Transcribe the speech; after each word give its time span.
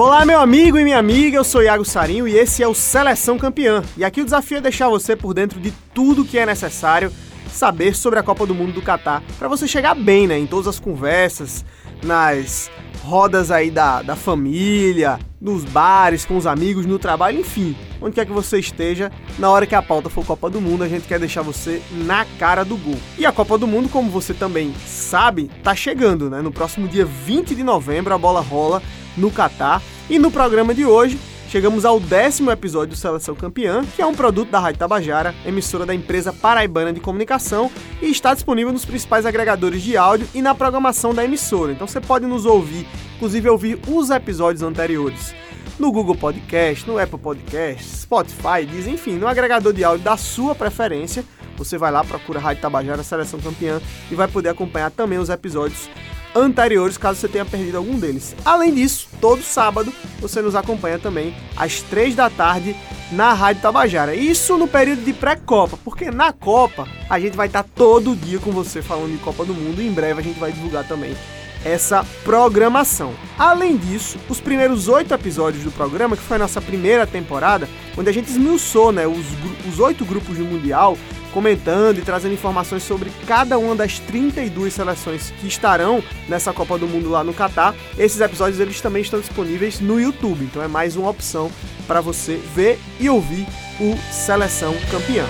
Olá, 0.00 0.24
meu 0.24 0.38
amigo 0.38 0.78
e 0.78 0.84
minha 0.84 0.96
amiga, 0.96 1.36
eu 1.38 1.42
sou 1.42 1.60
Iago 1.60 1.84
Sarinho 1.84 2.28
e 2.28 2.38
esse 2.38 2.62
é 2.62 2.68
o 2.68 2.72
Seleção 2.72 3.36
Campeã. 3.36 3.82
E 3.96 4.04
aqui 4.04 4.20
o 4.20 4.24
desafio 4.24 4.58
é 4.58 4.60
deixar 4.60 4.88
você 4.88 5.16
por 5.16 5.34
dentro 5.34 5.58
de 5.58 5.72
tudo 5.92 6.24
que 6.24 6.38
é 6.38 6.46
necessário 6.46 7.12
saber 7.50 7.96
sobre 7.96 8.16
a 8.16 8.22
Copa 8.22 8.46
do 8.46 8.54
Mundo 8.54 8.70
do 8.70 8.80
Catar, 8.80 9.24
para 9.40 9.48
você 9.48 9.66
chegar 9.66 9.96
bem, 9.96 10.28
né, 10.28 10.38
em 10.38 10.46
todas 10.46 10.68
as 10.68 10.78
conversas, 10.78 11.64
nas 12.00 12.70
rodas 13.02 13.50
aí 13.50 13.72
da, 13.72 14.00
da 14.00 14.14
família, 14.14 15.18
nos 15.40 15.64
bares, 15.64 16.24
com 16.24 16.36
os 16.36 16.46
amigos, 16.46 16.86
no 16.86 17.00
trabalho, 17.00 17.40
enfim, 17.40 17.76
onde 18.00 18.14
quer 18.14 18.24
que 18.24 18.32
você 18.32 18.60
esteja, 18.60 19.10
na 19.36 19.50
hora 19.50 19.66
que 19.66 19.74
a 19.74 19.82
pauta 19.82 20.08
for 20.08 20.24
Copa 20.24 20.48
do 20.48 20.60
Mundo, 20.60 20.84
a 20.84 20.88
gente 20.88 21.08
quer 21.08 21.18
deixar 21.18 21.42
você 21.42 21.82
na 21.90 22.24
cara 22.38 22.64
do 22.64 22.76
gol. 22.76 22.98
E 23.18 23.26
a 23.26 23.32
Copa 23.32 23.58
do 23.58 23.66
Mundo, 23.66 23.88
como 23.88 24.08
você 24.10 24.32
também 24.32 24.72
sabe, 24.86 25.50
tá 25.64 25.74
chegando, 25.74 26.30
né? 26.30 26.40
No 26.40 26.52
próximo 26.52 26.86
dia 26.86 27.04
20 27.04 27.52
de 27.56 27.64
novembro 27.64 28.14
a 28.14 28.18
bola 28.18 28.40
rola 28.40 28.80
no 29.18 29.30
Catar. 29.30 29.82
E 30.08 30.18
no 30.18 30.30
programa 30.30 30.72
de 30.72 30.84
hoje, 30.84 31.18
chegamos 31.48 31.84
ao 31.84 31.98
décimo 31.98 32.50
episódio 32.50 32.94
do 32.94 32.96
Seleção 32.96 33.34
Campeã, 33.34 33.84
que 33.94 34.00
é 34.00 34.06
um 34.06 34.14
produto 34.14 34.50
da 34.50 34.60
Rádio 34.60 34.78
Tabajara, 34.78 35.34
emissora 35.44 35.84
da 35.84 35.94
empresa 35.94 36.32
paraibana 36.32 36.92
de 36.92 37.00
comunicação, 37.00 37.70
e 38.00 38.10
está 38.10 38.32
disponível 38.32 38.72
nos 38.72 38.84
principais 38.84 39.26
agregadores 39.26 39.82
de 39.82 39.96
áudio 39.96 40.28
e 40.34 40.40
na 40.40 40.54
programação 40.54 41.12
da 41.12 41.24
emissora. 41.24 41.72
Então 41.72 41.86
você 41.86 42.00
pode 42.00 42.26
nos 42.26 42.46
ouvir, 42.46 42.86
inclusive 43.16 43.48
ouvir 43.48 43.78
os 43.88 44.10
episódios 44.10 44.62
anteriores 44.62 45.34
no 45.78 45.92
Google 45.92 46.16
Podcast, 46.16 46.86
no 46.88 46.98
Apple 46.98 47.18
Podcast, 47.18 47.98
Spotify, 47.98 48.66
Diz, 48.68 48.86
enfim, 48.86 49.12
no 49.12 49.28
agregador 49.28 49.72
de 49.72 49.84
áudio 49.84 50.04
da 50.04 50.16
sua 50.16 50.54
preferência. 50.54 51.24
Você 51.58 51.76
vai 51.76 51.90
lá, 51.90 52.02
procura 52.04 52.40
Rádio 52.40 52.62
Tabajara 52.62 53.02
Seleção 53.02 53.40
Campeã 53.40 53.80
e 54.10 54.14
vai 54.14 54.28
poder 54.28 54.48
acompanhar 54.48 54.90
também 54.90 55.18
os 55.18 55.28
episódios 55.28 55.90
anteriores, 56.34 56.96
caso 56.96 57.18
você 57.18 57.28
tenha 57.28 57.44
perdido 57.44 57.76
algum 57.76 57.98
deles. 57.98 58.34
Além 58.44 58.74
disso, 58.74 59.08
todo 59.20 59.42
sábado 59.42 59.92
você 60.20 60.40
nos 60.40 60.54
acompanha 60.54 60.98
também 60.98 61.34
às 61.56 61.82
3 61.82 62.14
da 62.14 62.30
tarde 62.30 62.76
na 63.10 63.32
Rádio 63.32 63.62
Tabajara. 63.62 64.14
Isso 64.14 64.56
no 64.56 64.68
período 64.68 65.04
de 65.04 65.12
pré-Copa, 65.12 65.78
porque 65.84 66.10
na 66.10 66.32
Copa 66.32 66.86
a 67.08 67.18
gente 67.18 67.36
vai 67.36 67.46
estar 67.46 67.62
todo 67.62 68.16
dia 68.16 68.38
com 68.38 68.52
você 68.52 68.82
falando 68.82 69.12
de 69.12 69.18
Copa 69.18 69.44
do 69.44 69.54
Mundo 69.54 69.82
e 69.82 69.86
em 69.86 69.92
breve 69.92 70.20
a 70.20 70.24
gente 70.24 70.38
vai 70.38 70.52
divulgar 70.52 70.86
também 70.86 71.16
essa 71.64 72.04
programação. 72.22 73.12
Além 73.36 73.76
disso, 73.76 74.18
os 74.28 74.40
primeiros 74.40 74.88
oito 74.88 75.12
episódios 75.12 75.64
do 75.64 75.72
programa, 75.72 76.16
que 76.16 76.22
foi 76.22 76.36
a 76.36 76.40
nossa 76.40 76.60
primeira 76.60 77.06
temporada, 77.06 77.68
onde 77.96 78.08
a 78.08 78.12
gente 78.12 78.30
esmiuçou 78.30 78.92
né, 78.92 79.06
os, 79.06 79.26
os 79.68 79.80
oito 79.80 80.04
grupos 80.04 80.38
do 80.38 80.44
Mundial, 80.44 80.96
comentando 81.38 81.98
e 81.98 82.02
trazendo 82.02 82.34
informações 82.34 82.82
sobre 82.82 83.12
cada 83.24 83.60
uma 83.60 83.76
das 83.76 84.00
32 84.00 84.74
seleções 84.74 85.32
que 85.40 85.46
estarão 85.46 86.02
nessa 86.28 86.52
Copa 86.52 86.76
do 86.76 86.88
Mundo 86.88 87.10
lá 87.10 87.22
no 87.22 87.32
Catar. 87.32 87.76
Esses 87.96 88.20
episódios 88.20 88.58
eles 88.58 88.80
também 88.80 89.02
estão 89.02 89.20
disponíveis 89.20 89.78
no 89.78 90.00
YouTube, 90.00 90.44
então 90.44 90.60
é 90.60 90.66
mais 90.66 90.96
uma 90.96 91.08
opção 91.08 91.48
para 91.86 92.00
você 92.00 92.40
ver 92.56 92.80
e 92.98 93.08
ouvir 93.08 93.46
o 93.78 93.96
Seleção 94.12 94.74
Campeã. 94.90 95.24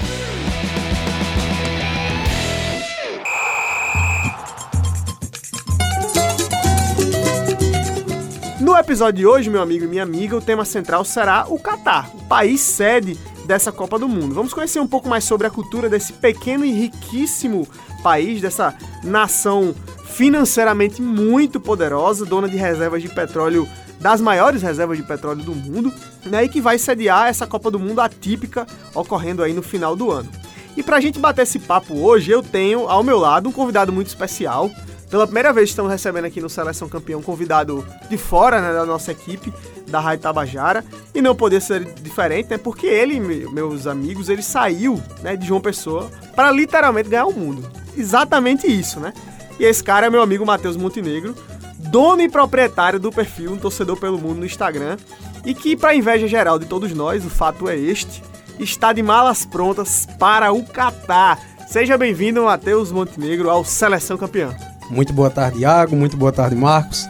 No 8.59 8.75
episódio 8.77 9.19
de 9.19 9.27
hoje, 9.27 9.51
meu 9.51 9.61
amigo 9.61 9.85
e 9.85 9.89
minha 9.89 10.03
amiga, 10.03 10.37
o 10.37 10.41
tema 10.41 10.65
central 10.65 11.05
será 11.05 11.45
o 11.49 11.59
Catar, 11.59 12.11
o 12.15 12.23
país 12.25 12.63
sede 12.63 13.19
dessa 13.49 13.73
Copa 13.73 13.99
do 13.99 14.07
Mundo. 14.07 14.35
Vamos 14.35 14.53
conhecer 14.53 14.79
um 14.79 14.87
pouco 14.87 15.09
mais 15.09 15.25
sobre 15.25 15.47
a 15.47 15.51
cultura 15.51 15.89
desse 15.89 16.13
pequeno 16.13 16.67
e 16.67 16.71
riquíssimo 16.71 17.67
país, 18.03 18.43
dessa 18.43 18.77
nação 19.03 19.75
financeiramente 20.05 21.01
muito 21.01 21.59
poderosa, 21.59 22.27
dona 22.27 22.47
de 22.47 22.59
reservas 22.59 23.01
de 23.01 23.09
petróleo 23.09 23.67
das 23.99 24.21
maiores 24.21 24.61
reservas 24.61 24.99
de 24.99 25.03
petróleo 25.03 25.43
do 25.43 25.55
mundo, 25.55 25.91
né, 26.27 26.45
e 26.45 26.49
que 26.49 26.61
vai 26.61 26.79
sediar 26.79 27.29
essa 27.29 27.47
Copa 27.47 27.71
do 27.71 27.79
Mundo 27.79 28.01
atípica 28.01 28.67
ocorrendo 28.95 29.43
aí 29.43 29.55
no 29.55 29.63
final 29.63 29.97
do 29.97 30.11
ano. 30.11 30.29
E 30.77 30.83
para 30.83 30.99
a 30.99 31.01
gente 31.01 31.19
bater 31.19 31.43
esse 31.43 31.59
papo 31.59 31.95
hoje, 31.95 32.31
eu 32.31 32.43
tenho 32.43 32.87
ao 32.87 33.03
meu 33.03 33.19
lado 33.19 33.49
um 33.49 33.53
convidado 33.53 33.93
muito 33.93 34.09
especial, 34.09 34.71
pela 35.11 35.27
primeira 35.27 35.53
vez 35.53 35.71
estamos 35.71 35.91
recebendo 35.91 36.27
aqui 36.27 36.41
no 36.41 36.51
Seleção 36.51 36.89
Campeão 36.89 37.23
convidado 37.23 37.87
de 38.11 38.19
fora 38.19 38.61
né, 38.61 38.73
da 38.73 38.85
nossa 38.85 39.13
equipe, 39.13 39.53
da 39.87 40.01
Rádio 40.01 40.23
Tabajara. 40.23 40.85
E 41.15 41.23
não 41.23 41.35
poder 41.35 41.63
ser 41.63 41.85
diferente, 41.95 42.51
né? 42.51 42.59
Porque 42.59 42.87
ele, 42.87 43.19
meus 43.19 43.87
amigos, 43.87 44.29
ele 44.29 44.43
saiu 44.43 45.03
né, 45.23 45.35
de 45.35 45.47
João 45.47 45.61
Pessoa 45.61 46.11
para 46.37 46.51
literalmente 46.51 47.09
ganhar 47.09 47.27
o 47.27 47.33
mundo. 47.33 47.69
Exatamente 47.97 48.67
isso, 48.67 49.01
né? 49.01 49.13
E 49.59 49.65
esse 49.65 49.83
cara 49.83 50.07
é 50.07 50.11
meu 50.11 50.23
amigo 50.23 50.45
Matheus 50.45 50.77
Montenegro, 50.77 51.35
dono 51.79 52.23
e 52.23 52.29
proprietário 52.29 53.01
do 53.01 53.11
perfil 53.11 53.53
Um 53.53 53.59
Torcedor 53.59 53.97
pelo 53.97 54.19
Mundo 54.19 54.41
no 54.41 54.47
Instagram. 54.47 54.99
E 55.45 55.55
que, 55.55 55.77
para 55.77 55.95
inveja 55.95 56.29
geral 56.29 56.59
de 56.59 56.67
todos 56.67 56.93
nós, 56.93 57.25
o 57.25 57.31
fato 57.31 57.69
é 57.69 57.77
este, 57.77 58.23
está 58.59 58.93
de 58.93 59.03
malas 59.03 59.47
prontas 59.47 60.07
para 60.19 60.53
o 60.53 60.65
Catar. 60.65 61.41
Seja 61.67 61.97
bem-vindo, 61.97 62.45
Matheus 62.45 62.93
Montenegro, 62.93 63.49
ao 63.49 63.65
Seleção 63.65 64.17
Campeão. 64.17 64.78
Muito 64.91 65.13
boa 65.13 65.31
tarde, 65.31 65.61
Iago. 65.61 65.95
Muito 65.95 66.17
boa 66.17 66.33
tarde, 66.33 66.57
Marcos. 66.57 67.09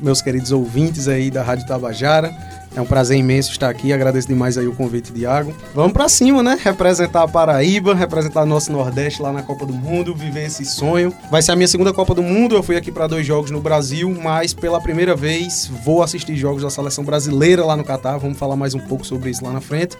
Meus 0.00 0.22
queridos 0.22 0.52
ouvintes 0.52 1.06
aí 1.06 1.30
da 1.30 1.42
Rádio 1.42 1.66
Tabajara. 1.66 2.34
É 2.74 2.80
um 2.80 2.86
prazer 2.86 3.18
imenso 3.18 3.50
estar 3.50 3.68
aqui. 3.68 3.92
Agradeço 3.92 4.28
demais 4.28 4.56
aí 4.56 4.68
o 4.68 4.72
convite 4.72 5.12
de 5.12 5.22
Iago. 5.22 5.52
Vamos 5.74 5.92
para 5.92 6.08
cima, 6.08 6.40
né? 6.40 6.56
Representar 6.62 7.24
a 7.24 7.28
Paraíba, 7.28 7.94
representar 7.94 8.46
nosso 8.46 8.70
Nordeste 8.70 9.20
lá 9.20 9.32
na 9.32 9.42
Copa 9.42 9.66
do 9.66 9.72
Mundo, 9.72 10.14
viver 10.14 10.46
esse 10.46 10.64
sonho. 10.64 11.12
Vai 11.30 11.42
ser 11.42 11.50
a 11.50 11.56
minha 11.56 11.66
segunda 11.66 11.92
Copa 11.92 12.14
do 12.14 12.22
Mundo. 12.22 12.54
Eu 12.54 12.62
fui 12.62 12.76
aqui 12.76 12.92
para 12.92 13.08
dois 13.08 13.26
jogos 13.26 13.50
no 13.50 13.60
Brasil, 13.60 14.16
mas 14.22 14.54
pela 14.54 14.80
primeira 14.80 15.16
vez 15.16 15.68
vou 15.84 16.00
assistir 16.00 16.36
jogos 16.36 16.62
da 16.62 16.70
seleção 16.70 17.02
brasileira 17.02 17.64
lá 17.64 17.76
no 17.76 17.82
Catar. 17.82 18.18
Vamos 18.18 18.38
falar 18.38 18.54
mais 18.54 18.72
um 18.72 18.80
pouco 18.80 19.04
sobre 19.04 19.30
isso 19.30 19.44
lá 19.44 19.52
na 19.52 19.60
frente. 19.60 19.96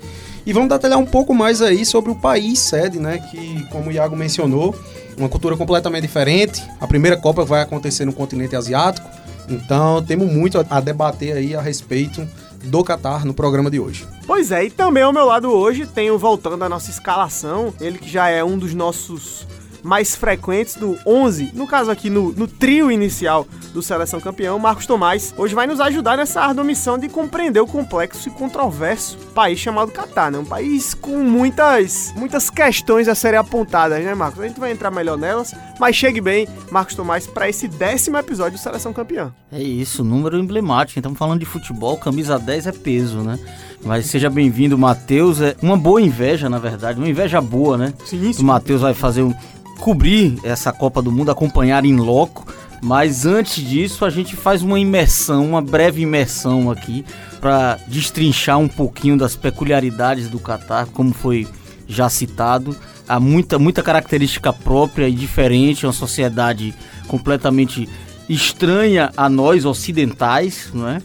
E 0.47 0.53
vamos 0.53 0.69
detalhar 0.69 0.99
um 0.99 1.07
pouco 1.07 1.35
mais 1.35 1.61
aí 1.61 1.85
sobre 1.85 2.13
o 2.13 2.15
país 2.15 2.61
sede, 2.61 3.01
né? 3.01 3.19
Que, 3.19 3.67
como 3.71 3.91
o 3.91 3.93
Iago 3.93 4.15
mencionou, 4.15 4.77
uma 5.19 5.29
cultura 5.29 5.57
completamente 5.57 6.03
diferente. 6.03 6.63
A 6.81 6.87
primeira 6.87 7.17
Copa 7.17 7.45
vai 7.45 7.63
acontecer 7.63 8.05
no 8.05 8.13
continente 8.13 8.55
asiático, 8.55 9.09
então 9.49 10.01
temos 10.03 10.33
muito 10.33 10.65
a 10.71 10.81
debater 10.81 11.37
aí 11.37 11.55
a 11.57 11.61
respeito 11.61 12.27
do 12.65 12.85
Qatar 12.85 13.25
no 13.25 13.35
programa 13.35 13.71
de 13.71 13.81
hoje. 13.81 14.07
Pois 14.27 14.51
é, 14.53 14.65
e 14.65 14.71
também 14.71 15.03
ao 15.03 15.13
meu 15.13 15.25
lado 15.25 15.51
hoje 15.51 15.87
tenho 15.87 16.19
voltando 16.19 16.63
à 16.63 16.69
nossa 16.69 16.91
escalação, 16.91 17.75
ele 17.81 17.99
que 17.99 18.09
já 18.09 18.29
é 18.29 18.43
um 18.45 18.59
dos 18.59 18.75
nossos 18.75 19.47
mais 19.83 20.15
frequentes 20.15 20.75
do 20.75 20.99
11, 21.07 21.53
no 21.55 21.67
caso 21.67 21.91
aqui 21.91 22.11
no, 22.11 22.33
no 22.33 22.47
trio 22.47 22.91
inicial 22.91 23.47
do 23.73 23.83
Seleção 23.83 24.21
Campeão, 24.21 24.59
Marcos 24.59 24.87
Tomás, 24.87 25.35
hoje 25.37 25.55
vai 25.55 25.67
nos 25.67 25.81
ajudar 25.81 26.17
nessa 26.17 26.41
árdua 26.41 26.65
missão 26.65 26.99
de 26.99 27.09
compreender 27.09 27.61
o 27.61 27.67
complexo 27.67 28.29
e 28.29 28.33
controverso 28.33 29.17
país 29.35 29.59
chamado 29.59 29.93
Catar, 29.93 30.31
né? 30.31 30.39
Um 30.39 30.45
país 30.45 30.95
com 30.95 31.19
muitas, 31.19 32.13
muitas 32.17 32.51
questões 32.51 33.09
a 33.09 33.15
serem 33.15 33.39
apontadas, 33.39 34.05
né, 34.05 34.15
Marcos? 34.15 34.41
A 34.41 34.47
gente 34.49 34.61
vai 34.61 34.73
entrar 34.73 34.91
melhor 34.91 35.17
nelas, 35.17 35.55
mas 35.79 35.97
chegue 35.97 36.21
bem, 36.21 36.49
Marcos 36.71 36.95
Tomás, 36.95 37.27
para 37.27 37.49
esse 37.49 37.69
décimo 37.69 38.19
episódio 38.19 38.59
do 38.59 38.63
Seleção 38.63 38.93
Campeão. 38.93 39.33
É 39.53 39.61
isso, 39.61 40.05
número 40.05 40.39
emblemático. 40.39 40.99
Estamos 40.99 41.19
falando 41.19 41.41
de 41.41 41.47
futebol, 41.47 41.97
camisa 41.97 42.39
10 42.39 42.67
é 42.67 42.73
peso, 42.73 43.19
né? 43.19 43.39
Mas 43.85 44.07
seja 44.07 44.29
bem-vindo, 44.29 44.77
Matheus. 44.77 45.41
É 45.41 45.57
uma 45.63 45.77
boa 45.77 46.01
inveja, 46.01 46.49
na 46.49 46.59
verdade, 46.59 46.99
uma 46.99 47.09
inveja 47.09 47.41
boa, 47.41 47.79
né? 47.79 47.95
Sim, 48.05 48.33
sim. 48.33 48.43
O 48.43 48.45
Matheus 48.45 48.83
vai 48.83 48.93
fazer 48.93 49.23
um, 49.23 49.35
cobrir 49.81 50.39
essa 50.45 50.73
Copa 50.73 51.03
do 51.03 51.11
Mundo, 51.11 51.31
acompanhar 51.31 51.85
em 51.85 51.97
loco. 51.97 52.47
Mas 52.83 53.27
antes 53.27 53.63
disso, 53.63 54.05
a 54.05 54.11
gente 54.11 54.37
faz 54.37 54.63
uma 54.63 54.79
imersão, 54.79 55.45
uma 55.45 55.61
breve 55.61 56.03
imersão 56.03 56.71
aqui, 56.71 57.05
para 57.41 57.79
destrinchar 57.87 58.59
um 58.59 58.69
pouquinho 58.69 59.19
das 59.19 59.37
peculiaridades 59.37 60.29
do 60.29 60.39
Catar, 60.39 60.87
como 60.87 61.13
foi 61.13 61.47
já 61.87 62.09
citado. 62.09 62.77
Há 63.09 63.19
muita, 63.19 63.59
muita 63.59 63.83
característica 63.83 64.53
própria 64.53 65.09
e 65.09 65.13
diferente, 65.13 65.85
uma 65.85 65.93
sociedade 65.93 66.73
completamente 67.09 67.89
estranha 68.29 69.11
a 69.17 69.29
nós 69.29 69.65
ocidentais, 69.65 70.71
não 70.73 70.89
é? 70.89 71.03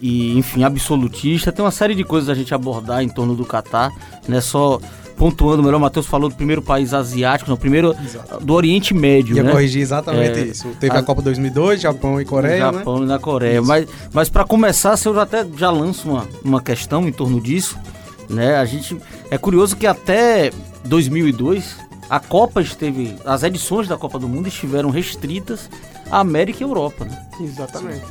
E, 0.00 0.38
enfim, 0.38 0.62
absolutista. 0.62 1.50
Tem 1.50 1.64
uma 1.64 1.72
série 1.72 1.94
de 1.94 2.04
coisas 2.04 2.30
a 2.30 2.34
gente 2.34 2.54
abordar 2.54 3.02
em 3.02 3.08
torno 3.08 3.34
do 3.34 3.44
Catar, 3.44 3.90
não 4.28 4.38
é 4.38 4.40
só 4.40 4.80
pontuando 5.18 5.62
melhor, 5.62 5.76
o 5.76 5.80
Matheus 5.80 6.06
falou 6.06 6.30
do 6.30 6.36
primeiro 6.36 6.62
país 6.62 6.94
asiático, 6.94 7.50
não, 7.50 7.56
primeiro 7.56 7.94
Exato. 8.02 8.42
do 8.42 8.54
Oriente 8.54 8.94
Médio, 8.94 9.36
Ia 9.36 9.42
né? 9.42 9.50
corrigir 9.50 9.82
exatamente 9.82 10.38
é, 10.38 10.42
isso. 10.44 10.68
Teve 10.78 10.96
a, 10.96 11.00
a, 11.00 11.02
Copa 11.02 11.20
2002, 11.20 11.80
Japão 11.80 12.20
e 12.20 12.24
Coreia, 12.24 12.70
né? 12.70 12.78
Japão 12.78 12.98
né? 13.00 13.04
e 13.04 13.08
na 13.08 13.18
Coreia. 13.18 13.58
Isso. 13.58 13.66
Mas, 13.66 13.88
mas 14.12 14.28
para 14.28 14.44
começar, 14.44 14.96
se 14.96 15.08
eu 15.08 15.18
até 15.20 15.44
já 15.56 15.70
lanço 15.70 16.08
uma, 16.08 16.28
uma 16.44 16.62
questão 16.62 17.06
em 17.06 17.12
torno 17.12 17.40
disso, 17.40 17.76
né? 18.30 18.56
A 18.56 18.64
gente 18.64 18.96
é 19.30 19.36
curioso 19.36 19.76
que 19.76 19.86
até 19.86 20.52
2002 20.84 21.76
a 22.08 22.20
Copa 22.20 22.62
esteve, 22.62 23.16
as 23.24 23.42
edições 23.42 23.88
da 23.88 23.98
Copa 23.98 24.18
do 24.18 24.28
Mundo 24.28 24.48
estiveram 24.48 24.88
restritas 24.88 25.68
à 26.10 26.20
América 26.20 26.62
e 26.62 26.64
Europa, 26.64 27.04
né? 27.04 27.26
Exatamente. 27.40 28.04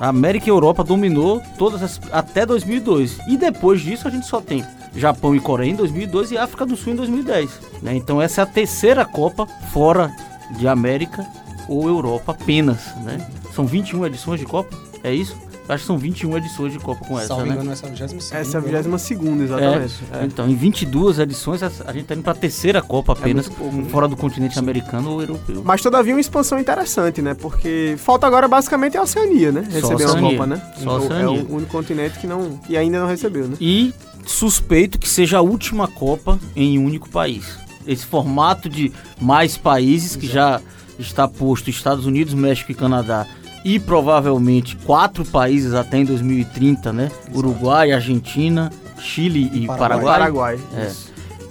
A 0.00 0.08
América 0.08 0.46
e 0.46 0.50
Europa 0.50 0.82
dominou 0.82 1.42
todas 1.58 1.82
as, 1.82 2.00
até 2.10 2.46
2002. 2.46 3.18
E 3.28 3.36
depois 3.36 3.80
disso 3.80 4.08
a 4.08 4.10
gente 4.10 4.26
só 4.26 4.40
tem 4.40 4.64
Japão 4.94 5.34
e 5.34 5.40
Coreia 5.40 5.70
em 5.70 5.74
2012 5.76 6.34
e 6.34 6.38
África 6.38 6.66
do 6.66 6.76
Sul 6.76 6.92
em 6.92 6.96
2010. 6.96 7.50
Né? 7.82 7.94
Então 7.96 8.20
essa 8.20 8.40
é 8.40 8.44
a 8.44 8.46
terceira 8.46 9.04
Copa 9.04 9.46
fora 9.72 10.10
de 10.58 10.68
América 10.68 11.26
ou 11.68 11.88
Europa 11.88 12.32
apenas. 12.32 12.78
Né? 13.04 13.26
São 13.54 13.64
21 13.66 14.06
edições 14.06 14.40
de 14.40 14.46
Copa, 14.46 14.76
é 15.02 15.14
isso? 15.14 15.36
Acho 15.68 15.82
que 15.84 15.86
são 15.86 15.96
21 15.96 16.36
edições 16.38 16.72
de 16.72 16.78
Copa 16.80 17.04
com 17.06 17.16
essa, 17.16 17.28
Salvo 17.28 17.46
né? 17.46 17.52
engano, 17.54 17.70
essa 17.72 17.86
é 17.86 17.88
a 17.88 17.92
22 17.92 18.32
Essa 18.32 18.56
é 18.56 18.58
a 18.58 18.60
22 18.60 19.10
exatamente. 19.42 19.94
É. 20.12 20.24
Então, 20.24 20.48
em 20.48 20.54
22 20.56 21.18
edições, 21.20 21.62
a 21.62 21.70
a 21.86 21.92
gente 21.92 22.04
tá 22.04 22.14
indo 22.14 22.22
pra 22.24 22.34
terceira 22.34 22.82
Copa 22.82 23.12
apenas, 23.12 23.46
muito 23.46 23.58
pouco, 23.58 23.76
né? 23.76 23.84
fora 23.88 24.08
do 24.08 24.16
continente 24.16 24.58
americano 24.58 25.12
ou 25.12 25.20
europeu. 25.20 25.62
Mas 25.64 25.80
todavia 25.80 26.12
uma 26.14 26.20
expansão 26.20 26.58
interessante, 26.58 27.22
né? 27.22 27.32
Porque 27.34 27.94
falta 27.96 28.26
agora 28.26 28.48
basicamente 28.48 28.96
a 28.98 29.02
Oceania, 29.02 29.52
né? 29.52 29.62
Só 29.70 29.88
Receber 29.88 30.04
Oceania. 30.04 30.20
uma 30.20 30.30
Copa, 30.32 30.46
né? 30.46 30.62
Só 30.82 30.90
É 30.90 30.92
o- 30.92 30.96
Oceania. 31.04 31.24
É 31.24 31.28
o 31.42 31.54
único 31.54 31.70
continente 31.70 32.18
que, 32.18 32.26
não, 32.26 32.56
que 32.58 32.76
ainda 32.76 32.98
não 33.00 33.06
recebeu, 33.06 33.46
né? 33.48 33.56
E 33.60 33.94
suspeito 34.26 34.98
que 34.98 35.08
seja 35.08 35.38
a 35.38 35.42
última 35.42 35.88
Copa 35.88 36.38
em 36.54 36.78
um 36.78 36.84
único 36.84 37.08
país. 37.08 37.58
Esse 37.86 38.06
formato 38.06 38.68
de 38.68 38.92
mais 39.20 39.56
países 39.56 40.16
que 40.16 40.26
já 40.26 40.60
está 40.98 41.26
posto 41.26 41.70
Estados 41.70 42.06
Unidos, 42.06 42.34
México 42.34 42.70
e 42.70 42.74
Canadá 42.74 43.26
e 43.64 43.78
provavelmente 43.78 44.76
quatro 44.76 45.24
países 45.24 45.74
até 45.74 45.98
em 45.98 46.04
2030, 46.04 46.92
né? 46.92 47.10
Uruguai, 47.34 47.92
Argentina, 47.92 48.70
Chile 48.98 49.50
e 49.52 49.66
Paraguai. 49.66 50.18
Paraguai. 50.18 50.58
Paraguai. 50.58 50.86
É. 50.86 50.92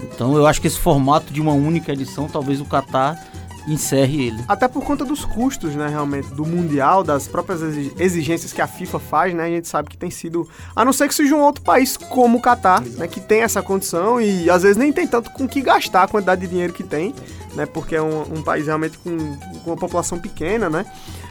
Então 0.04 0.36
eu 0.36 0.46
acho 0.46 0.60
que 0.60 0.68
esse 0.68 0.80
formato 0.80 1.32
de 1.32 1.42
uma 1.42 1.54
única 1.54 1.92
edição, 1.92 2.28
talvez 2.28 2.60
o 2.60 2.66
Catar 2.66 3.31
encerre 3.68 4.28
ele. 4.28 4.44
Até 4.48 4.68
por 4.68 4.84
conta 4.84 5.06
dos 5.06 5.24
custos, 5.24 5.76
né, 5.76 5.88
realmente, 5.88 6.28
do 6.34 6.46
Mundial, 6.46 7.04
das 7.04 7.28
próprias 7.28 7.62
exi- 7.62 7.94
exigências 7.98 8.52
que 8.52 8.62
a 8.62 8.68
FIFA 8.68 9.00
faz, 9.00 9.34
né, 9.34 9.44
a 9.46 9.50
gente 9.50 9.68
sabe 9.68 9.90
que 9.90 9.98
tem 9.98 10.10
sido, 10.10 10.48
a 10.76 10.84
não 10.84 10.92
ser 10.92 11.08
que 11.08 11.14
seja 11.16 11.36
um 11.36 11.42
outro 11.42 11.64
país 11.64 11.96
como 11.96 12.40
o 12.40 12.42
Catar, 12.42 12.82
né, 12.82 13.08
que 13.08 13.20
tem 13.20 13.42
essa 13.42 13.62
condição 13.62 14.20
e 14.20 14.50
às 14.50 14.64
vezes 14.64 14.78
nem 14.78 14.92
tem 14.92 15.06
tanto 15.06 15.30
com 15.32 15.48
que 15.48 15.62
gastar 15.62 16.04
a 16.04 16.08
quantidade 16.08 16.42
de 16.42 16.48
dinheiro 16.48 16.74
que 16.74 16.84
tem, 16.84 17.14
né, 17.56 17.66
porque 17.66 17.96
é 17.96 18.02
um, 18.02 18.22
um 18.38 18.42
país 18.42 18.66
realmente 18.66 18.98
com, 18.98 19.16
com 19.64 19.70
uma 19.72 19.78
população 19.78 20.18
pequena, 20.18 20.70
né, 20.70 20.86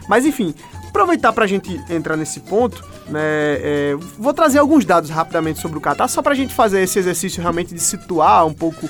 mas 0.07 0.25
enfim, 0.25 0.53
aproveitar 0.87 1.31
pra 1.33 1.47
gente 1.47 1.81
entrar 1.89 2.15
nesse 2.17 2.39
ponto, 2.41 2.83
né, 3.07 3.19
é, 3.23 3.95
vou 4.17 4.33
trazer 4.33 4.59
alguns 4.59 4.85
dados 4.85 5.09
rapidamente 5.09 5.59
sobre 5.59 5.77
o 5.77 5.81
Catar, 5.81 6.07
só 6.07 6.21
pra 6.21 6.33
gente 6.33 6.53
fazer 6.53 6.81
esse 6.81 6.97
exercício 6.97 7.41
realmente 7.41 7.73
de 7.73 7.79
situar 7.81 8.45
um 8.45 8.53
pouco 8.53 8.89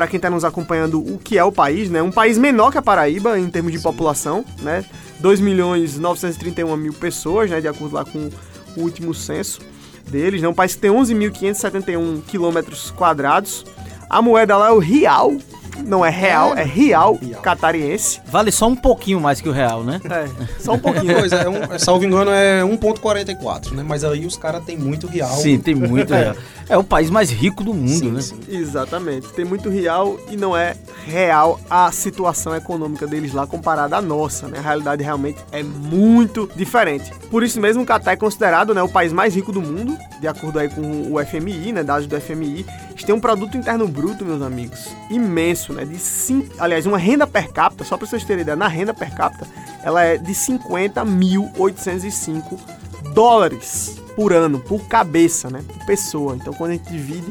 para 0.00 0.06
quem 0.06 0.16
está 0.16 0.30
nos 0.30 0.46
acompanhando 0.46 0.98
o 0.98 1.18
que 1.18 1.36
é 1.36 1.44
o 1.44 1.52
país, 1.52 1.90
né? 1.90 2.02
Um 2.02 2.10
país 2.10 2.38
menor 2.38 2.72
que 2.72 2.78
a 2.78 2.82
Paraíba 2.82 3.38
em 3.38 3.50
termos 3.50 3.70
de 3.70 3.78
população, 3.78 4.42
né? 4.62 4.82
2 5.18 5.40
milhões 5.40 5.98
931 5.98 6.74
mil 6.74 6.94
pessoas, 6.94 7.50
né? 7.50 7.60
De 7.60 7.68
acordo 7.68 7.96
lá 7.96 8.02
com 8.02 8.30
o 8.78 8.80
último 8.80 9.12
censo 9.12 9.60
deles, 10.10 10.40
né? 10.40 10.48
Um 10.48 10.54
país 10.54 10.74
que 10.74 10.80
tem 10.80 10.90
11.571 10.90 12.22
quilômetros 12.26 12.90
quadrados. 12.92 13.66
A 14.08 14.22
moeda 14.22 14.56
lá 14.56 14.68
é 14.68 14.72
o 14.72 14.78
real, 14.78 15.34
não 15.84 16.02
é 16.02 16.08
real, 16.08 16.56
é 16.56 16.64
real 16.64 17.18
Real. 17.20 17.42
catariense. 17.42 18.20
Vale 18.26 18.50
só 18.50 18.68
um 18.68 18.76
pouquinho 18.76 19.20
mais 19.20 19.40
que 19.40 19.50
o 19.50 19.52
real, 19.52 19.84
né? 19.84 20.00
É, 20.04 20.28
só 20.60 20.72
um 20.72 20.78
pouquinho. 20.78 21.14
Pois 21.18 21.30
é, 21.32 21.46
um, 21.46 21.56
é, 21.74 21.78
salvo 21.78 22.06
engano, 22.06 22.30
é 22.30 22.62
1,44, 22.62 23.72
né? 23.72 23.84
Mas 23.86 24.02
aí 24.02 24.24
os 24.24 24.36
caras 24.36 24.64
têm 24.64 24.78
muito 24.78 25.06
real. 25.06 25.36
Sim, 25.36 25.58
tem 25.58 25.74
muito 25.74 26.14
real. 26.14 26.34
É 26.70 26.78
o 26.78 26.84
país 26.84 27.10
mais 27.10 27.30
rico 27.30 27.64
do 27.64 27.74
mundo, 27.74 27.98
Sim, 27.98 28.12
né? 28.12 28.20
sim. 28.20 28.38
Exatamente. 28.48 29.26
Tem 29.32 29.44
muito 29.44 29.68
real 29.68 30.16
e 30.30 30.36
não 30.36 30.56
é 30.56 30.76
real 31.04 31.58
a 31.68 31.90
situação 31.90 32.54
econômica 32.54 33.08
deles 33.08 33.32
lá 33.32 33.44
comparada 33.44 33.96
à 33.96 34.00
nossa, 34.00 34.46
né? 34.46 34.60
A 34.60 34.62
realidade 34.62 35.02
realmente 35.02 35.40
é 35.50 35.64
muito 35.64 36.48
diferente. 36.54 37.12
Por 37.28 37.42
isso 37.42 37.60
mesmo, 37.60 37.82
o 37.82 37.86
Catar 37.86 38.12
é 38.12 38.16
considerado 38.16 38.72
né, 38.72 38.80
o 38.80 38.88
país 38.88 39.12
mais 39.12 39.34
rico 39.34 39.50
do 39.50 39.60
mundo, 39.60 39.98
de 40.20 40.28
acordo 40.28 40.60
aí 40.60 40.68
com 40.68 41.12
o 41.12 41.18
FMI, 41.26 41.72
né? 41.72 41.82
Dados 41.82 42.06
do 42.06 42.20
FMI. 42.20 42.64
Eles 42.90 43.02
têm 43.02 43.16
um 43.16 43.20
produto 43.20 43.56
interno 43.56 43.88
bruto, 43.88 44.24
meus 44.24 44.40
amigos, 44.40 44.94
imenso, 45.10 45.72
né? 45.72 45.84
De 45.84 45.98
cinco, 45.98 46.54
aliás, 46.56 46.86
uma 46.86 46.98
renda 46.98 47.26
per 47.26 47.52
capita, 47.52 47.82
só 47.82 47.96
para 47.96 48.06
vocês 48.06 48.22
terem 48.22 48.42
ideia, 48.42 48.54
na 48.54 48.68
renda 48.68 48.94
per 48.94 49.12
capita, 49.12 49.44
ela 49.82 50.04
é 50.04 50.16
de 50.16 50.32
50.805 50.32 52.56
dólares 53.12 53.96
por 54.16 54.32
ano, 54.32 54.58
por 54.58 54.80
cabeça, 54.86 55.48
né? 55.50 55.60
Por 55.66 55.86
pessoa. 55.86 56.36
Então, 56.36 56.52
quando 56.52 56.70
a 56.70 56.74
gente 56.74 56.90
divide, 56.90 57.26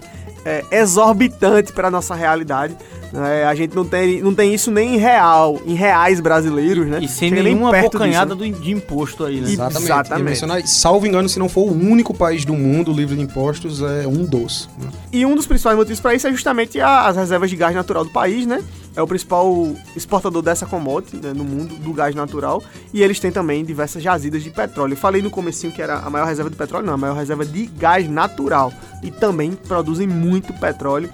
é 0.46 0.64
exorbitante 0.72 1.72
para 1.74 1.92
nossa 1.92 2.16
realidade. 2.16 2.76
né? 3.12 3.44
a 3.44 3.54
gente 3.56 3.76
não 3.76 3.84
tem, 3.84 4.22
não 4.22 4.34
tem 4.36 4.54
isso 4.54 4.70
nem 4.72 4.96
em 4.96 4.98
real, 4.98 5.60
em 5.66 5.74
reais 5.74 6.20
brasileiros, 6.20 6.86
né? 6.88 7.00
E 7.02 7.08
sem 7.08 7.30
Chega 7.30 7.42
nem 7.44 7.54
nenhuma 7.56 7.72
bocanhada 7.82 8.36
disso, 8.36 8.48
né? 8.52 8.56
do- 8.58 8.62
de 8.64 8.72
imposto 8.72 9.26
aí, 9.26 9.42
né? 9.42 9.50
Exatamente. 9.52 9.84
Exatamente. 10.32 10.70
Salvo 10.70 11.06
engano, 11.08 11.28
se 11.28 11.40
não 11.40 11.50
for 11.50 11.62
o 11.62 11.72
único 11.74 12.14
país 12.14 12.46
do 12.46 12.54
mundo 12.54 12.92
livre 12.94 13.16
de 13.16 13.22
impostos, 13.24 13.82
é 13.82 14.06
um 14.08 14.26
dos. 14.26 14.70
né? 14.78 14.90
E 15.12 15.26
um 15.26 15.36
dos 15.36 15.48
principais 15.48 15.76
motivos 15.76 16.00
para 16.00 16.14
isso 16.14 16.28
é 16.28 16.32
justamente 16.32 16.80
as 16.80 17.16
reservas 17.16 17.50
de 17.50 17.56
gás 17.56 17.76
natural 17.76 18.04
do 18.06 18.12
país, 18.12 18.46
né? 18.46 18.64
É 18.96 19.02
o 19.02 19.08
principal 19.08 19.76
exportador 19.96 20.42
dessa 20.42 20.66
commodity 20.66 21.18
né, 21.18 21.34
no 21.34 21.44
mundo, 21.44 21.76
do 21.76 21.94
gás 21.94 22.16
natural. 22.16 22.64
E 22.94 23.02
eles 23.02 23.20
têm 23.20 23.32
também 23.32 23.64
diversas 23.64 24.02
jazidas 24.02 24.44
de 24.44 24.50
petróleo. 24.50 24.94
Eu 24.94 24.98
falei 24.98 25.22
no 25.22 25.30
comecinho 25.30 25.72
que 25.72 25.82
era 25.82 26.00
a 26.00 26.10
maior 26.10 26.26
reserva 26.26 26.50
de 26.50 26.56
petróleo, 26.56 26.86
não, 26.86 26.96
a 26.96 26.98
maior 26.98 27.16
reserva 27.16 27.46
de 27.46 27.66
gás 27.68 28.10
natural. 28.10 28.74
E 29.04 29.12
também 29.12 29.54
produzem 29.54 30.08
muito 30.08 30.54
petróleo. 30.54 31.10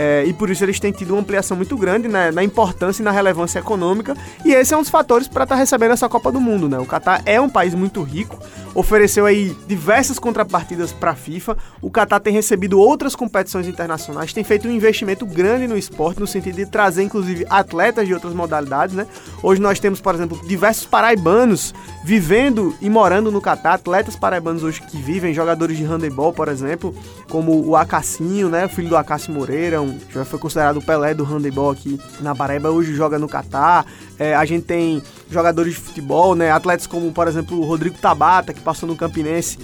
É, 0.00 0.22
e 0.24 0.32
por 0.32 0.48
isso 0.48 0.64
eles 0.64 0.78
têm 0.78 0.92
tido 0.92 1.10
uma 1.10 1.20
ampliação 1.20 1.56
muito 1.56 1.76
grande 1.76 2.06
né, 2.06 2.30
na 2.30 2.44
importância 2.44 3.02
e 3.02 3.04
na 3.04 3.10
relevância 3.10 3.58
econômica. 3.58 4.16
E 4.44 4.52
esse 4.52 4.72
é 4.72 4.76
um 4.76 4.80
dos 4.80 4.90
fatores 4.90 5.26
para 5.26 5.42
estar 5.42 5.56
recebendo 5.56 5.90
essa 5.90 6.08
Copa 6.08 6.30
do 6.30 6.40
Mundo. 6.40 6.68
Né? 6.68 6.78
O 6.78 6.86
Catar 6.86 7.20
é 7.26 7.40
um 7.40 7.50
país 7.50 7.74
muito 7.74 8.00
rico, 8.04 8.38
ofereceu 8.76 9.26
aí 9.26 9.56
diversas 9.66 10.16
contrapartidas 10.16 10.92
para 10.92 11.10
a 11.10 11.14
FIFA. 11.16 11.58
O 11.82 11.90
Catar 11.90 12.20
tem 12.20 12.32
recebido 12.32 12.78
outras 12.78 13.16
competições 13.16 13.66
internacionais, 13.66 14.32
tem 14.32 14.44
feito 14.44 14.68
um 14.68 14.70
investimento 14.70 15.26
grande 15.26 15.66
no 15.66 15.76
esporte, 15.76 16.20
no 16.20 16.28
sentido 16.28 16.54
de 16.54 16.66
trazer 16.66 17.02
inclusive 17.02 17.44
atletas 17.50 18.06
de 18.06 18.14
outras 18.14 18.32
modalidades. 18.32 18.94
Né? 18.94 19.04
Hoje 19.42 19.60
nós 19.60 19.80
temos, 19.80 20.00
por 20.00 20.14
exemplo, 20.14 20.40
diversos 20.46 20.86
paraibanos 20.86 21.74
vivendo 22.04 22.72
e 22.80 22.88
morando 22.88 23.32
no 23.32 23.40
Catar, 23.40 23.74
atletas 23.74 24.14
paraibanos 24.14 24.62
hoje 24.62 24.80
que 24.80 24.96
vivem, 24.96 25.34
jogadores 25.34 25.76
de 25.76 25.82
handebol, 25.82 26.32
por 26.32 26.46
exemplo, 26.46 26.94
como 27.28 27.66
o 27.66 27.74
Acassinho, 27.74 28.48
né, 28.48 28.66
o 28.66 28.68
filho 28.68 28.88
do 28.88 28.96
Acácio 28.96 29.32
Moreira, 29.32 29.87
já 30.10 30.24
foi 30.24 30.38
considerado 30.38 30.78
o 30.78 30.82
Pelé 30.82 31.14
do 31.14 31.24
handebol 31.24 31.70
aqui 31.70 32.00
na 32.20 32.34
Paraíba, 32.34 32.70
hoje 32.70 32.94
joga 32.94 33.18
no 33.18 33.28
Catar. 33.28 33.86
É, 34.18 34.34
a 34.34 34.44
gente 34.44 34.64
tem 34.64 35.02
jogadores 35.30 35.74
de 35.74 35.80
futebol, 35.80 36.34
né, 36.34 36.50
atletas 36.50 36.86
como, 36.86 37.12
por 37.12 37.28
exemplo, 37.28 37.58
o 37.58 37.64
Rodrigo 37.64 37.96
Tabata, 37.98 38.52
que 38.52 38.60
passou 38.60 38.88
no 38.88 38.96
Campinense, 38.96 39.58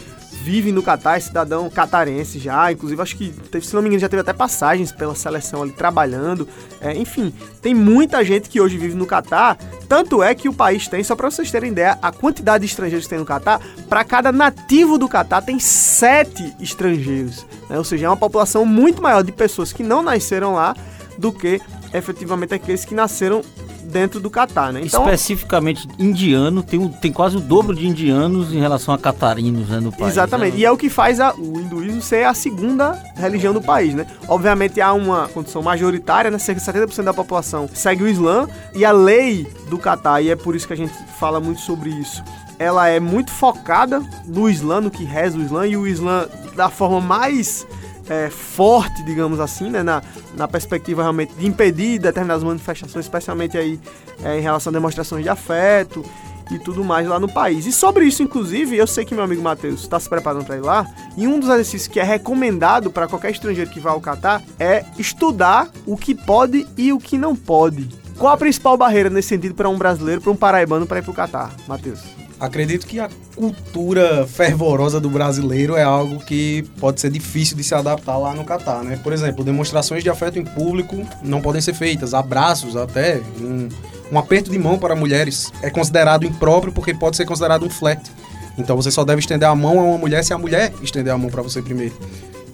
vive 0.44 0.72
no 0.72 0.82
Catar, 0.82 1.16
é 1.16 1.20
cidadão 1.20 1.70
catarense 1.70 2.38
já, 2.38 2.70
inclusive 2.70 3.00
acho 3.00 3.16
que, 3.16 3.30
teve, 3.50 3.66
se 3.66 3.74
não 3.74 3.80
me 3.80 3.88
engano, 3.88 4.00
já 4.00 4.10
teve 4.10 4.20
até 4.20 4.32
passagens 4.32 4.92
pela 4.92 5.14
seleção 5.14 5.62
ali 5.62 5.72
trabalhando. 5.72 6.46
É, 6.80 6.94
enfim, 6.94 7.32
tem 7.62 7.74
muita 7.74 8.22
gente 8.22 8.50
que 8.50 8.60
hoje 8.60 8.76
vive 8.76 8.94
no 8.94 9.06
Catar, 9.06 9.56
tanto 9.88 10.22
é 10.22 10.34
que 10.34 10.48
o 10.48 10.52
país 10.52 10.88
tem, 10.88 11.02
só 11.04 11.14
para 11.14 11.30
vocês 11.30 11.50
terem 11.50 11.70
ideia, 11.70 11.98
a 12.00 12.10
quantidade 12.10 12.64
de 12.64 12.70
estrangeiros 12.70 13.06
que 13.06 13.10
tem 13.10 13.18
no 13.18 13.24
Catar, 13.24 13.60
para 13.88 14.04
cada 14.04 14.32
nativo 14.32 14.98
do 14.98 15.08
Catar 15.08 15.42
tem 15.42 15.58
sete 15.58 16.54
estrangeiros, 16.60 17.46
né? 17.68 17.78
ou 17.78 17.84
seja, 17.84 18.06
é 18.06 18.08
uma 18.08 18.16
população 18.16 18.64
muito 18.64 19.02
maior 19.02 19.22
de 19.22 19.32
pessoas 19.32 19.72
que 19.72 19.82
não 19.82 20.02
nasceram 20.02 20.54
lá 20.54 20.74
do 21.18 21.32
que 21.32 21.60
efetivamente 21.92 22.54
aqueles 22.54 22.84
que 22.84 22.94
nasceram 22.94 23.42
dentro 23.84 24.18
do 24.20 24.28
Catar, 24.30 24.72
né? 24.72 24.80
Então, 24.84 25.02
Especificamente 25.04 25.86
indiano, 25.98 26.62
tem, 26.62 26.88
tem 26.88 27.12
quase 27.12 27.36
o 27.36 27.40
dobro 27.40 27.74
de 27.74 27.86
indianos 27.86 28.52
em 28.52 28.58
relação 28.60 28.92
a 28.94 28.98
catarinos 28.98 29.68
né, 29.68 29.80
no 29.80 29.92
país. 29.92 30.12
Exatamente. 30.12 30.54
né? 30.54 30.60
E 30.60 30.64
é 30.64 30.70
o 30.70 30.76
que 30.76 30.88
faz 30.90 31.20
a- 31.20 31.34
o 31.34 31.60
hinduísmo 31.60 32.02
ser 32.02 32.24
a 32.26 32.34
segunda 32.34 32.98
religião 33.16 33.52
do 33.52 33.60
país, 33.62 33.94
né? 33.94 34.06
Obviamente 34.28 34.80
há 34.80 34.92
uma 34.92 35.28
condição 35.28 35.62
majoritária, 35.62 36.30
né? 36.30 36.38
Cerca 36.38 36.60
de 36.60 36.66
70% 36.66 37.04
da 37.04 37.14
população 37.14 37.68
segue 37.72 38.02
o 38.02 38.08
Islã 38.08 38.48
e 38.74 38.84
a 38.84 38.92
lei 38.92 39.46
do 39.68 39.78
Catar, 39.78 40.20
e 40.22 40.30
é 40.30 40.36
por 40.36 40.54
isso 40.56 40.66
que 40.66 40.72
a 40.72 40.76
gente 40.76 40.92
fala 41.18 41.40
muito 41.40 41.60
sobre 41.60 41.90
isso. 41.90 42.22
Ela 42.58 42.88
é 42.88 43.00
muito 43.00 43.32
focada 43.32 44.00
no 44.26 44.48
Islã, 44.48 44.80
no 44.80 44.90
que 44.90 45.02
reza 45.04 45.36
o 45.36 45.42
Islã, 45.42 45.66
e 45.66 45.76
o 45.76 45.86
Islã 45.86 46.26
da 46.54 46.68
forma 46.70 47.00
mais 47.00 47.66
é, 48.08 48.30
forte, 48.30 49.02
digamos 49.04 49.40
assim, 49.40 49.70
né, 49.70 49.82
na, 49.82 50.02
na 50.36 50.48
perspectiva 50.48 51.02
realmente 51.02 51.32
de 51.34 51.46
impedir 51.46 51.98
determinadas 51.98 52.42
manifestações, 52.42 53.04
especialmente 53.04 53.56
aí 53.56 53.80
é, 54.22 54.38
em 54.38 54.42
relação 54.42 54.70
a 54.70 54.74
demonstrações 54.74 55.22
de 55.22 55.28
afeto 55.28 56.04
e 56.50 56.58
tudo 56.58 56.84
mais 56.84 57.06
lá 57.06 57.18
no 57.18 57.32
país. 57.32 57.66
E 57.66 57.72
sobre 57.72 58.04
isso, 58.04 58.22
inclusive, 58.22 58.76
eu 58.76 58.86
sei 58.86 59.04
que 59.04 59.14
meu 59.14 59.24
amigo 59.24 59.42
Matheus 59.42 59.80
está 59.80 59.98
se 59.98 60.08
preparando 60.08 60.44
para 60.44 60.56
ir 60.56 60.60
lá, 60.60 60.86
e 61.16 61.26
um 61.26 61.40
dos 61.40 61.48
exercícios 61.48 61.88
que 61.88 62.00
é 62.00 62.04
recomendado 62.04 62.90
para 62.90 63.08
qualquer 63.08 63.30
estrangeiro 63.30 63.70
que 63.70 63.80
vá 63.80 63.90
ao 63.90 64.00
Catar 64.00 64.42
é 64.58 64.84
estudar 64.98 65.68
o 65.86 65.96
que 65.96 66.14
pode 66.14 66.66
e 66.76 66.92
o 66.92 66.98
que 66.98 67.16
não 67.16 67.34
pode. 67.34 67.88
Qual 68.18 68.32
a 68.32 68.36
principal 68.36 68.76
barreira 68.76 69.10
nesse 69.10 69.28
sentido 69.28 69.54
para 69.54 69.68
um 69.68 69.78
brasileiro, 69.78 70.20
para 70.20 70.30
um 70.30 70.36
paraibano 70.36 70.86
para 70.86 70.98
ir 70.98 71.02
para 71.02 71.10
o 71.10 71.14
Catar, 71.14 71.50
Matheus? 71.66 72.23
Acredito 72.38 72.86
que 72.86 72.98
a 72.98 73.08
cultura 73.36 74.26
fervorosa 74.26 75.00
do 75.00 75.08
brasileiro 75.08 75.76
é 75.76 75.82
algo 75.82 76.18
que 76.18 76.64
pode 76.80 77.00
ser 77.00 77.10
difícil 77.10 77.56
de 77.56 77.62
se 77.62 77.74
adaptar 77.74 78.18
lá 78.18 78.34
no 78.34 78.44
Catar, 78.44 78.82
né? 78.82 78.98
Por 79.02 79.12
exemplo, 79.12 79.44
demonstrações 79.44 80.02
de 80.02 80.10
afeto 80.10 80.38
em 80.38 80.44
público 80.44 80.96
não 81.22 81.40
podem 81.40 81.60
ser 81.60 81.74
feitas, 81.74 82.12
abraços 82.12 82.76
até, 82.76 83.20
um, 83.40 83.68
um 84.12 84.18
aperto 84.18 84.50
de 84.50 84.58
mão 84.58 84.78
para 84.78 84.94
mulheres 84.94 85.52
é 85.62 85.70
considerado 85.70 86.26
impróprio 86.26 86.72
porque 86.72 86.92
pode 86.92 87.16
ser 87.16 87.24
considerado 87.24 87.64
um 87.64 87.70
flerte. 87.70 88.10
Então 88.56 88.76
você 88.76 88.90
só 88.90 89.04
deve 89.04 89.20
estender 89.20 89.48
a 89.48 89.54
mão 89.54 89.80
a 89.80 89.82
uma 89.82 89.98
mulher 89.98 90.22
se 90.22 90.32
a 90.32 90.38
mulher 90.38 90.72
estender 90.82 91.12
a 91.12 91.18
mão 91.18 91.30
para 91.30 91.42
você 91.42 91.60
primeiro. 91.60 91.94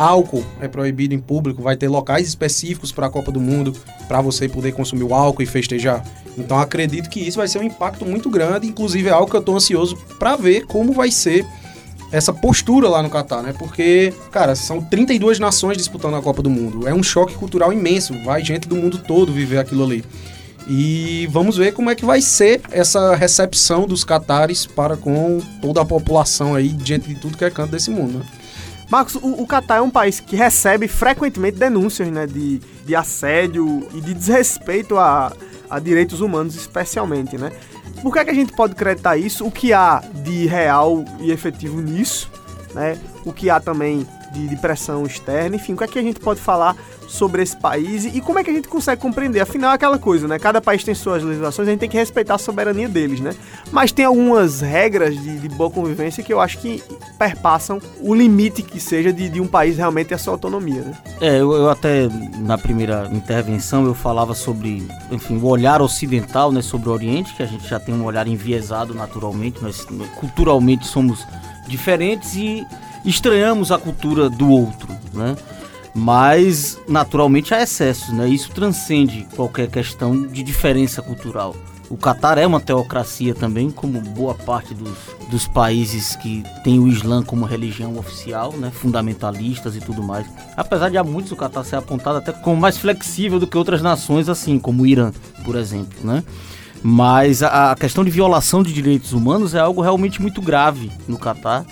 Álcool 0.00 0.42
é 0.62 0.66
proibido 0.66 1.12
em 1.12 1.18
público, 1.18 1.60
vai 1.60 1.76
ter 1.76 1.86
locais 1.86 2.26
específicos 2.26 2.90
para 2.90 3.06
a 3.06 3.10
Copa 3.10 3.30
do 3.30 3.38
Mundo 3.38 3.74
para 4.08 4.22
você 4.22 4.48
poder 4.48 4.72
consumir 4.72 5.02
o 5.02 5.14
álcool 5.14 5.42
e 5.42 5.46
festejar. 5.46 6.02
Então 6.38 6.58
acredito 6.58 7.10
que 7.10 7.20
isso 7.20 7.36
vai 7.36 7.46
ser 7.46 7.58
um 7.58 7.62
impacto 7.62 8.06
muito 8.06 8.30
grande, 8.30 8.66
inclusive 8.66 9.10
é 9.10 9.12
algo 9.12 9.30
que 9.30 9.36
eu 9.36 9.40
estou 9.40 9.54
ansioso 9.54 9.98
para 10.18 10.36
ver 10.36 10.64
como 10.64 10.94
vai 10.94 11.10
ser 11.10 11.44
essa 12.10 12.32
postura 12.32 12.88
lá 12.88 13.02
no 13.02 13.10
Catar, 13.10 13.42
né? 13.42 13.52
Porque, 13.58 14.10
cara, 14.32 14.54
são 14.54 14.80
32 14.80 15.38
nações 15.38 15.76
disputando 15.76 16.16
a 16.16 16.22
Copa 16.22 16.40
do 16.40 16.48
Mundo. 16.48 16.88
É 16.88 16.94
um 16.94 17.02
choque 17.02 17.34
cultural 17.34 17.70
imenso. 17.70 18.14
Vai 18.24 18.42
gente 18.42 18.66
do 18.66 18.76
mundo 18.76 18.96
todo 19.06 19.30
viver 19.30 19.58
aquilo 19.58 19.84
ali. 19.84 20.02
E 20.66 21.28
vamos 21.30 21.58
ver 21.58 21.72
como 21.72 21.90
é 21.90 21.94
que 21.94 22.06
vai 22.06 22.22
ser 22.22 22.62
essa 22.70 23.14
recepção 23.14 23.86
dos 23.86 24.02
catares 24.02 24.64
para 24.64 24.96
com 24.96 25.40
toda 25.60 25.82
a 25.82 25.84
população 25.84 26.54
aí, 26.54 26.68
diante 26.68 27.06
de 27.06 27.16
tudo 27.16 27.36
que 27.36 27.44
é 27.44 27.50
canto 27.50 27.72
desse 27.72 27.90
mundo, 27.90 28.18
né? 28.18 28.24
Marcos, 28.90 29.14
o, 29.14 29.42
o 29.42 29.46
Catar 29.46 29.76
é 29.76 29.80
um 29.80 29.90
país 29.90 30.18
que 30.18 30.34
recebe 30.34 30.88
frequentemente 30.88 31.56
denúncias 31.56 32.08
né, 32.08 32.26
de, 32.26 32.58
de 32.58 32.96
assédio 32.96 33.86
e 33.94 34.00
de 34.00 34.12
desrespeito 34.12 34.98
a, 34.98 35.32
a 35.70 35.78
direitos 35.78 36.20
humanos, 36.20 36.56
especialmente, 36.56 37.38
né? 37.38 37.52
Por 38.02 38.12
que, 38.12 38.18
é 38.18 38.24
que 38.24 38.30
a 38.30 38.34
gente 38.34 38.52
pode 38.52 38.72
acreditar 38.72 39.16
isso? 39.16 39.46
O 39.46 39.50
que 39.50 39.72
há 39.72 40.02
de 40.24 40.46
real 40.46 41.04
e 41.20 41.30
efetivo 41.30 41.80
nisso? 41.80 42.30
Né? 42.74 42.98
O 43.24 43.32
que 43.32 43.50
há 43.50 43.60
também 43.60 44.06
de, 44.32 44.48
de, 44.48 44.56
pressão 44.56 45.04
externa, 45.04 45.56
enfim, 45.56 45.74
o 45.74 45.76
que 45.76 45.84
é 45.84 45.86
que 45.86 45.98
a 45.98 46.02
gente 46.02 46.18
pode 46.18 46.40
falar 46.40 46.76
sobre 47.10 47.42
esse 47.42 47.56
país 47.56 48.04
e, 48.04 48.20
como 48.20 48.38
é 48.38 48.44
que 48.44 48.50
a 48.50 48.52
gente 48.52 48.68
consegue 48.68 49.02
compreender? 49.02 49.40
Afinal, 49.40 49.72
é 49.72 49.74
aquela 49.74 49.98
coisa, 49.98 50.28
né? 50.28 50.38
Cada 50.38 50.60
país 50.60 50.84
tem 50.84 50.94
suas 50.94 51.22
legislações, 51.24 51.66
a 51.66 51.72
gente 51.72 51.80
tem 51.80 51.88
que 51.88 51.96
respeitar 51.96 52.36
a 52.36 52.38
soberania 52.38 52.88
deles, 52.88 53.20
né? 53.20 53.34
Mas 53.72 53.90
tem 53.90 54.04
algumas 54.04 54.60
regras 54.60 55.20
de, 55.20 55.40
de 55.40 55.48
boa 55.48 55.68
convivência 55.68 56.22
que 56.22 56.32
eu 56.32 56.40
acho 56.40 56.58
que 56.58 56.80
perpassam 57.18 57.80
o 58.00 58.14
limite 58.14 58.62
que 58.62 58.78
seja 58.78 59.12
de, 59.12 59.28
de 59.28 59.40
um 59.40 59.46
país 59.48 59.76
realmente 59.76 60.08
ter 60.08 60.14
a 60.14 60.18
sua 60.18 60.34
autonomia, 60.34 60.82
né? 60.82 60.94
É, 61.20 61.40
eu, 61.40 61.52
eu, 61.52 61.68
até 61.68 62.08
na 62.38 62.56
primeira 62.56 63.08
intervenção 63.12 63.84
eu 63.84 63.94
falava 63.94 64.32
sobre, 64.32 64.86
enfim, 65.10 65.36
o 65.38 65.46
olhar 65.46 65.82
ocidental, 65.82 66.52
né, 66.52 66.62
sobre 66.62 66.88
o 66.88 66.92
Oriente, 66.92 67.34
que 67.34 67.42
a 67.42 67.46
gente 67.46 67.66
já 67.68 67.80
tem 67.80 67.92
um 67.92 68.04
olhar 68.04 68.28
enviesado 68.28 68.94
naturalmente, 68.94 69.60
nós 69.60 69.84
culturalmente 70.14 70.86
somos 70.86 71.26
diferentes 71.66 72.36
e 72.36 72.64
estranhamos 73.04 73.72
a 73.72 73.78
cultura 73.78 74.30
do 74.30 74.48
outro, 74.48 74.88
né? 75.12 75.34
Mas 75.94 76.78
naturalmente 76.88 77.52
há 77.52 77.62
excessos, 77.62 78.10
né? 78.10 78.28
Isso 78.28 78.50
transcende 78.52 79.26
qualquer 79.34 79.68
questão 79.68 80.26
de 80.26 80.42
diferença 80.42 81.02
cultural. 81.02 81.54
O 81.90 81.96
Catar 81.96 82.38
é 82.38 82.46
uma 82.46 82.60
teocracia 82.60 83.34
também, 83.34 83.68
como 83.68 84.00
boa 84.00 84.32
parte 84.32 84.72
dos, 84.72 84.96
dos 85.28 85.48
países 85.48 86.14
que 86.14 86.44
tem 86.62 86.78
o 86.78 86.86
Islã 86.86 87.20
como 87.20 87.44
religião 87.44 87.98
oficial, 87.98 88.52
né? 88.52 88.70
Fundamentalistas 88.70 89.74
e 89.74 89.80
tudo 89.80 90.00
mais. 90.00 90.24
Apesar 90.56 90.88
de 90.88 90.96
há 90.96 91.02
muitos 91.02 91.32
o 91.32 91.36
Catar 91.36 91.64
ser 91.64 91.74
apontado 91.74 92.18
até 92.18 92.30
como 92.30 92.60
mais 92.60 92.78
flexível 92.78 93.40
do 93.40 93.46
que 93.46 93.58
outras 93.58 93.82
nações, 93.82 94.28
assim, 94.28 94.56
como 94.60 94.84
o 94.84 94.86
Irã, 94.86 95.10
por 95.44 95.56
exemplo, 95.56 95.98
né? 96.04 96.22
Mas 96.80 97.42
a, 97.42 97.72
a 97.72 97.74
questão 97.74 98.04
de 98.04 98.10
violação 98.10 98.62
de 98.62 98.72
direitos 98.72 99.12
humanos 99.12 99.52
é 99.52 99.58
algo 99.58 99.82
realmente 99.82 100.22
muito 100.22 100.40
grave 100.40 100.92
no 101.08 101.18
Catar 101.18 101.66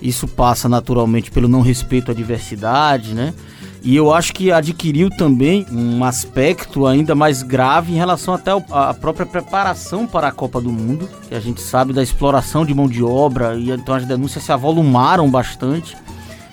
isso 0.00 0.28
passa 0.28 0.68
naturalmente 0.68 1.30
pelo 1.30 1.48
não 1.48 1.60
respeito 1.60 2.10
à 2.10 2.14
diversidade, 2.14 3.14
né? 3.14 3.34
E 3.82 3.94
eu 3.94 4.12
acho 4.12 4.34
que 4.34 4.50
adquiriu 4.50 5.08
também 5.08 5.64
um 5.70 6.02
aspecto 6.04 6.86
ainda 6.86 7.14
mais 7.14 7.42
grave 7.42 7.92
em 7.92 7.96
relação 7.96 8.34
até 8.34 8.50
à 8.70 8.92
própria 8.92 9.24
preparação 9.24 10.06
para 10.06 10.28
a 10.28 10.32
Copa 10.32 10.60
do 10.60 10.70
Mundo, 10.70 11.08
que 11.28 11.34
a 11.34 11.40
gente 11.40 11.60
sabe 11.60 11.92
da 11.92 12.02
exploração 12.02 12.66
de 12.66 12.74
mão 12.74 12.88
de 12.88 13.02
obra, 13.02 13.54
e 13.54 13.70
então 13.70 13.94
as 13.94 14.04
denúncias 14.04 14.44
se 14.44 14.52
avolumaram 14.52 15.30
bastante. 15.30 15.96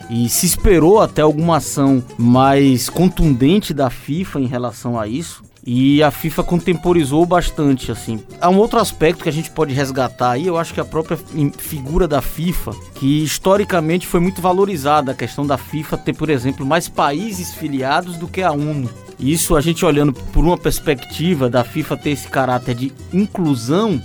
E 0.08 0.30
se 0.30 0.46
esperou 0.46 1.02
até 1.02 1.24
alguma 1.24 1.58
ação 1.58 2.04
mais 2.16 2.90
contundente 2.90 3.74
da 3.74 3.90
FIFA 3.90 4.40
em 4.40 4.46
relação 4.46 5.00
a 5.00 5.08
isso. 5.08 5.44
E 5.66 6.04
a 6.04 6.12
FIFA 6.12 6.44
contemporizou 6.44 7.26
bastante, 7.26 7.92
assim. 7.92 8.24
Há 8.40 8.50
um 8.50 8.58
outro 8.58 8.80
aspecto 8.80 9.24
que 9.24 9.30
a 9.30 9.32
gente 9.32 9.50
pode 9.50 9.74
resgatar 9.74 10.32
aí, 10.32 10.46
eu 10.46 10.58
acho 10.58 10.74
que 10.74 10.80
a 10.80 10.86
própria 10.86 11.18
figura 11.58 12.08
da 12.08 12.22
FIFA, 12.22 12.72
que 12.94 13.24
historicamente 13.24 14.06
foi 14.06 14.20
muito 14.20 14.42
valorizada, 14.42 15.12
a 15.12 15.16
questão 15.16 15.46
da 15.46 15.58
FIFA 15.58 15.98
ter, 15.98 16.14
por 16.14 16.30
exemplo, 16.30 16.64
mais 16.64 16.88
países 16.88 17.56
filiados 17.56 18.16
do 18.16 18.28
que 18.28 18.44
a 18.44 18.52
ONU. 18.52 18.88
Isso 19.20 19.56
a 19.56 19.62
gente 19.62 19.84
olhando 19.84 20.14
por 20.14 20.46
uma 20.46 20.58
perspectiva 20.58 21.50
da 21.50 21.64
FIFA 21.64 21.98
ter 21.98 22.12
esse 22.12 22.28
caráter 22.28 22.76
de 22.76 22.94
inclusão 23.12 24.00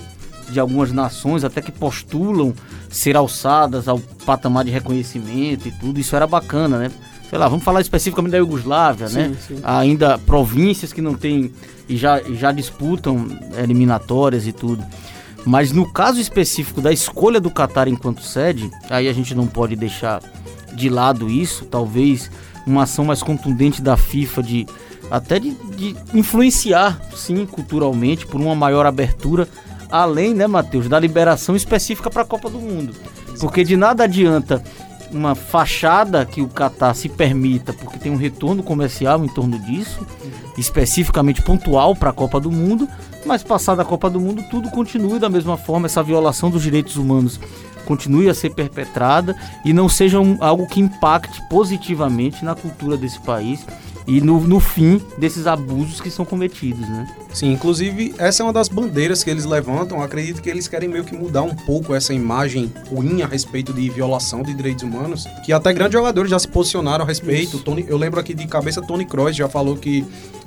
de 0.48 0.58
algumas 0.58 0.92
nações, 0.92 1.44
até 1.44 1.60
que 1.60 1.70
postulam 1.70 2.54
ser 2.88 3.16
alçadas 3.16 3.86
ao 3.86 3.98
patamar 4.24 4.64
de 4.64 4.70
reconhecimento 4.70 5.68
e 5.68 5.72
tudo, 5.72 6.00
isso 6.00 6.16
era 6.16 6.26
bacana, 6.26 6.78
né? 6.78 6.90
Sei 7.30 7.38
lá, 7.38 7.48
vamos 7.48 7.64
falar 7.64 7.80
especificamente 7.80 8.32
da 8.32 8.38
Iugoslávia, 8.38 9.06
sim, 9.08 9.16
né? 9.16 9.36
Sim. 9.46 9.60
Ainda 9.62 10.18
províncias 10.18 10.92
que 10.92 11.00
não 11.00 11.14
têm 11.14 11.52
e 11.88 11.96
já, 11.96 12.20
já 12.34 12.50
disputam 12.50 13.26
eliminatórias 13.56 14.48
e 14.48 14.52
tudo. 14.52 14.84
Mas 15.46 15.70
no 15.70 15.90
caso 15.90 16.20
específico 16.20 16.80
da 16.80 16.92
escolha 16.92 17.40
do 17.40 17.48
Qatar 17.48 17.88
enquanto 17.88 18.20
sede, 18.22 18.68
aí 18.90 19.08
a 19.08 19.12
gente 19.12 19.32
não 19.32 19.46
pode 19.46 19.76
deixar 19.76 20.20
de 20.74 20.88
lado 20.88 21.30
isso, 21.30 21.64
talvez 21.64 22.30
uma 22.66 22.82
ação 22.82 23.04
mais 23.04 23.22
contundente 23.22 23.80
da 23.80 23.96
FIFA 23.96 24.42
de 24.42 24.66
até 25.08 25.38
de, 25.38 25.52
de 25.76 25.96
influenciar, 26.12 27.00
sim, 27.14 27.46
culturalmente 27.46 28.26
por 28.26 28.40
uma 28.40 28.54
maior 28.54 28.86
abertura, 28.86 29.48
além, 29.90 30.34
né, 30.34 30.46
Matheus, 30.46 30.88
da 30.88 30.98
liberação 31.00 31.56
específica 31.56 32.10
para 32.10 32.22
a 32.22 32.26
Copa 32.26 32.50
do 32.50 32.58
Mundo. 32.58 32.92
Porque 33.40 33.64
de 33.64 33.76
nada 33.76 34.04
adianta 34.04 34.62
uma 35.12 35.34
fachada 35.34 36.24
que 36.24 36.40
o 36.40 36.48
Qatar 36.48 36.94
se 36.94 37.08
permita, 37.08 37.72
porque 37.72 37.98
tem 37.98 38.12
um 38.12 38.16
retorno 38.16 38.62
comercial 38.62 39.24
em 39.24 39.28
torno 39.28 39.58
disso, 39.58 40.06
especificamente 40.56 41.42
pontual 41.42 41.94
para 41.94 42.10
a 42.10 42.12
Copa 42.12 42.40
do 42.40 42.50
Mundo, 42.50 42.88
mas 43.26 43.42
passada 43.42 43.82
a 43.82 43.84
Copa 43.84 44.08
do 44.08 44.20
Mundo 44.20 44.42
tudo 44.50 44.70
continue 44.70 45.18
da 45.18 45.28
mesma 45.28 45.56
forma, 45.56 45.86
essa 45.86 46.02
violação 46.02 46.50
dos 46.50 46.62
direitos 46.62 46.96
humanos 46.96 47.40
continue 47.84 48.28
a 48.28 48.34
ser 48.34 48.50
perpetrada 48.50 49.34
e 49.64 49.72
não 49.72 49.88
seja 49.88 50.20
um, 50.20 50.36
algo 50.40 50.66
que 50.66 50.80
impacte 50.80 51.42
positivamente 51.48 52.44
na 52.44 52.54
cultura 52.54 52.96
desse 52.96 53.18
país 53.20 53.66
e 54.10 54.20
no, 54.20 54.40
no 54.40 54.58
fim 54.58 55.00
desses 55.16 55.46
abusos 55.46 56.00
que 56.00 56.10
são 56.10 56.24
cometidos, 56.24 56.80
né? 56.80 57.06
Sim, 57.32 57.52
inclusive 57.52 58.12
essa 58.18 58.42
é 58.42 58.44
uma 58.44 58.52
das 58.52 58.68
bandeiras 58.68 59.22
que 59.22 59.30
eles 59.30 59.44
levantam. 59.44 60.02
acredito 60.02 60.42
que 60.42 60.50
eles 60.50 60.66
querem 60.66 60.88
meio 60.88 61.04
que 61.04 61.14
mudar 61.14 61.42
um 61.42 61.54
pouco 61.54 61.94
essa 61.94 62.12
imagem 62.12 62.72
ruim 62.90 63.22
a 63.22 63.26
respeito 63.28 63.72
de 63.72 63.88
violação 63.88 64.42
de 64.42 64.52
direitos 64.52 64.82
humanos, 64.82 65.28
que 65.44 65.52
até 65.52 65.72
grandes 65.72 65.92
jogadores 65.92 66.28
já 66.28 66.40
se 66.40 66.48
posicionaram 66.48 67.04
a 67.04 67.06
respeito. 67.06 67.60
Tony, 67.60 67.86
eu 67.86 67.96
lembro 67.96 68.18
aqui 68.18 68.34
de 68.34 68.48
cabeça 68.48 68.82
Tony 68.82 69.04
Kroos 69.04 69.36
já 69.36 69.48
falou 69.48 69.76
que 69.76 70.04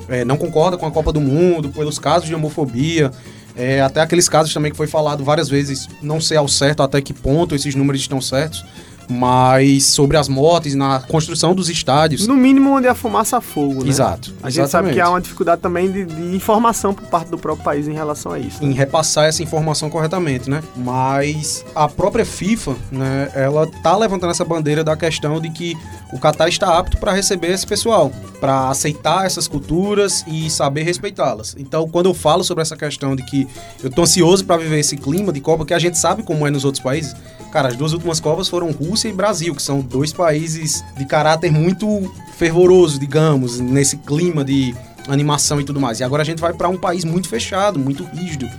é, 0.10 0.26
não 0.26 0.36
concorda 0.36 0.78
com 0.78 0.86
a 0.86 0.92
Copa 0.92 1.14
do 1.14 1.22
Mundo 1.22 1.70
pelos 1.70 1.98
casos 1.98 2.28
de 2.28 2.36
homofobia. 2.36 3.14
É, 3.56 3.80
até 3.80 4.02
aqueles 4.02 4.28
casos 4.28 4.54
também 4.54 4.72
que 4.72 4.78
foi 4.78 4.88
falado 4.88 5.24
várias 5.24 5.48
vezes, 5.48 5.88
não 6.02 6.20
sei 6.20 6.36
ao 6.36 6.50
certo 6.50 6.84
até 6.84 7.00
que 7.02 7.14
ponto 7.14 7.56
esses 7.56 7.76
números 7.76 8.02
estão 8.02 8.20
certos, 8.20 8.66
mas 9.10 9.86
sobre 9.86 10.18
as 10.18 10.28
mortes 10.28 10.76
na 10.76 11.00
construção 11.00 11.54
dos 11.54 11.70
estádios. 11.70 12.28
No 12.28 12.36
mínimo 12.36 12.72
onde 12.72 12.88
a 12.88 12.96
fumaça 12.96 13.38
a 13.38 13.42
fogo, 13.42 13.84
né? 13.84 13.90
Exato. 13.90 14.34
A 14.42 14.50
gente 14.50 14.70
sabe 14.70 14.94
que 14.94 15.00
há 15.00 15.10
uma 15.10 15.22
dificuldade 15.22 15.62
também 15.62 15.92
de, 15.92 16.06
de, 16.06 16.36
informação 16.36 16.94
por 16.94 17.06
parte 17.08 17.30
do 17.30 17.38
próprio 17.38 17.64
país 17.64 17.88
em 17.88 17.94
relação 17.94 18.32
a 18.32 18.40
isso. 18.40 18.64
Né? 18.64 18.70
Em 18.70 18.74
repassar 18.74 19.26
essa 19.26 19.44
informação 19.44 19.90
corretamente, 19.90 20.50
né? 20.50 20.62
Mas 20.76 21.66
a 21.76 21.88
própria 21.88 22.26
FIFA, 22.26 22.76
né, 22.92 23.32
ela 23.36 23.68
tá 23.82 23.96
levantando 23.96 24.32
essa 24.32 24.46
bandeira 24.46 24.84
da 24.84 24.96
questão 24.96 25.40
de 25.40 25.50
que 25.50 25.78
o 26.12 26.20
Qatar 26.20 26.48
está 26.48 26.78
apto 26.78 26.98
para 26.98 27.12
receber 27.12 27.52
esse 27.52 27.66
pessoal, 27.66 28.12
para 28.40 28.70
aceitar 28.70 29.26
essas 29.26 29.48
culturas 29.48 30.24
e 30.28 30.50
saber 30.50 30.84
respeitá-las. 30.84 31.56
Então, 31.58 31.88
quando 31.90 32.08
eu 32.08 32.14
falo 32.14 32.44
sobre 32.44 32.62
essa 32.62 32.76
questão 32.76 33.16
de 33.16 33.24
que 33.24 33.48
eu 33.84 33.90
tô 33.90 34.04
ansioso 34.04 34.46
para 34.46 34.58
viver 34.58 34.80
esse 34.80 34.96
clima 34.96 35.32
de 35.34 35.42
Copa, 35.42 35.66
que 35.66 35.74
a 35.74 35.80
gente 35.80 35.98
sabe 35.98 36.24
como 36.24 36.46
é 36.46 36.52
nos 36.52 36.66
outros 36.66 36.84
países, 36.84 37.16
cara, 37.54 37.68
as 37.68 37.76
duas 37.76 37.94
últimas 37.94 38.20
Copas 38.20 38.50
foram 38.50 38.72
Rússia 38.72 39.08
e 39.08 39.14
Brasil, 39.14 39.54
que 39.54 39.62
são 39.62 39.80
dois 39.80 40.12
países 40.12 40.84
de 40.98 41.06
caráter 41.06 41.52
muito 41.52 42.12
fervoroso, 42.36 43.00
digamos, 43.00 43.60
nesse 43.60 43.96
clima 43.98 44.44
de 44.44 44.74
animação 45.08 45.62
e 45.62 45.64
tudo 45.64 45.80
mais. 45.80 46.00
E 46.00 46.04
agora 46.04 46.24
a 46.24 46.26
gente 46.26 46.40
vai 46.40 46.52
para 46.52 46.68
um 46.68 46.78
país 46.78 47.06
muito 47.06 47.30
fechado, 47.30 47.78
muito 47.78 48.06
rígido. 48.06 48.50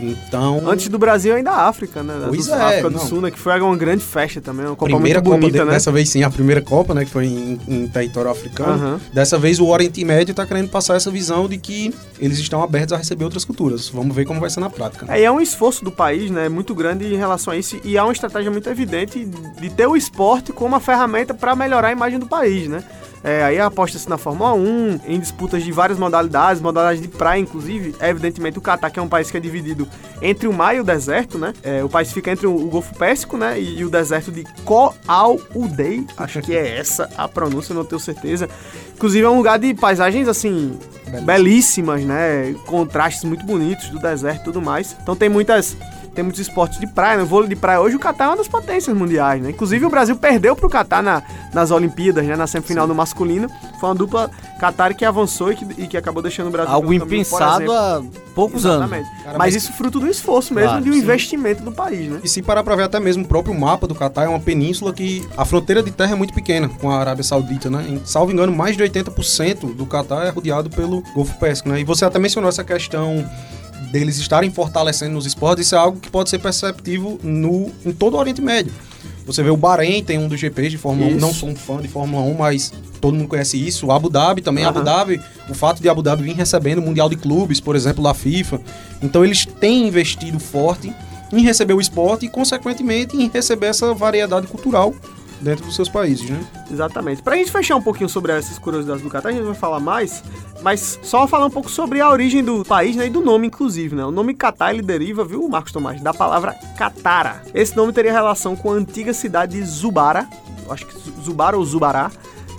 Então. 0.00 0.62
Antes 0.68 0.88
do 0.88 0.98
Brasil, 0.98 1.34
ainda 1.34 1.50
a 1.50 1.68
África, 1.68 2.02
né? 2.02 2.14
Pois 2.28 2.46
do, 2.46 2.54
é. 2.54 2.62
África 2.62 2.90
do 2.90 2.98
Sul, 2.98 3.20
né? 3.20 3.30
Que 3.30 3.38
foi 3.38 3.60
uma 3.60 3.76
grande 3.76 4.02
festa 4.02 4.40
também. 4.40 4.66
Uma 4.66 4.76
Copa 4.76 4.90
primeira 4.90 5.20
muito 5.20 5.30
bonita, 5.30 5.58
Copa 5.58 5.64
né? 5.66 5.72
Dessa 5.72 5.92
vez 5.92 6.08
sim, 6.08 6.22
a 6.22 6.30
primeira 6.30 6.62
Copa, 6.62 6.94
né? 6.94 7.04
Que 7.04 7.10
foi 7.10 7.26
em, 7.26 7.60
em 7.68 7.88
território 7.88 8.30
africano. 8.30 8.92
Uhum. 8.92 9.00
Dessa 9.12 9.38
vez 9.38 9.60
o 9.60 9.66
Oriente 9.66 10.04
Médio 10.04 10.34
tá 10.34 10.46
querendo 10.46 10.68
passar 10.68 10.96
essa 10.96 11.10
visão 11.10 11.48
de 11.48 11.58
que 11.58 11.94
eles 12.18 12.38
estão 12.38 12.62
abertos 12.62 12.92
a 12.92 12.96
receber 12.96 13.24
outras 13.24 13.44
culturas. 13.44 13.88
Vamos 13.88 14.14
ver 14.14 14.24
como 14.24 14.40
vai 14.40 14.50
ser 14.50 14.60
na 14.60 14.70
prática. 14.70 15.06
É, 15.08 15.20
e 15.20 15.24
é 15.24 15.30
um 15.30 15.40
esforço 15.40 15.84
do 15.84 15.90
país, 15.90 16.30
né? 16.30 16.48
Muito 16.48 16.74
grande 16.74 17.06
em 17.06 17.16
relação 17.16 17.52
a 17.52 17.56
isso. 17.56 17.80
E 17.84 17.98
há 17.98 18.04
uma 18.04 18.12
estratégia 18.12 18.50
muito 18.50 18.68
evidente 18.68 19.24
de 19.24 19.70
ter 19.70 19.86
o 19.86 19.96
esporte 19.96 20.52
como 20.52 20.70
uma 20.70 20.80
ferramenta 20.80 21.34
para 21.34 21.54
melhorar 21.54 21.88
a 21.88 21.92
imagem 21.92 22.18
do 22.18 22.26
país, 22.26 22.68
né? 22.68 22.82
É, 23.22 23.42
aí 23.44 23.60
aposta-se 23.60 24.08
na 24.08 24.16
Fórmula 24.16 24.54
1, 24.54 25.00
em 25.06 25.20
disputas 25.20 25.62
de 25.62 25.70
várias 25.70 25.98
modalidades, 25.98 26.62
modalidades 26.62 27.02
de 27.02 27.08
praia, 27.08 27.38
inclusive. 27.38 27.94
É, 28.00 28.08
evidentemente, 28.08 28.58
o 28.58 28.62
Catar, 28.62 28.90
que 28.90 28.98
é 28.98 29.02
um 29.02 29.08
país 29.08 29.30
que 29.30 29.36
é 29.36 29.40
dividido 29.40 29.86
entre 30.22 30.48
o 30.48 30.52
mar 30.52 30.74
e 30.74 30.80
o 30.80 30.84
deserto, 30.84 31.38
né? 31.38 31.52
É, 31.62 31.84
o 31.84 31.88
país 31.88 32.10
fica 32.12 32.30
entre 32.30 32.46
o, 32.46 32.54
o 32.54 32.68
Golfo 32.68 32.94
Pérsico, 32.94 33.36
né? 33.36 33.60
E, 33.60 33.80
e, 33.80 33.84
o 33.84 33.90
deserto 33.90 34.32
de 34.32 34.44
Koal-Udei. 34.64 36.06
Acho 36.16 36.40
que 36.40 36.54
é 36.54 36.78
essa 36.78 37.10
a 37.16 37.28
pronúncia, 37.28 37.74
não 37.74 37.84
tenho 37.84 38.00
certeza. 38.00 38.48
Inclusive, 38.94 39.24
é 39.24 39.28
um 39.28 39.36
lugar 39.36 39.58
de 39.58 39.74
paisagens, 39.74 40.26
assim, 40.26 40.78
belíssimas, 41.22 42.02
né? 42.02 42.54
Contrastes 42.66 43.24
muito 43.24 43.44
bonitos 43.44 43.90
do 43.90 43.98
deserto 43.98 44.40
e 44.40 44.44
tudo 44.44 44.62
mais. 44.62 44.96
Então, 45.02 45.14
tem 45.14 45.28
muitas 45.28 45.76
tem 46.14 46.24
muitos 46.24 46.40
esportes 46.40 46.78
de 46.78 46.86
praia, 46.86 47.16
no 47.16 47.22
né? 47.22 47.28
vôlei 47.28 47.48
de 47.48 47.56
praia. 47.56 47.80
Hoje 47.80 47.96
o 47.96 47.98
Catar 47.98 48.24
é 48.24 48.28
uma 48.28 48.36
das 48.36 48.48
potências 48.48 48.96
mundiais, 48.96 49.40
né? 49.42 49.50
Inclusive 49.50 49.84
o 49.86 49.90
Brasil 49.90 50.16
perdeu 50.16 50.56
pro 50.56 50.68
Catar 50.68 51.02
na, 51.02 51.22
nas 51.52 51.70
Olimpíadas, 51.70 52.26
né? 52.26 52.36
Na 52.36 52.46
semifinal 52.46 52.84
Sim. 52.84 52.88
no 52.88 52.94
masculino. 52.94 53.48
Foi 53.78 53.88
uma 53.88 53.94
dupla 53.94 54.30
Qatar 54.58 54.94
que 54.94 55.04
avançou 55.04 55.52
e 55.52 55.56
que, 55.56 55.66
e 55.82 55.86
que 55.86 55.96
acabou 55.96 56.22
deixando 56.22 56.48
o 56.48 56.50
Brasil... 56.50 56.72
Algo 56.72 56.92
impensado 56.92 57.72
há 57.72 58.02
poucos 58.34 58.64
Exatamente. 58.64 59.08
anos. 59.08 59.22
Cara, 59.22 59.38
mas, 59.38 59.54
mas, 59.54 59.62
isso 59.62 59.72
fruto 59.72 60.00
do 60.00 60.08
esforço 60.08 60.52
mesmo 60.52 60.70
claro, 60.70 60.84
de 60.84 60.90
um 60.90 60.92
sim. 60.92 60.98
investimento 60.98 61.62
do 61.62 61.72
país, 61.72 62.10
né? 62.10 62.20
E 62.22 62.28
se 62.28 62.42
parar 62.42 62.62
pra 62.62 62.74
ver 62.74 62.84
até 62.84 62.98
mesmo 62.98 63.24
o 63.24 63.28
próprio 63.28 63.54
mapa 63.58 63.86
do 63.86 63.94
Catar, 63.94 64.24
é 64.24 64.28
uma 64.28 64.40
península 64.40 64.92
que 64.92 65.26
a 65.36 65.44
fronteira 65.44 65.82
de 65.82 65.90
terra 65.90 66.12
é 66.12 66.16
muito 66.16 66.34
pequena 66.34 66.68
com 66.68 66.90
a 66.90 66.98
Arábia 66.98 67.22
Saudita, 67.22 67.70
né? 67.70 67.86
Em, 67.88 68.00
salvo 68.04 68.32
engano, 68.32 68.52
mais 68.52 68.76
de 68.76 68.82
80% 68.82 69.74
do 69.74 69.86
Catar 69.86 70.26
é 70.26 70.30
rodeado 70.30 70.68
pelo 70.70 71.02
Golfo 71.14 71.38
Pérsico, 71.38 71.68
né? 71.68 71.80
E 71.80 71.84
você 71.84 72.04
até 72.04 72.18
mencionou 72.18 72.48
essa 72.48 72.64
questão 72.64 73.24
deles 73.90 74.18
estarem 74.18 74.50
fortalecendo 74.50 75.14
nos 75.14 75.26
esportes, 75.26 75.66
isso 75.66 75.74
é 75.74 75.78
algo 75.78 75.98
que 75.98 76.10
pode 76.10 76.30
ser 76.30 76.38
perceptível 76.38 77.18
no, 77.22 77.70
em 77.84 77.92
todo 77.92 78.14
o 78.14 78.18
Oriente 78.18 78.40
Médio. 78.40 78.72
Você 79.26 79.42
vê 79.42 79.50
o 79.50 79.56
Bahrein, 79.56 80.02
tem 80.02 80.18
um 80.18 80.28
dos 80.28 80.40
GPs 80.40 80.70
de 80.70 80.78
Fórmula 80.78 81.08
isso. 81.08 81.18
1, 81.18 81.20
não 81.20 81.32
sou 81.32 81.48
um 81.48 81.54
fã 81.54 81.80
de 81.80 81.88
Fórmula 81.88 82.22
1, 82.24 82.34
mas 82.34 82.72
todo 83.00 83.14
mundo 83.14 83.28
conhece 83.28 83.56
isso. 83.56 83.86
O 83.86 83.92
Abu 83.92 84.10
Dhabi 84.10 84.42
também, 84.42 84.64
uhum. 84.64 84.70
Abu 84.70 84.82
Dhabi, 84.82 85.20
o 85.48 85.54
fato 85.54 85.80
de 85.80 85.88
Abu 85.88 86.02
Dhabi 86.02 86.24
vir 86.24 86.34
recebendo 86.34 86.78
o 86.78 86.82
Mundial 86.82 87.08
de 87.08 87.16
Clubes, 87.16 87.60
por 87.60 87.76
exemplo, 87.76 88.02
da 88.02 88.12
FIFA. 88.12 88.60
Então 89.00 89.24
eles 89.24 89.46
têm 89.46 89.86
investido 89.86 90.40
forte 90.40 90.92
em 91.32 91.42
receber 91.42 91.74
o 91.74 91.80
esporte 91.80 92.26
e, 92.26 92.28
consequentemente, 92.28 93.16
em 93.16 93.28
receber 93.28 93.66
essa 93.66 93.94
variedade 93.94 94.46
cultural 94.46 94.92
dentro 95.40 95.64
dos 95.64 95.74
seus 95.74 95.88
países, 95.88 96.28
né? 96.28 96.40
Exatamente. 96.70 97.22
Pra 97.22 97.36
gente 97.36 97.50
fechar 97.50 97.76
um 97.76 97.82
pouquinho 97.82 98.08
sobre 98.08 98.32
essas 98.32 98.58
curiosidades 98.58 99.02
do 99.02 99.08
Catar, 99.08 99.30
a 99.30 99.32
gente 99.32 99.44
vai 99.44 99.54
falar 99.54 99.80
mais, 99.80 100.22
mas 100.62 100.98
só 101.02 101.26
falar 101.26 101.46
um 101.46 101.50
pouco 101.50 101.70
sobre 101.70 102.00
a 102.00 102.10
origem 102.10 102.44
do 102.44 102.64
país, 102.64 102.94
né, 102.96 103.06
e 103.06 103.10
do 103.10 103.20
nome, 103.20 103.46
inclusive, 103.46 103.96
né? 103.96 104.04
O 104.04 104.10
nome 104.10 104.34
Catar, 104.34 104.72
ele 104.72 104.82
deriva, 104.82 105.24
viu, 105.24 105.48
Marcos 105.48 105.72
Tomás, 105.72 106.00
da 106.00 106.12
palavra 106.12 106.54
Catara. 106.76 107.42
Esse 107.54 107.76
nome 107.76 107.92
teria 107.92 108.12
relação 108.12 108.54
com 108.54 108.70
a 108.70 108.74
antiga 108.74 109.12
cidade 109.12 109.58
de 109.58 109.64
Zubara, 109.64 110.28
acho 110.68 110.86
que 110.86 110.94
Zubara 111.22 111.56
ou 111.56 111.64
Zubará, 111.64 112.10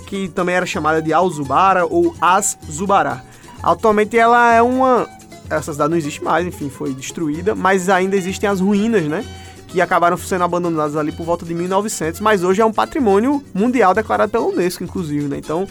que 0.06 0.28
também 0.28 0.54
era 0.54 0.66
chamada 0.66 1.00
de 1.00 1.12
Al-Zubara 1.12 1.86
ou 1.86 2.14
As-Zubará. 2.20 3.22
Atualmente 3.62 4.18
ela 4.18 4.52
é 4.52 4.60
uma... 4.60 5.08
Essa 5.48 5.72
cidade 5.72 5.90
não 5.90 5.96
existe 5.96 6.22
mais, 6.22 6.46
enfim, 6.46 6.68
foi 6.68 6.92
destruída, 6.92 7.54
mas 7.54 7.88
ainda 7.88 8.16
existem 8.16 8.48
as 8.48 8.60
ruínas, 8.60 9.04
né? 9.04 9.24
Que 9.72 9.80
acabaram 9.80 10.18
sendo 10.18 10.44
abandonados 10.44 10.96
ali 10.96 11.10
por 11.10 11.24
volta 11.24 11.46
de 11.46 11.54
1900, 11.54 12.20
mas 12.20 12.44
hoje 12.44 12.60
é 12.60 12.64
um 12.64 12.72
patrimônio 12.72 13.42
mundial 13.54 13.94
declarado 13.94 14.30
pela 14.30 14.44
Unesco, 14.44 14.84
inclusive, 14.84 15.26
né? 15.28 15.38
Então, 15.38 15.66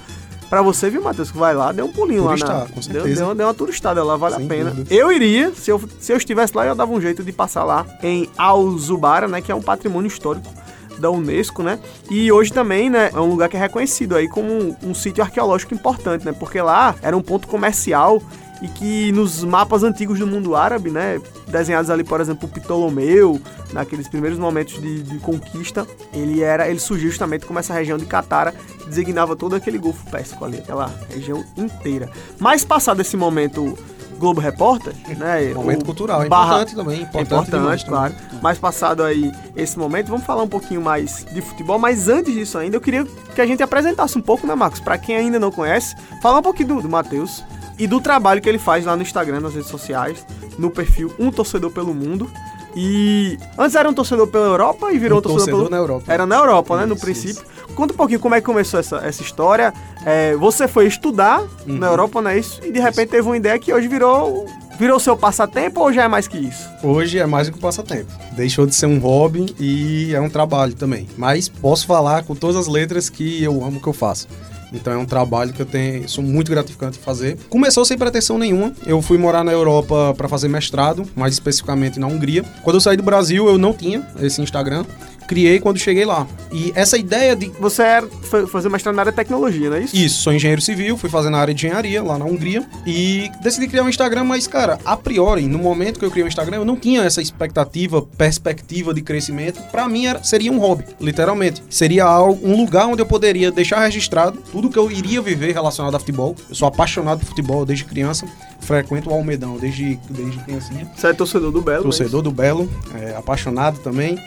para 0.49 0.63
você, 0.63 0.89
viu, 0.89 1.03
Matheus, 1.03 1.29
que 1.29 1.37
vai 1.37 1.53
lá, 1.53 1.71
dê 1.71 1.83
um 1.83 1.91
pulinho 1.91 2.23
Turistar, 2.23 2.51
lá 2.51 2.59
na. 2.61 2.65
Com 2.65 2.81
certeza. 2.81 3.05
Deu, 3.05 3.15
deu, 3.27 3.35
deu 3.35 3.47
uma 3.47 3.53
turistada 3.53 4.03
lá, 4.03 4.17
vale 4.17 4.35
Sem 4.35 4.45
a 4.45 4.49
pena. 4.49 4.73
Eu 4.89 5.11
iria, 5.11 5.53
se 5.53 5.69
eu, 5.69 5.81
se 5.99 6.11
eu 6.11 6.17
estivesse 6.17 6.57
lá, 6.57 6.65
eu 6.65 6.75
dava 6.75 6.91
um 6.91 6.99
jeito 6.99 7.23
de 7.23 7.31
passar 7.31 7.63
lá 7.63 7.85
em 8.01 8.27
Alzubara, 8.35 9.27
né? 9.27 9.39
Que 9.39 9.51
é 9.51 9.55
um 9.55 9.61
patrimônio 9.61 10.07
histórico 10.07 10.51
da 10.99 11.09
Unesco, 11.09 11.61
né? 11.61 11.79
E 12.09 12.31
hoje 12.31 12.51
também, 12.51 12.89
né, 12.89 13.11
é 13.13 13.19
um 13.19 13.29
lugar 13.29 13.49
que 13.49 13.57
é 13.57 13.59
reconhecido 13.59 14.15
aí 14.15 14.27
como 14.27 14.51
um, 14.51 14.75
um 14.83 14.93
sítio 14.93 15.23
arqueológico 15.23 15.73
importante, 15.73 16.25
né? 16.25 16.31
Porque 16.31 16.61
lá 16.61 16.95
era 17.01 17.15
um 17.15 17.21
ponto 17.21 17.47
comercial 17.47 18.21
e 18.61 18.67
que 18.67 19.11
nos 19.11 19.43
mapas 19.43 19.83
antigos 19.83 20.19
do 20.19 20.27
mundo 20.27 20.55
árabe, 20.55 20.91
né, 20.91 21.19
desenhados 21.47 21.89
ali, 21.89 22.03
por 22.03 22.21
exemplo, 22.21 22.47
por 22.47 22.61
Ptolomeu, 22.61 23.41
naqueles 23.73 24.07
primeiros 24.07 24.37
momentos 24.37 24.79
de, 24.79 25.01
de, 25.01 25.17
conquista, 25.19 25.87
ele 26.13 26.41
era, 26.41 26.69
ele 26.69 26.79
surgiu 26.79 27.09
justamente 27.09 27.45
como 27.45 27.57
essa 27.57 27.73
região 27.73 27.97
de 27.97 28.05
Catara, 28.05 28.51
que 28.51 28.85
designava 28.85 29.35
todo 29.35 29.55
aquele 29.55 29.77
Golfo 29.77 30.09
Pérsico 30.11 30.45
ali, 30.45 30.59
aquela 30.59 30.93
região 31.09 31.43
inteira. 31.57 32.09
Mas 32.39 32.63
passado 32.63 33.01
esse 33.01 33.17
momento 33.17 33.75
Globo 34.21 34.39
Repórter, 34.39 34.93
né? 35.17 35.51
Momento 35.55 35.83
cultural, 35.83 36.21
é 36.21 36.27
importante 36.27 36.75
também, 36.75 37.01
importante, 37.01 37.49
importante 37.49 37.85
claro. 37.85 38.13
Mas 38.39 38.59
passado 38.59 39.03
aí 39.03 39.31
esse 39.55 39.79
momento, 39.79 40.09
vamos 40.09 40.25
falar 40.25 40.43
um 40.43 40.47
pouquinho 40.47 40.79
mais 40.79 41.25
de 41.25 41.41
futebol, 41.41 41.79
mas 41.79 42.07
antes 42.07 42.31
disso 42.31 42.59
ainda, 42.59 42.77
eu 42.77 42.81
queria 42.81 43.03
que 43.33 43.41
a 43.41 43.45
gente 43.47 43.63
apresentasse 43.63 44.15
um 44.15 44.21
pouco, 44.21 44.45
né, 44.45 44.53
Marcos? 44.53 44.79
Para 44.79 44.99
quem 44.99 45.15
ainda 45.15 45.39
não 45.39 45.51
conhece, 45.51 45.95
falar 46.21 46.37
um 46.37 46.43
pouquinho 46.43 46.69
do, 46.69 46.81
do 46.83 46.89
Matheus, 46.89 47.43
e 47.81 47.87
do 47.87 47.99
trabalho 47.99 48.39
que 48.39 48.47
ele 48.47 48.59
faz 48.59 48.85
lá 48.85 48.95
no 48.95 49.01
Instagram, 49.01 49.39
nas 49.39 49.55
redes 49.55 49.69
sociais, 49.69 50.23
no 50.55 50.69
perfil 50.69 51.11
Um 51.17 51.31
Torcedor 51.31 51.71
pelo 51.71 51.95
Mundo. 51.95 52.29
E 52.75 53.39
antes 53.57 53.75
era 53.75 53.89
um 53.89 53.93
torcedor 53.93 54.27
pela 54.27 54.45
Europa 54.45 54.93
e 54.93 54.99
virou 54.99 55.17
um, 55.17 55.19
um 55.19 55.21
torcedor, 55.21 55.39
torcedor 55.39 55.59
pelo... 55.63 55.71
na 55.71 55.77
Europa. 55.77 56.13
Era 56.13 56.25
na 56.25 56.35
Europa, 56.35 56.77
né? 56.77 56.85
No 56.85 56.95
princípio. 56.95 57.43
Isso. 57.43 57.73
Conta 57.75 57.93
um 57.93 57.97
pouquinho 57.97 58.19
como 58.19 58.35
é 58.35 58.39
que 58.39 58.45
começou 58.45 58.79
essa, 58.79 58.97
essa 58.97 59.23
história. 59.23 59.73
É, 60.05 60.35
você 60.35 60.67
foi 60.67 60.85
estudar 60.85 61.41
uhum. 61.41 61.77
na 61.77 61.87
Europa, 61.87 62.21
não 62.21 62.29
é 62.29 62.37
isso? 62.37 62.61
E 62.63 62.71
de 62.71 62.79
repente 62.79 63.07
isso. 63.07 63.11
teve 63.11 63.27
uma 63.27 63.35
ideia 63.35 63.57
que 63.57 63.73
hoje 63.73 63.87
virou 63.87 64.45
virou 64.79 64.99
seu 64.99 65.17
passatempo 65.17 65.81
ou 65.81 65.91
já 65.91 66.03
é 66.03 66.07
mais 66.07 66.27
que 66.27 66.37
isso? 66.37 66.69
Hoje 66.83 67.19
é 67.19 67.25
mais 67.25 67.47
do 67.47 67.53
que 67.53 67.59
um 67.59 67.61
passatempo. 67.61 68.11
Deixou 68.33 68.65
de 68.65 68.75
ser 68.75 68.85
um 68.85 68.99
hobby 68.99 69.53
e 69.59 70.13
é 70.13 70.21
um 70.21 70.29
trabalho 70.29 70.73
também. 70.73 71.07
Mas 71.17 71.49
posso 71.49 71.85
falar 71.87 72.23
com 72.23 72.35
todas 72.35 72.55
as 72.55 72.67
letras 72.67 73.09
que 73.09 73.43
eu 73.43 73.63
amo 73.63 73.81
que 73.81 73.87
eu 73.87 73.93
faço. 73.93 74.27
Então 74.71 74.93
é 74.93 74.97
um 74.97 75.05
trabalho 75.05 75.53
que 75.53 75.61
eu 75.61 75.65
tenho, 75.65 76.07
sou 76.07 76.23
muito 76.23 76.49
gratificante 76.49 76.97
fazer. 76.97 77.37
Começou 77.49 77.83
sem 77.83 77.97
pretensão 77.97 78.37
nenhuma. 78.37 78.71
Eu 78.85 79.01
fui 79.01 79.17
morar 79.17 79.43
na 79.43 79.51
Europa 79.51 80.13
para 80.15 80.27
fazer 80.27 80.47
mestrado, 80.47 81.07
mais 81.15 81.33
especificamente 81.33 81.99
na 81.99 82.07
Hungria. 82.07 82.43
Quando 82.63 82.77
eu 82.77 82.81
saí 82.81 82.95
do 82.95 83.03
Brasil, 83.03 83.47
eu 83.47 83.57
não 83.57 83.73
tinha 83.73 84.07
esse 84.19 84.41
Instagram 84.41 84.85
criei 85.27 85.59
quando 85.59 85.77
cheguei 85.77 86.05
lá. 86.05 86.27
E 86.51 86.71
essa 86.75 86.97
ideia 86.97 87.35
de. 87.35 87.47
Você 87.59 87.81
era 87.81 88.07
fazer 88.47 88.69
mestrado 88.69 88.95
na 88.95 89.01
área 89.01 89.11
de 89.11 89.15
tecnologia, 89.15 89.69
não 89.69 89.77
é 89.77 89.81
isso? 89.81 89.95
Isso, 89.95 90.21
sou 90.21 90.33
engenheiro 90.33 90.61
civil, 90.61 90.97
fui 90.97 91.09
fazer 91.09 91.29
na 91.29 91.37
área 91.37 91.53
de 91.53 91.65
engenharia 91.65 92.01
lá 92.03 92.17
na 92.17 92.25
Hungria 92.25 92.65
e 92.85 93.29
decidi 93.41 93.67
criar 93.67 93.83
um 93.83 93.89
Instagram, 93.89 94.23
mas, 94.23 94.47
cara, 94.47 94.79
a 94.83 94.97
priori, 94.97 95.47
no 95.47 95.59
momento 95.59 95.99
que 95.99 96.05
eu 96.05 96.11
criei 96.11 96.23
o 96.23 96.25
um 96.25 96.29
Instagram, 96.29 96.57
eu 96.57 96.65
não 96.65 96.75
tinha 96.75 97.03
essa 97.03 97.21
expectativa, 97.21 98.01
perspectiva 98.01 98.93
de 98.93 99.01
crescimento. 99.01 99.61
Para 99.71 99.87
mim 99.87 100.05
era, 100.05 100.23
seria 100.23 100.51
um 100.51 100.59
hobby, 100.59 100.85
literalmente. 100.99 101.63
Seria 101.69 102.05
algo, 102.05 102.45
um 102.47 102.55
lugar 102.55 102.87
onde 102.87 103.01
eu 103.01 103.05
poderia 103.05 103.51
deixar 103.51 103.79
registrado 103.79 104.39
tudo 104.51 104.69
que 104.69 104.77
eu 104.77 104.91
iria 104.91 105.21
viver 105.21 105.53
relacionado 105.53 105.95
a 105.95 105.99
futebol. 105.99 106.35
Eu 106.49 106.55
sou 106.55 106.67
apaixonado 106.67 107.19
por 107.19 107.27
futebol 107.27 107.65
desde 107.65 107.85
criança 107.85 108.27
frequento 108.61 109.09
o 109.09 109.13
Almedão 109.13 109.57
desde, 109.57 109.99
desde 110.09 110.39
criancinha. 110.39 110.89
Você 110.95 111.07
é 111.07 111.13
torcedor 111.13 111.51
do 111.51 111.61
Belo? 111.61 111.83
Torcedor 111.83 112.23
mas... 112.23 112.23
do 112.23 112.31
Belo, 112.31 112.69
é, 112.95 113.15
apaixonado 113.15 113.79
também. 113.79 114.17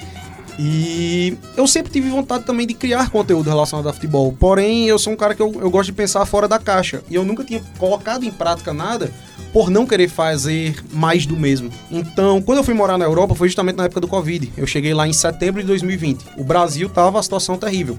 E 0.58 1.36
eu 1.56 1.66
sempre 1.66 1.92
tive 1.92 2.08
vontade 2.08 2.44
também 2.44 2.66
de 2.66 2.74
criar 2.74 3.10
conteúdo 3.10 3.48
relacionado 3.48 3.88
a 3.88 3.92
futebol. 3.92 4.34
Porém, 4.38 4.86
eu 4.86 4.98
sou 4.98 5.12
um 5.12 5.16
cara 5.16 5.34
que 5.34 5.42
eu, 5.42 5.52
eu 5.60 5.70
gosto 5.70 5.86
de 5.86 5.92
pensar 5.92 6.24
fora 6.26 6.46
da 6.46 6.58
caixa. 6.58 7.02
E 7.10 7.14
eu 7.14 7.24
nunca 7.24 7.44
tinha 7.44 7.62
colocado 7.78 8.24
em 8.24 8.30
prática 8.30 8.72
nada 8.72 9.10
por 9.52 9.70
não 9.70 9.86
querer 9.86 10.08
fazer 10.08 10.76
mais 10.92 11.26
do 11.26 11.36
mesmo. 11.36 11.70
Então, 11.90 12.42
quando 12.42 12.58
eu 12.58 12.64
fui 12.64 12.74
morar 12.74 12.98
na 12.98 13.04
Europa, 13.04 13.34
foi 13.34 13.48
justamente 13.48 13.76
na 13.76 13.84
época 13.84 14.00
do 14.00 14.08
Covid. 14.08 14.52
Eu 14.56 14.66
cheguei 14.66 14.94
lá 14.94 15.06
em 15.06 15.12
setembro 15.12 15.60
de 15.60 15.66
2020. 15.66 16.24
O 16.36 16.44
Brasil 16.44 16.88
tava 16.88 17.18
a 17.18 17.22
situação 17.22 17.56
terrível. 17.56 17.96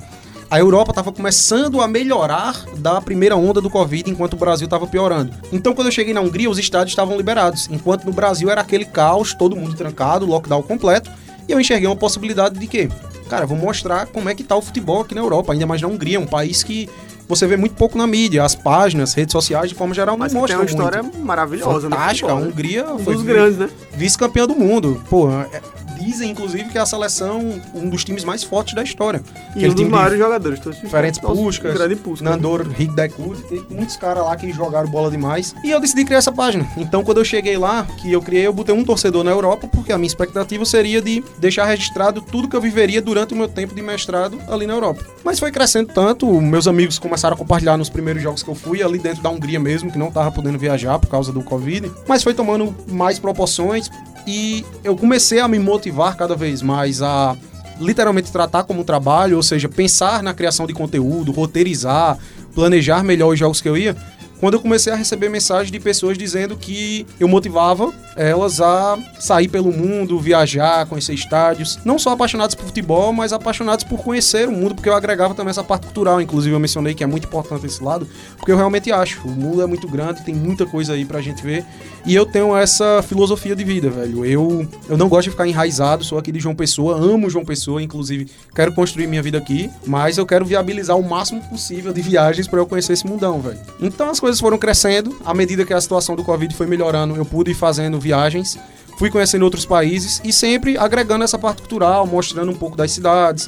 A 0.49 0.59
Europa 0.59 0.91
estava 0.91 1.11
começando 1.11 1.81
a 1.81 1.87
melhorar 1.87 2.63
da 2.77 3.01
primeira 3.01 3.35
onda 3.35 3.59
do 3.59 3.69
Covid, 3.69 4.09
enquanto 4.09 4.33
o 4.33 4.37
Brasil 4.37 4.65
estava 4.65 4.85
piorando. 4.85 5.33
Então, 5.51 5.73
quando 5.73 5.87
eu 5.87 5.91
cheguei 5.91 6.13
na 6.13 6.21
Hungria, 6.21 6.49
os 6.49 6.59
estádios 6.59 6.91
estavam 6.91 7.17
liberados, 7.17 7.67
enquanto 7.71 8.05
no 8.05 8.13
Brasil 8.13 8.49
era 8.49 8.61
aquele 8.61 8.85
caos, 8.85 9.33
todo 9.33 9.55
mundo 9.55 9.75
trancado, 9.75 10.25
lockdown 10.25 10.61
completo. 10.61 11.09
E 11.47 11.51
eu 11.51 11.59
enxerguei 11.59 11.87
uma 11.87 11.95
possibilidade 11.95 12.57
de 12.57 12.67
que, 12.67 12.89
cara, 13.29 13.45
vou 13.45 13.57
mostrar 13.57 14.07
como 14.07 14.29
é 14.29 14.35
que 14.35 14.43
tá 14.43 14.55
o 14.55 14.61
futebol 14.61 15.01
aqui 15.01 15.13
na 15.13 15.21
Europa, 15.21 15.53
ainda 15.53 15.65
mais 15.65 15.81
na 15.81 15.87
Hungria, 15.87 16.19
um 16.19 16.25
país 16.25 16.63
que 16.63 16.89
você 17.27 17.47
vê 17.47 17.57
muito 17.57 17.75
pouco 17.75 17.97
na 17.97 18.05
mídia, 18.05 18.43
as 18.43 18.53
páginas, 18.53 19.13
redes 19.13 19.31
sociais, 19.31 19.69
de 19.69 19.75
forma 19.75 19.93
geral, 19.93 20.15
não 20.15 20.27
mostram 20.27 20.39
muito. 20.39 20.47
Tem 20.47 20.57
uma 20.57 20.65
história 20.65 21.03
muito. 21.03 21.19
maravilhosa, 21.19 21.89
Fantástica, 21.89 22.31
a 22.31 22.35
Hungria 22.35 22.93
um 22.93 22.99
foi 22.99 23.15
dos 23.15 23.23
grandes, 23.23 23.57
né? 23.57 23.69
Vice-campeã 23.93 24.45
do 24.45 24.55
mundo. 24.55 25.01
Pô, 25.09 25.29
é, 25.31 25.61
dizem, 25.99 26.31
inclusive, 26.31 26.69
que 26.69 26.77
é 26.77 26.81
a 26.81 26.85
seleção 26.85 27.61
um 27.73 27.89
dos 27.89 28.03
times 28.03 28.23
mais 28.23 28.43
fortes 28.43 28.73
da 28.73 28.83
história. 28.83 29.21
E 29.55 29.67
um 29.67 29.73
dos 29.73 29.87
maiores 29.87 30.17
jogadores. 30.17 30.59
Diferentes 30.81 31.19
Puskas, 31.19 32.21
Nandor, 32.21 32.65
Higdekud, 32.77 33.41
tem 33.43 33.65
muitos 33.69 33.95
caras 33.95 34.23
lá 34.23 34.35
que 34.35 34.51
jogaram 34.51 34.89
bola 34.89 35.09
demais. 35.09 35.55
E 35.63 35.71
eu 35.71 35.79
decidi 35.79 36.05
criar 36.05 36.19
essa 36.19 36.31
página. 36.31 36.67
Então, 36.77 37.03
quando 37.03 37.19
eu 37.19 37.25
cheguei 37.25 37.57
lá, 37.57 37.85
que 37.97 38.11
eu 38.11 38.21
criei, 38.21 38.45
eu 38.45 38.53
botei 38.53 38.73
um 38.73 38.83
torcedor 38.83 39.23
na 39.23 39.31
Europa, 39.31 39.67
porque 39.67 39.91
a 39.91 39.97
minha 39.97 40.07
expectativa 40.07 40.65
seria 40.65 41.01
de 41.01 41.23
deixar 41.37 41.65
registrado 41.65 42.21
tudo 42.21 42.47
que 42.47 42.55
eu 42.55 42.61
viveria 42.61 43.01
durante 43.01 43.33
o 43.33 43.37
meu 43.37 43.47
tempo 43.47 43.73
de 43.73 43.81
mestrado 43.81 44.39
ali 44.47 44.67
na 44.67 44.73
Europa. 44.73 45.03
Mas 45.23 45.39
foi 45.39 45.51
crescendo 45.51 45.91
tanto, 45.93 46.29
meus 46.41 46.67
amigos 46.67 46.99
começaram 46.99 47.35
a 47.35 47.37
compartilhar 47.37 47.77
nos 47.77 47.89
primeiros 47.89 48.21
jogos 48.21 48.43
que 48.43 48.49
eu 48.49 48.55
fui, 48.55 48.83
ali 48.83 48.99
dentro 48.99 49.21
da 49.21 49.29
Hungria 49.29 49.59
mesmo, 49.59 49.91
que 49.91 49.97
não 49.97 50.11
tava 50.11 50.31
podendo 50.31 50.57
viajar 50.57 50.99
por 50.99 51.07
causa 51.07 51.31
do 51.31 51.41
Covid. 51.41 51.91
Mas 52.07 52.23
foi 52.23 52.33
tomando 52.33 52.75
mais 52.87 53.19
proporções, 53.19 53.89
e 54.27 54.65
eu 54.83 54.95
comecei 54.95 55.39
a 55.39 55.47
me 55.47 55.59
motivar 55.59 56.15
cada 56.15 56.35
vez 56.35 56.61
mais 56.61 57.01
a 57.01 57.35
literalmente 57.79 58.31
tratar 58.31 58.63
como 58.63 58.81
um 58.81 58.83
trabalho, 58.83 59.35
ou 59.35 59.43
seja, 59.43 59.67
pensar 59.67 60.23
na 60.23 60.33
criação 60.33 60.65
de 60.65 60.73
conteúdo, 60.73 61.31
roteirizar, 61.31 62.17
planejar 62.53 63.03
melhor 63.03 63.33
os 63.33 63.39
jogos 63.39 63.61
que 63.61 63.67
eu 63.67 63.77
ia, 63.77 63.95
quando 64.39 64.55
eu 64.55 64.59
comecei 64.59 64.91
a 64.91 64.95
receber 64.95 65.29
mensagens 65.29 65.71
de 65.71 65.79
pessoas 65.79 66.17
dizendo 66.17 66.55
que 66.55 67.05
eu 67.19 67.27
motivava 67.27 67.93
elas 68.15 68.61
a 68.61 68.97
sair 69.19 69.47
pelo 69.47 69.71
mundo, 69.71 70.19
viajar, 70.19 70.85
conhecer 70.85 71.13
estádios. 71.13 71.79
Não 71.83 71.99
só 71.99 72.11
apaixonados 72.11 72.55
por 72.55 72.65
futebol, 72.65 73.11
mas 73.11 73.33
apaixonados 73.33 73.83
por 73.83 73.99
conhecer 73.99 74.47
o 74.47 74.51
mundo, 74.51 74.73
porque 74.73 74.87
eu 74.87 74.95
agregava 74.95 75.33
também 75.33 75.49
essa 75.49 75.63
parte 75.63 75.85
cultural. 75.85 76.21
Inclusive, 76.21 76.55
eu 76.55 76.59
mencionei 76.59 76.93
que 76.93 77.03
é 77.03 77.07
muito 77.07 77.27
importante 77.27 77.65
esse 77.65 77.83
lado, 77.83 78.07
porque 78.37 78.51
eu 78.51 78.57
realmente 78.57 78.91
acho. 78.91 79.27
O 79.27 79.31
mundo 79.31 79.61
é 79.61 79.65
muito 79.65 79.87
grande, 79.87 80.23
tem 80.23 80.33
muita 80.33 80.65
coisa 80.65 80.93
aí 80.93 81.05
pra 81.05 81.21
gente 81.21 81.43
ver. 81.43 81.65
E 82.05 82.13
eu 82.13 82.25
tenho 82.25 82.55
essa 82.55 83.01
filosofia 83.01 83.55
de 83.55 83.63
vida, 83.63 83.89
velho. 83.89 84.23
Eu, 84.23 84.67
eu 84.87 84.97
não 84.97 85.09
gosto 85.09 85.25
de 85.25 85.31
ficar 85.31 85.47
enraizado, 85.47 86.03
sou 86.03 86.17
aqui 86.17 86.31
de 86.31 86.39
João 86.39 86.55
Pessoa, 86.55 86.95
amo 86.95 87.29
João 87.29 87.43
Pessoa, 87.43 87.81
inclusive 87.81 88.27
quero 88.53 88.73
construir 88.73 89.07
minha 89.07 89.23
vida 89.23 89.37
aqui, 89.37 89.69
mas 89.85 90.17
eu 90.17 90.25
quero 90.25 90.45
viabilizar 90.45 90.97
o 90.97 91.03
máximo 91.03 91.41
possível 91.49 91.91
de 91.91 92.01
viagens 92.01 92.47
para 92.47 92.59
eu 92.59 92.65
conhecer 92.65 92.93
esse 92.93 93.07
mundão, 93.07 93.41
velho. 93.41 93.59
Então 93.81 94.09
as 94.09 94.19
coisas 94.25 94.41
foram 94.41 94.57
crescendo, 94.57 95.15
à 95.23 95.35
medida 95.35 95.63
que 95.63 95.71
a 95.71 95.79
situação 95.79 96.15
do 96.15 96.23
Covid 96.23 96.51
foi 96.55 96.65
melhorando, 96.65 97.15
eu 97.15 97.23
pude 97.23 97.51
ir 97.51 97.53
fazendo 97.53 97.99
viagens, 97.99 98.57
fui 98.97 99.07
conhecendo 99.11 99.45
outros 99.45 99.67
países 99.67 100.19
e 100.23 100.33
sempre 100.33 100.79
agregando 100.79 101.23
essa 101.23 101.37
parte 101.37 101.59
cultural, 101.59 102.07
mostrando 102.07 102.51
um 102.51 102.55
pouco 102.55 102.75
das 102.75 102.89
cidades, 102.89 103.47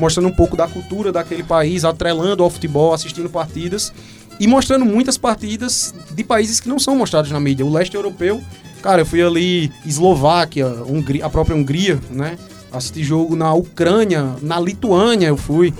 mostrando 0.00 0.26
um 0.26 0.32
pouco 0.32 0.56
da 0.56 0.66
cultura 0.66 1.12
daquele 1.12 1.44
país, 1.44 1.84
atrelando 1.84 2.42
ao 2.42 2.50
futebol, 2.50 2.92
assistindo 2.92 3.30
partidas 3.30 3.92
e 4.40 4.48
mostrando 4.48 4.84
muitas 4.84 5.16
partidas 5.16 5.94
de 6.10 6.24
países 6.24 6.58
que 6.58 6.68
não 6.68 6.80
são 6.80 6.96
mostrados 6.96 7.30
na 7.30 7.38
mídia. 7.38 7.64
O 7.64 7.72
leste 7.72 7.94
europeu, 7.94 8.42
cara, 8.82 9.02
eu 9.02 9.06
fui 9.06 9.22
ali 9.22 9.70
Eslováquia, 9.86 10.66
Hungria, 10.66 11.24
a 11.24 11.30
própria 11.30 11.54
Hungria, 11.54 12.00
né? 12.10 12.36
Assisti 12.72 13.04
jogo 13.04 13.36
na 13.36 13.54
Ucrânia, 13.54 14.34
na 14.42 14.58
Lituânia 14.58 15.28
eu 15.28 15.36
fui. 15.36 15.72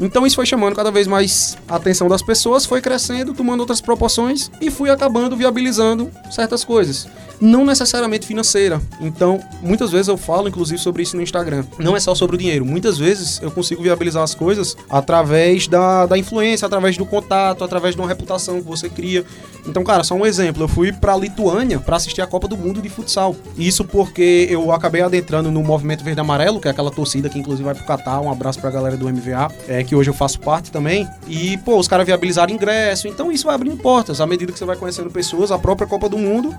Então 0.00 0.26
isso 0.26 0.36
foi 0.36 0.46
chamando 0.46 0.74
cada 0.74 0.90
vez 0.90 1.06
mais 1.06 1.56
a 1.68 1.76
atenção 1.76 2.08
das 2.08 2.22
pessoas, 2.22 2.66
foi 2.66 2.80
crescendo, 2.80 3.32
tomando 3.32 3.60
outras 3.60 3.80
proporções 3.80 4.50
e 4.60 4.70
fui 4.70 4.90
acabando 4.90 5.36
viabilizando 5.36 6.10
certas 6.30 6.64
coisas. 6.64 7.06
Não 7.40 7.64
necessariamente 7.64 8.26
financeira. 8.26 8.80
Então, 9.00 9.40
muitas 9.62 9.90
vezes 9.90 10.08
eu 10.08 10.16
falo, 10.16 10.48
inclusive, 10.48 10.78
sobre 10.78 11.02
isso 11.02 11.16
no 11.16 11.22
Instagram. 11.22 11.64
Não 11.78 11.96
é 11.96 12.00
só 12.00 12.14
sobre 12.14 12.36
o 12.36 12.38
dinheiro. 12.38 12.64
Muitas 12.64 12.98
vezes 12.98 13.40
eu 13.42 13.50
consigo 13.50 13.82
viabilizar 13.82 14.22
as 14.22 14.34
coisas 14.34 14.76
através 14.88 15.66
da, 15.66 16.06
da 16.06 16.16
influência, 16.16 16.66
através 16.66 16.96
do 16.96 17.04
contato, 17.04 17.64
através 17.64 17.94
de 17.94 18.00
uma 18.00 18.08
reputação 18.08 18.60
que 18.60 18.66
você 18.66 18.88
cria. 18.88 19.24
Então, 19.66 19.82
cara, 19.82 20.04
só 20.04 20.14
um 20.14 20.26
exemplo. 20.26 20.62
Eu 20.62 20.68
fui 20.68 20.92
pra 20.92 21.16
Lituânia 21.16 21.78
para 21.78 21.96
assistir 21.96 22.22
a 22.22 22.26
Copa 22.26 22.46
do 22.46 22.56
Mundo 22.56 22.80
de 22.80 22.88
futsal. 22.88 23.34
Isso 23.56 23.84
porque 23.84 24.46
eu 24.50 24.72
acabei 24.72 25.02
adentrando 25.02 25.50
no 25.50 25.62
Movimento 25.62 26.04
Verde 26.04 26.20
Amarelo, 26.20 26.60
que 26.60 26.68
é 26.68 26.70
aquela 26.70 26.90
torcida 26.90 27.28
que 27.28 27.38
inclusive 27.38 27.64
vai 27.64 27.74
pro 27.74 27.84
Catar. 27.84 28.20
Um 28.20 28.30
abraço 28.30 28.60
pra 28.60 28.70
galera 28.70 28.96
do 28.96 29.08
MVA, 29.08 29.50
é, 29.68 29.82
que 29.82 29.94
hoje 29.94 30.10
eu 30.10 30.14
faço 30.14 30.40
parte 30.40 30.70
também. 30.70 31.08
E, 31.26 31.56
pô, 31.58 31.78
os 31.78 31.88
caras 31.88 32.06
viabilizaram 32.06 32.52
ingresso. 32.52 33.08
Então 33.08 33.30
isso 33.32 33.46
vai 33.46 33.54
abrindo 33.54 33.76
portas. 33.76 34.20
À 34.20 34.26
medida 34.26 34.52
que 34.52 34.58
você 34.58 34.64
vai 34.64 34.76
conhecendo 34.76 35.10
pessoas, 35.10 35.50
a 35.50 35.58
própria 35.58 35.86
Copa 35.86 36.08
do 36.08 36.18
Mundo 36.18 36.54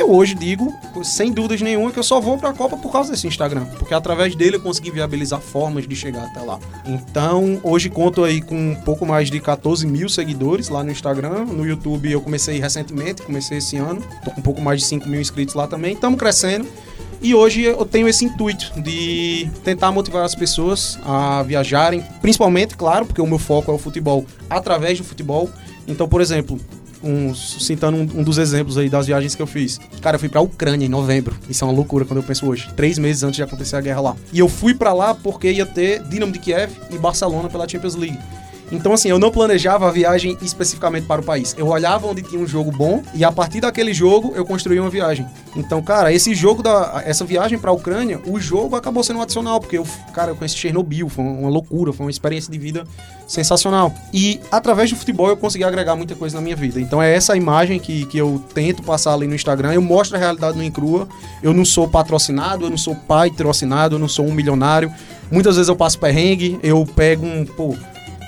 eu 0.00 0.10
hoje 0.10 0.34
digo, 0.34 0.72
sem 1.02 1.32
dúvidas 1.32 1.60
nenhuma, 1.60 1.90
que 1.90 1.98
eu 1.98 2.02
só 2.02 2.20
vou 2.20 2.38
pra 2.38 2.52
Copa 2.52 2.76
por 2.76 2.92
causa 2.92 3.10
desse 3.10 3.26
Instagram. 3.26 3.64
Porque 3.78 3.94
através 3.94 4.34
dele 4.34 4.56
eu 4.56 4.60
consegui 4.60 4.90
viabilizar 4.90 5.40
formas 5.40 5.86
de 5.86 5.96
chegar 5.96 6.24
até 6.24 6.40
lá. 6.40 6.58
Então, 6.86 7.60
hoje 7.62 7.90
conto 7.90 8.24
aí 8.24 8.40
com 8.40 8.72
um 8.72 8.74
pouco 8.74 9.04
mais 9.04 9.30
de 9.30 9.40
14 9.40 9.86
mil 9.86 10.08
seguidores 10.08 10.68
lá 10.68 10.82
no 10.82 10.90
Instagram. 10.90 11.44
No 11.44 11.66
YouTube 11.66 12.10
eu 12.10 12.20
comecei 12.20 12.58
recentemente, 12.58 13.22
comecei 13.22 13.58
esse 13.58 13.76
ano. 13.76 14.02
Tô 14.24 14.30
com 14.30 14.40
um 14.40 14.42
pouco 14.42 14.60
mais 14.60 14.80
de 14.80 14.86
5 14.86 15.08
mil 15.08 15.20
inscritos 15.20 15.54
lá 15.54 15.66
também. 15.66 15.94
Estamos 15.94 16.18
crescendo. 16.18 16.66
E 17.20 17.34
hoje 17.34 17.62
eu 17.62 17.84
tenho 17.84 18.06
esse 18.08 18.24
intuito 18.24 18.80
de 18.80 19.50
tentar 19.64 19.90
motivar 19.90 20.24
as 20.24 20.36
pessoas 20.36 20.98
a 21.04 21.42
viajarem, 21.42 22.04
principalmente, 22.20 22.76
claro, 22.76 23.06
porque 23.06 23.20
o 23.20 23.26
meu 23.26 23.40
foco 23.40 23.72
é 23.72 23.74
o 23.74 23.78
futebol, 23.78 24.24
através 24.48 24.98
do 24.98 25.04
futebol. 25.04 25.50
Então, 25.88 26.08
por 26.08 26.20
exemplo, 26.20 26.60
um, 27.02 27.34
citando 27.34 27.96
um, 27.96 28.20
um, 28.20 28.22
dos 28.22 28.38
exemplos 28.38 28.78
aí 28.78 28.88
das 28.88 29.06
viagens 29.06 29.34
que 29.34 29.42
eu 29.42 29.46
fiz. 29.46 29.80
Cara, 30.00 30.16
eu 30.16 30.20
fui 30.20 30.28
pra 30.28 30.40
Ucrânia 30.40 30.86
em 30.86 30.88
novembro. 30.88 31.36
Isso 31.48 31.64
é 31.64 31.66
uma 31.66 31.72
loucura 31.72 32.04
quando 32.04 32.18
eu 32.18 32.22
penso 32.22 32.46
hoje. 32.46 32.68
Três 32.76 32.98
meses 32.98 33.22
antes 33.22 33.36
de 33.36 33.42
acontecer 33.42 33.76
a 33.76 33.80
guerra 33.80 34.00
lá. 34.00 34.16
E 34.32 34.38
eu 34.38 34.48
fui 34.48 34.74
para 34.74 34.92
lá 34.92 35.14
porque 35.14 35.50
ia 35.50 35.66
ter 35.66 36.02
Dinamo 36.04 36.32
de 36.32 36.38
Kiev 36.38 36.72
e 36.90 36.98
Barcelona 36.98 37.48
pela 37.48 37.68
Champions 37.68 37.94
League. 37.94 38.18
Então, 38.70 38.92
assim, 38.92 39.08
eu 39.08 39.18
não 39.18 39.30
planejava 39.30 39.88
a 39.88 39.90
viagem 39.90 40.36
especificamente 40.42 41.06
para 41.06 41.20
o 41.20 41.24
país. 41.24 41.54
Eu 41.56 41.68
olhava 41.68 42.06
onde 42.06 42.22
tinha 42.22 42.40
um 42.40 42.46
jogo 42.46 42.70
bom 42.70 43.02
e 43.14 43.24
a 43.24 43.32
partir 43.32 43.60
daquele 43.60 43.94
jogo 43.94 44.32
eu 44.36 44.44
construía 44.44 44.80
uma 44.80 44.90
viagem. 44.90 45.26
Então, 45.56 45.82
cara, 45.82 46.12
esse 46.12 46.34
jogo 46.34 46.62
da. 46.62 47.02
Essa 47.04 47.24
viagem 47.24 47.58
para 47.58 47.70
a 47.70 47.74
Ucrânia, 47.74 48.20
o 48.26 48.38
jogo 48.38 48.76
acabou 48.76 49.02
sendo 49.02 49.18
um 49.18 49.22
adicional, 49.22 49.60
porque 49.60 49.78
eu, 49.78 49.86
cara, 50.12 50.30
eu 50.30 50.36
conheci 50.36 50.56
Chernobyl, 50.56 51.08
foi 51.08 51.24
uma 51.24 51.48
loucura, 51.48 51.92
foi 51.92 52.06
uma 52.06 52.10
experiência 52.10 52.52
de 52.52 52.58
vida 52.58 52.84
sensacional. 53.26 53.92
E 54.12 54.40
através 54.50 54.90
do 54.90 54.96
futebol 54.96 55.28
eu 55.28 55.36
consegui 55.36 55.64
agregar 55.64 55.96
muita 55.96 56.14
coisa 56.14 56.36
na 56.36 56.40
minha 56.40 56.56
vida. 56.56 56.80
Então 56.80 57.02
é 57.02 57.14
essa 57.14 57.36
imagem 57.36 57.78
que, 57.78 58.06
que 58.06 58.18
eu 58.18 58.42
tento 58.54 58.82
passar 58.82 59.14
ali 59.14 59.26
no 59.26 59.34
Instagram. 59.34 59.72
Eu 59.72 59.82
mostro 59.82 60.16
a 60.16 60.20
realidade 60.20 60.56
no 60.56 60.62
Encrua. 60.62 61.08
Eu 61.42 61.52
não 61.52 61.64
sou 61.64 61.88
patrocinado, 61.88 62.66
eu 62.66 62.70
não 62.70 62.78
sou 62.78 62.94
pai 62.94 63.30
patrocinado, 63.30 63.96
eu 63.96 63.98
não 63.98 64.08
sou 64.08 64.26
um 64.26 64.32
milionário. 64.32 64.92
Muitas 65.30 65.56
vezes 65.56 65.68
eu 65.68 65.76
passo 65.76 65.98
perrengue, 65.98 66.58
eu 66.62 66.84
pego 66.86 67.26
um. 67.26 67.44
Pô, 67.44 67.76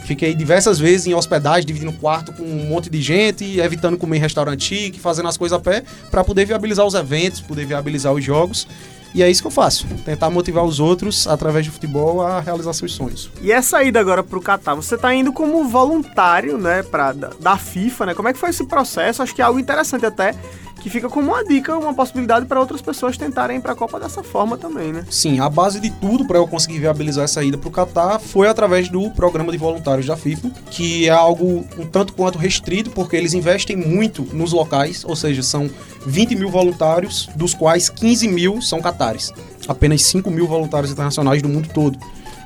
Fiquei 0.04 0.34
diversas 0.34 0.78
vezes 0.78 1.06
em 1.06 1.14
hospedagem, 1.14 1.66
dividindo 1.66 1.92
quarto 1.92 2.32
com 2.32 2.42
um 2.42 2.68
monte 2.68 2.90
de 2.90 3.00
gente, 3.00 3.60
evitando 3.60 3.96
comer 3.96 4.16
em 4.16 4.20
restaurante 4.20 4.64
chique, 4.64 4.98
fazendo 4.98 5.28
as 5.28 5.36
coisas 5.36 5.56
a 5.56 5.60
pé, 5.60 5.84
para 6.10 6.24
poder 6.24 6.44
viabilizar 6.44 6.84
os 6.84 6.94
eventos, 6.94 7.40
poder 7.40 7.64
viabilizar 7.64 8.12
os 8.12 8.24
jogos. 8.24 8.66
E 9.12 9.22
é 9.22 9.30
isso 9.30 9.42
que 9.42 9.46
eu 9.48 9.50
faço. 9.50 9.86
Tentar 10.04 10.30
motivar 10.30 10.64
os 10.64 10.78
outros, 10.78 11.26
através 11.26 11.66
do 11.66 11.72
futebol, 11.72 12.22
a 12.22 12.40
realizar 12.40 12.72
seus 12.72 12.92
sonhos. 12.92 13.30
E 13.42 13.50
essa 13.50 13.82
ida 13.82 13.98
agora 13.98 14.22
pro 14.22 14.40
Catar, 14.40 14.74
você 14.74 14.96
tá 14.96 15.12
indo 15.12 15.32
como 15.32 15.64
voluntário, 15.68 16.56
né, 16.56 16.82
pra, 16.84 17.12
da, 17.12 17.30
da 17.40 17.56
FIFA, 17.56 18.06
né? 18.06 18.14
Como 18.14 18.28
é 18.28 18.32
que 18.32 18.38
foi 18.38 18.50
esse 18.50 18.64
processo? 18.64 19.22
Acho 19.22 19.34
que 19.34 19.42
é 19.42 19.44
algo 19.44 19.58
interessante 19.58 20.06
até 20.06 20.34
que 20.80 20.90
fica 20.90 21.08
como 21.08 21.28
uma 21.28 21.44
dica, 21.44 21.76
uma 21.76 21.94
possibilidade 21.94 22.46
para 22.46 22.58
outras 22.58 22.80
pessoas 22.80 23.16
tentarem 23.16 23.58
ir 23.58 23.60
para 23.60 23.72
a 23.72 23.76
Copa 23.76 24.00
dessa 24.00 24.22
forma 24.22 24.56
também, 24.56 24.92
né? 24.92 25.04
Sim, 25.10 25.38
a 25.38 25.48
base 25.48 25.78
de 25.78 25.90
tudo 25.90 26.24
para 26.24 26.38
eu 26.38 26.48
conseguir 26.48 26.78
viabilizar 26.78 27.24
essa 27.24 27.44
ida 27.44 27.58
para 27.58 27.68
o 27.68 27.70
Catar 27.70 28.18
foi 28.18 28.48
através 28.48 28.88
do 28.88 29.10
programa 29.10 29.52
de 29.52 29.58
voluntários 29.58 30.06
da 30.06 30.16
FIFA, 30.16 30.50
que 30.70 31.06
é 31.06 31.10
algo 31.10 31.64
um 31.78 31.86
tanto 31.86 32.14
quanto 32.14 32.38
restrito, 32.38 32.90
porque 32.90 33.16
eles 33.16 33.34
investem 33.34 33.76
muito 33.76 34.26
nos 34.32 34.52
locais, 34.52 35.04
ou 35.04 35.14
seja, 35.14 35.42
são 35.42 35.70
20 36.06 36.34
mil 36.34 36.50
voluntários, 36.50 37.28
dos 37.36 37.54
quais 37.54 37.88
15 37.88 38.28
mil 38.28 38.62
são 38.62 38.80
catares. 38.80 39.32
Apenas 39.68 40.02
5 40.02 40.30
mil 40.30 40.46
voluntários 40.46 40.90
internacionais 40.90 41.42
do 41.42 41.48
mundo 41.48 41.68
todo. 41.72 41.98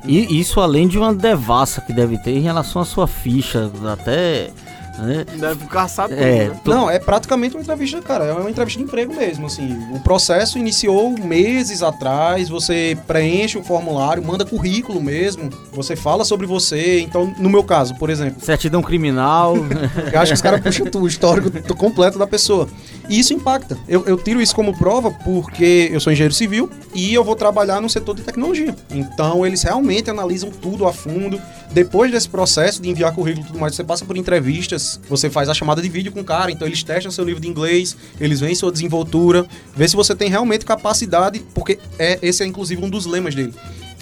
E 0.07 0.39
isso 0.39 0.59
além 0.59 0.87
de 0.87 0.97
uma 0.97 1.13
devassa 1.15 1.81
que 1.81 1.91
deve 1.91 2.17
ter 2.19 2.31
em 2.31 2.41
relação 2.41 2.81
à 2.81 2.85
sua 2.85 3.07
ficha, 3.07 3.71
até 3.91 4.51
né? 4.97 5.25
Deve 5.37 5.65
caçar 5.65 6.07
tudo, 6.07 6.19
é, 6.19 6.49
né? 6.49 6.59
Não, 6.65 6.89
é 6.89 6.99
praticamente 6.99 7.55
uma 7.55 7.61
entrevista, 7.61 8.01
cara. 8.01 8.25
É 8.25 8.33
uma 8.33 8.49
entrevista 8.49 8.79
de 8.79 8.85
emprego 8.85 9.13
mesmo, 9.13 9.47
assim. 9.47 9.77
O 9.91 9.99
processo 9.99 10.57
iniciou 10.57 11.11
meses 11.11 11.81
atrás, 11.81 12.49
você 12.49 12.97
preenche 13.07 13.57
o 13.57 13.63
formulário, 13.63 14.23
manda 14.23 14.45
currículo 14.45 15.01
mesmo, 15.01 15.49
você 15.71 15.95
fala 15.95 16.23
sobre 16.23 16.45
você. 16.45 16.99
Então, 16.99 17.33
no 17.37 17.49
meu 17.49 17.63
caso, 17.63 17.95
por 17.95 18.09
exemplo... 18.09 18.43
Certidão 18.43 18.81
criminal. 18.81 19.55
eu 20.11 20.19
acho 20.19 20.31
que 20.31 20.35
os 20.35 20.41
caras 20.41 20.61
puxam 20.61 21.01
o 21.01 21.07
histórico 21.07 21.75
completo 21.75 22.17
da 22.17 22.27
pessoa. 22.27 22.67
E 23.07 23.19
isso 23.19 23.33
impacta. 23.33 23.77
Eu, 23.87 24.05
eu 24.05 24.17
tiro 24.17 24.41
isso 24.41 24.55
como 24.55 24.77
prova 24.77 25.11
porque 25.11 25.89
eu 25.91 25.99
sou 25.99 26.11
engenheiro 26.11 26.33
civil 26.33 26.69
e 26.93 27.13
eu 27.13 27.23
vou 27.23 27.35
trabalhar 27.35 27.81
no 27.81 27.89
setor 27.89 28.15
de 28.15 28.23
tecnologia. 28.23 28.75
Então, 28.89 29.45
eles 29.45 29.61
realmente 29.63 30.09
analisam 30.09 30.49
tudo 30.49 30.87
a 30.87 30.93
fundo. 30.93 31.39
Depois 31.71 32.11
desse 32.11 32.29
processo 32.29 32.81
de 32.81 32.89
enviar 32.89 33.13
currículo 33.13 33.45
e 33.45 33.47
tudo 33.47 33.59
mais, 33.59 33.75
você 33.75 33.83
passa 33.83 34.05
por 34.05 34.17
entrevistas, 34.17 34.99
você 35.09 35.29
faz 35.29 35.49
a 35.49 35.53
chamada 35.53 35.81
de 35.81 35.89
vídeo 35.89 36.11
com 36.11 36.21
o 36.21 36.23
cara, 36.23 36.51
então 36.51 36.67
eles 36.67 36.81
testam 36.83 37.11
seu 37.11 37.25
nível 37.25 37.39
de 37.39 37.47
inglês, 37.47 37.97
eles 38.19 38.39
veem 38.39 38.55
sua 38.55 38.71
desenvoltura, 38.71 39.45
vê 39.75 39.87
se 39.87 39.95
você 39.95 40.15
tem 40.15 40.29
realmente 40.29 40.65
capacidade, 40.65 41.39
porque 41.53 41.77
é, 41.99 42.17
esse 42.21 42.43
é 42.43 42.45
inclusive 42.45 42.83
um 42.83 42.89
dos 42.89 43.05
lemas 43.05 43.35
dele 43.35 43.53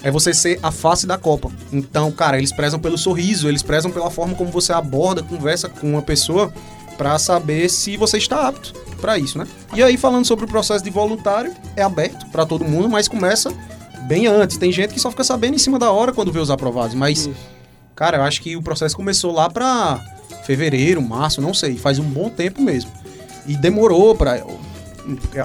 é 0.04 0.10
você 0.10 0.34
ser 0.34 0.60
a 0.62 0.70
face 0.70 1.06
da 1.06 1.16
Copa. 1.16 1.50
Então, 1.72 2.12
cara, 2.12 2.36
eles 2.36 2.52
prezam 2.52 2.78
pelo 2.78 2.98
sorriso, 2.98 3.48
eles 3.48 3.62
prezam 3.62 3.90
pela 3.90 4.10
forma 4.10 4.34
como 4.34 4.50
você 4.50 4.70
aborda, 4.70 5.22
conversa 5.22 5.66
com 5.66 5.88
uma 5.88 6.02
pessoa 6.02 6.52
para 6.96 7.18
saber 7.18 7.68
se 7.68 7.96
você 7.96 8.18
está 8.18 8.48
apto 8.48 8.72
para 9.00 9.18
isso, 9.18 9.38
né? 9.38 9.46
E 9.74 9.82
aí 9.82 9.96
falando 9.96 10.24
sobre 10.24 10.44
o 10.44 10.48
processo 10.48 10.82
de 10.82 10.90
voluntário, 10.90 11.54
é 11.76 11.82
aberto 11.82 12.26
para 12.30 12.46
todo 12.46 12.64
mundo, 12.64 12.88
mas 12.88 13.08
começa 13.08 13.52
bem 14.06 14.26
antes. 14.26 14.56
Tem 14.56 14.72
gente 14.72 14.94
que 14.94 15.00
só 15.00 15.10
fica 15.10 15.24
sabendo 15.24 15.54
em 15.54 15.58
cima 15.58 15.78
da 15.78 15.90
hora 15.90 16.12
quando 16.12 16.32
vê 16.32 16.38
os 16.38 16.50
aprovados, 16.50 16.94
mas 16.94 17.20
isso. 17.20 17.34
cara, 17.94 18.18
eu 18.18 18.22
acho 18.22 18.40
que 18.40 18.56
o 18.56 18.62
processo 18.62 18.96
começou 18.96 19.32
lá 19.32 19.50
para 19.50 20.00
fevereiro, 20.44 21.02
março, 21.02 21.40
não 21.40 21.54
sei, 21.54 21.76
faz 21.76 21.98
um 21.98 22.04
bom 22.04 22.28
tempo 22.28 22.62
mesmo. 22.62 22.90
E 23.46 23.56
demorou 23.56 24.14
para 24.14 24.42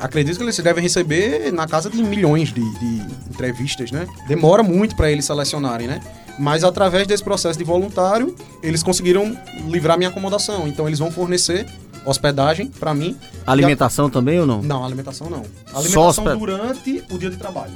acredito 0.02 0.38
que 0.38 0.44
eles 0.44 0.58
devem 0.58 0.82
receber 0.82 1.52
na 1.52 1.68
casa 1.68 1.90
de 1.90 2.02
milhões 2.02 2.54
de, 2.54 2.62
de 2.80 3.02
entrevistas, 3.30 3.92
né? 3.92 4.08
Demora 4.28 4.64
muito 4.64 4.96
para 4.96 5.12
eles 5.12 5.26
selecionarem, 5.26 5.88
né? 5.88 6.00
Mas 6.40 6.64
através 6.64 7.06
desse 7.06 7.24
processo 7.24 7.60
de 7.60 7.66
voluntário, 7.66 8.34
eles 8.64 8.82
conseguiram 8.82 9.38
livrar 9.68 9.98
minha 9.98 10.10
acomodação. 10.10 10.68
Então 10.68 10.88
eles 10.88 10.98
vão 10.98 11.12
fornecer 11.12 11.66
hospedagem 12.06 12.68
para 12.68 12.94
mim. 12.94 13.16
Alimentação 13.46 14.08
a... 14.08 14.10
também 14.10 14.40
ou 14.40 14.46
não? 14.46 14.62
Não, 14.62 14.86
alimentação 14.86 15.30
não. 15.30 15.44
Alimentação 15.74 16.24
Só 16.24 16.36
durante 16.36 17.04
o 17.12 17.18
dia 17.18 17.30
de 17.30 17.36
trabalho. 17.38 17.74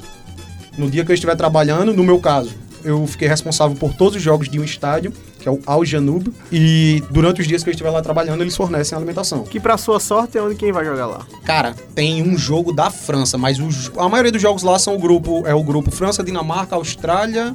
No 0.78 0.90
dia 0.90 1.04
que 1.06 1.12
eu 1.12 1.14
estiver 1.14 1.36
trabalhando, 1.36 1.94
no 1.94 2.04
meu 2.04 2.20
caso, 2.20 2.52
eu 2.84 3.06
fiquei 3.06 3.28
responsável 3.28 3.76
por 3.78 3.94
todos 3.94 4.16
os 4.16 4.22
jogos 4.22 4.50
de 4.50 4.60
um 4.60 4.64
estádio, 4.64 5.14
que 5.40 5.48
é 5.48 5.52
o 5.52 5.60
Al 5.66 5.86
Janub, 5.86 6.34
e 6.52 7.04
durante 7.12 7.42
os 7.42 7.48
dias 7.48 7.64
que 7.64 7.70
eu 7.70 7.72
estiver 7.72 7.90
lá 7.90 8.02
trabalhando, 8.02 8.42
eles 8.42 8.56
fornecem 8.56 8.96
alimentação. 8.96 9.44
Que 9.44 9.60
pra 9.60 9.78
sua 9.78 10.00
sorte 10.00 10.38
é 10.38 10.42
onde 10.42 10.56
quem 10.56 10.72
vai 10.72 10.84
jogar 10.86 11.06
lá. 11.06 11.28
Cara, 11.44 11.76
tem 11.94 12.24
um 12.24 12.38
jogo 12.38 12.74
da 12.74 12.90
França, 12.90 13.38
mas 13.38 13.60
os- 13.60 13.92
a 13.98 14.08
maioria 14.10 14.32
dos 14.32 14.42
jogos 14.42 14.64
lá 14.64 14.80
são 14.80 14.96
o 14.96 15.00
grupo, 15.00 15.44
é 15.46 15.54
o 15.54 15.62
grupo 15.64 15.92
França, 15.92 16.24
Dinamarca, 16.24 16.76
Austrália 16.76 17.54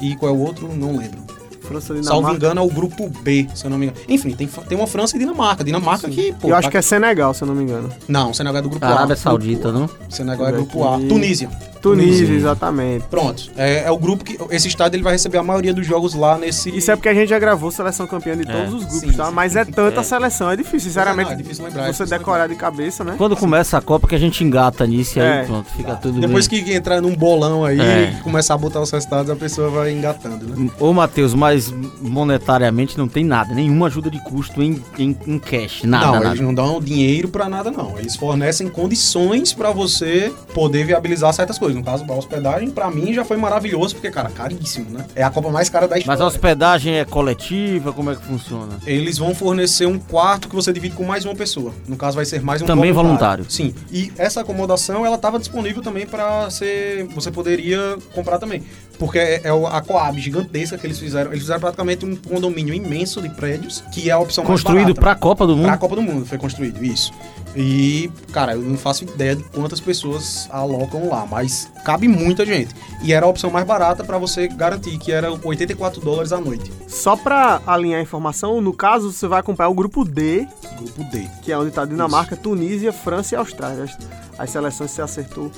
e 0.00 0.16
qual 0.16 0.34
é 0.34 0.36
o 0.36 0.40
outro? 0.40 0.74
Não 0.74 0.96
lembro. 0.96 1.35
França 1.66 1.86
Salvo 1.88 2.02
Dinamarca. 2.02 2.36
engano, 2.36 2.60
é 2.60 2.64
o 2.64 2.68
grupo 2.70 3.10
B, 3.22 3.46
se 3.54 3.64
eu 3.64 3.70
não 3.70 3.78
me 3.78 3.86
engano. 3.86 4.00
Enfim, 4.08 4.30
tem, 4.30 4.46
tem 4.46 4.78
uma 4.78 4.86
França 4.86 5.16
e 5.16 5.18
Dinamarca. 5.18 5.62
Dinamarca 5.64 6.08
que, 6.08 6.32
pô, 6.34 6.48
Eu 6.48 6.54
acho 6.54 6.68
tá- 6.68 6.70
que 6.72 6.76
é 6.76 6.82
Senegal, 6.82 7.34
se 7.34 7.42
eu 7.42 7.48
não 7.48 7.54
me 7.54 7.62
engano. 7.64 7.90
Não, 8.08 8.32
Senegal 8.32 8.58
é 8.58 8.62
do 8.62 8.68
grupo 8.70 8.84
A. 8.84 8.88
Arábia 8.88 9.16
Saudita, 9.16 9.72
não? 9.72 9.88
Senegal 10.08 10.46
é 10.46 10.50
eu 10.50 10.54
grupo 10.56 10.84
A. 10.88 10.98
Tunísia. 10.98 11.48
Tunísia, 11.82 12.26
exatamente. 12.34 13.04
Pronto. 13.08 13.44
É, 13.56 13.84
é 13.84 13.90
o 13.90 13.98
grupo 13.98 14.24
que. 14.24 14.36
Esse 14.50 14.66
estádio 14.66 14.96
ele 14.96 15.04
vai 15.04 15.12
receber 15.12 15.38
a 15.38 15.42
maioria 15.42 15.72
dos 15.72 15.86
jogos 15.86 16.14
lá 16.14 16.36
nesse. 16.36 16.68
Isso 16.76 16.90
é 16.90 16.96
porque 16.96 17.08
a 17.08 17.14
gente 17.14 17.28
já 17.28 17.38
gravou 17.38 17.70
seleção 17.70 18.06
campeã 18.08 18.36
de 18.36 18.42
É, 18.42 18.52
todos 18.52 18.74
os 18.74 18.80
grupos, 18.84 19.00
sim, 19.00 19.12
tá? 19.12 19.26
sim. 19.26 19.32
Mas 19.32 19.54
é 19.54 19.64
tanta 19.64 20.02
seleção, 20.02 20.50
é 20.50 20.56
difícil, 20.56 20.80
sinceramente. 20.90 21.26
Não, 21.28 21.34
é 21.34 21.36
difícil 21.36 21.64
lembrar, 21.64 21.82
é 21.82 21.86
você 21.92 22.02
difícil 22.04 22.18
decorar 22.18 22.48
de 22.48 22.56
cabeça, 22.56 23.04
né? 23.04 23.14
Quando 23.16 23.36
começa 23.36 23.78
a 23.78 23.80
Copa 23.80 24.08
que 24.08 24.14
a 24.14 24.18
gente 24.18 24.42
engata 24.42 24.84
nisso 24.86 25.18
e 25.18 25.22
aí 25.22 25.28
É. 25.28 25.44
pronto, 25.44 25.70
fica 25.76 25.94
tudo 25.94 26.20
Depois 26.20 26.48
bem. 26.48 26.64
que 26.64 26.72
entrar 26.74 27.00
num 27.00 27.14
bolão 27.14 27.64
aí 27.64 27.78
É. 27.80 28.16
e 28.18 28.22
começar 28.22 28.54
a 28.54 28.58
botar 28.58 28.80
os 28.80 28.90
resultados, 28.90 29.30
a 29.30 29.36
pessoa 29.36 29.70
vai 29.70 29.92
engatando, 29.92 30.44
né? 30.56 30.68
Ô 30.80 30.92
Matheus, 30.92 31.34
mas 31.34 31.55
monetariamente 32.00 32.96
não 32.98 33.08
tem 33.08 33.24
nada, 33.24 33.54
nenhuma 33.54 33.86
ajuda 33.86 34.10
de 34.10 34.18
custo 34.22 34.62
em, 34.62 34.82
em, 34.98 35.16
em 35.26 35.38
cash, 35.38 35.82
nada, 35.84 36.06
não, 36.06 36.12
nada. 36.14 36.26
eles 36.28 36.40
não 36.40 36.54
dão 36.54 36.80
dinheiro 36.80 37.28
pra 37.28 37.48
nada, 37.48 37.70
não. 37.70 37.98
Eles 37.98 38.16
fornecem 38.16 38.68
condições 38.68 39.52
pra 39.52 39.70
você 39.70 40.32
poder 40.54 40.84
viabilizar 40.84 41.32
certas 41.32 41.58
coisas. 41.58 41.76
No 41.76 41.84
caso, 41.84 42.04
a 42.08 42.14
hospedagem, 42.14 42.70
pra 42.70 42.90
mim, 42.90 43.12
já 43.12 43.24
foi 43.24 43.36
maravilhoso, 43.36 43.94
porque, 43.94 44.10
cara, 44.10 44.28
caríssimo, 44.30 44.90
né? 44.90 45.04
É 45.14 45.22
a 45.22 45.30
Copa 45.30 45.50
mais 45.50 45.68
cara 45.68 45.86
da 45.86 45.94
Mas 45.96 46.00
história. 46.00 46.22
a 46.22 46.26
hospedagem 46.26 46.94
é 46.94 47.04
coletiva, 47.04 47.92
como 47.92 48.10
é 48.10 48.16
que 48.16 48.22
funciona? 48.24 48.78
Eles 48.86 49.18
vão 49.18 49.34
fornecer 49.34 49.86
um 49.86 49.98
quarto 49.98 50.48
que 50.48 50.54
você 50.54 50.72
divide 50.72 50.94
com 50.94 51.04
mais 51.04 51.24
uma 51.24 51.34
pessoa. 51.34 51.72
No 51.86 51.96
caso, 51.96 52.16
vai 52.16 52.24
ser 52.24 52.40
mais 52.42 52.62
um 52.62 52.66
Também 52.66 52.92
voluntário. 52.92 53.44
Sim. 53.48 53.74
E 53.92 54.12
essa 54.16 54.40
acomodação, 54.40 55.04
ela 55.04 55.16
estava 55.16 55.38
disponível 55.38 55.82
também 55.82 56.06
para 56.06 56.48
ser. 56.50 57.06
Você 57.14 57.30
poderia 57.30 57.96
comprar 58.14 58.38
também. 58.38 58.62
Porque 58.98 59.18
é, 59.18 59.42
é 59.44 59.50
a 59.50 59.80
Coab 59.80 60.18
gigantesca 60.20 60.78
que 60.78 60.86
eles 60.86 60.98
fizeram. 60.98 61.30
Eles 61.30 61.42
fizeram 61.42 61.60
praticamente 61.60 62.04
um 62.06 62.16
condomínio 62.16 62.72
imenso 62.74 63.20
de 63.20 63.28
prédios, 63.30 63.82
que 63.92 64.08
é 64.08 64.12
a 64.12 64.18
opção 64.18 64.44
Construído 64.44 64.84
mais 64.84 64.94
barata. 64.94 65.00
pra 65.00 65.14
Copa 65.14 65.46
do 65.46 65.56
Mundo? 65.56 65.66
Pra 65.66 65.76
Copa 65.76 65.96
do 65.96 66.02
Mundo 66.02 66.26
foi 66.26 66.38
construído, 66.38 66.82
isso. 66.84 67.12
E, 67.54 68.10
cara, 68.32 68.52
eu 68.52 68.60
não 68.60 68.76
faço 68.76 69.04
ideia 69.04 69.34
de 69.34 69.42
quantas 69.44 69.80
pessoas 69.80 70.46
alocam 70.50 71.08
lá, 71.08 71.26
mas 71.30 71.70
cabe 71.84 72.06
muita 72.06 72.44
gente. 72.44 72.74
E 73.02 73.12
era 73.14 73.24
a 73.24 73.28
opção 73.28 73.50
mais 73.50 73.66
barata 73.66 74.04
pra 74.04 74.18
você 74.18 74.46
garantir, 74.46 74.98
que 74.98 75.10
era 75.10 75.32
84 75.32 76.00
dólares 76.02 76.32
a 76.32 76.40
noite. 76.40 76.70
Só 76.86 77.16
pra 77.16 77.60
alinhar 77.66 78.00
a 78.00 78.02
informação, 78.02 78.60
no 78.60 78.74
caso, 78.74 79.10
você 79.10 79.26
vai 79.26 79.40
acompanhar 79.40 79.70
o 79.70 79.74
grupo 79.74 80.04
D, 80.04 80.46
Grupo 80.78 81.02
D. 81.04 81.26
que 81.42 81.50
é 81.50 81.56
onde 81.58 81.70
tá 81.70 81.84
Dinamarca, 81.86 82.36
Tunísia, 82.36 82.92
França 82.92 83.34
e 83.34 83.38
Austrália. 83.38 83.84
As, 83.84 83.98
as 84.38 84.50
seleções 84.50 84.90
você 84.90 85.00
acertou 85.00 85.50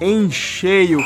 em 0.00 0.30
cheio. 0.30 1.02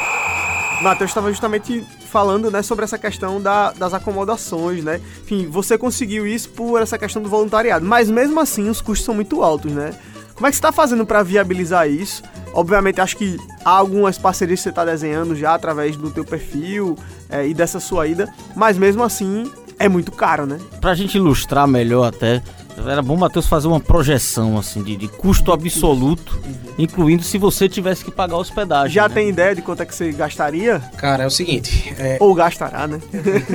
Matheus 0.82 1.10
estava 1.10 1.30
justamente 1.30 1.84
falando 2.10 2.50
né, 2.50 2.62
sobre 2.62 2.84
essa 2.84 2.98
questão 2.98 3.40
da- 3.40 3.72
das 3.72 3.94
acomodações, 3.94 4.84
né? 4.84 5.00
Enfim, 5.22 5.46
você 5.48 5.78
conseguiu 5.78 6.26
isso 6.26 6.48
por 6.50 6.80
essa 6.82 6.98
questão 6.98 7.22
do 7.22 7.28
voluntariado, 7.28 7.84
mas 7.86 8.10
mesmo 8.10 8.38
assim 8.40 8.68
os 8.68 8.80
custos 8.80 9.04
são 9.06 9.14
muito 9.14 9.42
altos, 9.42 9.72
né? 9.72 9.94
Como 10.34 10.46
é 10.46 10.50
que 10.50 10.56
você 10.56 10.58
está 10.60 10.72
fazendo 10.72 11.06
para 11.06 11.22
viabilizar 11.22 11.88
isso? 11.88 12.22
Obviamente, 12.52 13.00
acho 13.00 13.16
que 13.16 13.36
há 13.64 13.70
algumas 13.70 14.18
parcerias 14.18 14.58
que 14.60 14.64
você 14.64 14.68
está 14.70 14.84
desenhando 14.84 15.34
já 15.36 15.54
através 15.54 15.96
do 15.96 16.10
teu 16.10 16.24
perfil 16.24 16.96
é, 17.30 17.46
e 17.46 17.54
dessa 17.54 17.78
sua 17.80 18.06
ida, 18.06 18.28
mas 18.56 18.76
mesmo 18.76 19.02
assim 19.02 19.50
é 19.78 19.88
muito 19.88 20.10
caro, 20.12 20.46
né? 20.46 20.58
Pra 20.80 20.94
gente 20.94 21.16
ilustrar 21.16 21.66
melhor 21.68 22.04
até, 22.08 22.42
era 22.76 23.02
bom, 23.02 23.16
Matheus, 23.16 23.46
fazer 23.46 23.68
uma 23.68 23.80
projeção 23.80 24.58
assim 24.58 24.82
de, 24.82 24.96
de 24.96 25.08
custo 25.08 25.52
absoluto, 25.52 26.40
incluindo 26.78 27.22
se 27.22 27.38
você 27.38 27.68
tivesse 27.68 28.04
que 28.04 28.10
pagar 28.10 28.36
hospedagem. 28.36 28.94
Já 28.94 29.08
né? 29.08 29.14
tem 29.14 29.28
ideia 29.28 29.54
de 29.54 29.62
quanto 29.62 29.82
é 29.82 29.86
que 29.86 29.94
você 29.94 30.10
gastaria? 30.12 30.80
Cara, 30.96 31.24
é 31.24 31.26
o 31.26 31.30
seguinte, 31.30 31.94
é, 31.98 32.16
Ou 32.20 32.34
gastará, 32.34 32.86
né? 32.86 33.00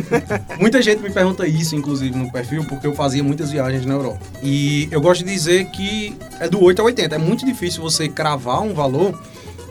Muita 0.60 0.82
gente 0.82 1.02
me 1.02 1.10
pergunta 1.10 1.48
isso, 1.48 1.76
inclusive, 1.76 2.16
no 2.18 2.32
perfil, 2.32 2.64
porque 2.66 2.86
eu 2.86 2.94
fazia 2.94 3.24
muitas 3.24 3.52
viagens 3.52 3.86
na 3.86 3.94
Europa. 3.94 4.20
E 4.42 4.88
eu 4.92 5.02
gosto 5.02 5.24
de 5.24 5.32
dizer 5.32 5.66
que 5.72 6.16
é 6.40 6.48
do 6.48 6.64
8 6.64 6.82
a 6.82 6.86
80. 6.86 7.16
É 7.16 7.18
muito 7.18 7.46
difícil 7.46 7.82
você 7.82 8.08
cravar 8.08 8.62
um 8.62 8.74
valor, 8.74 9.20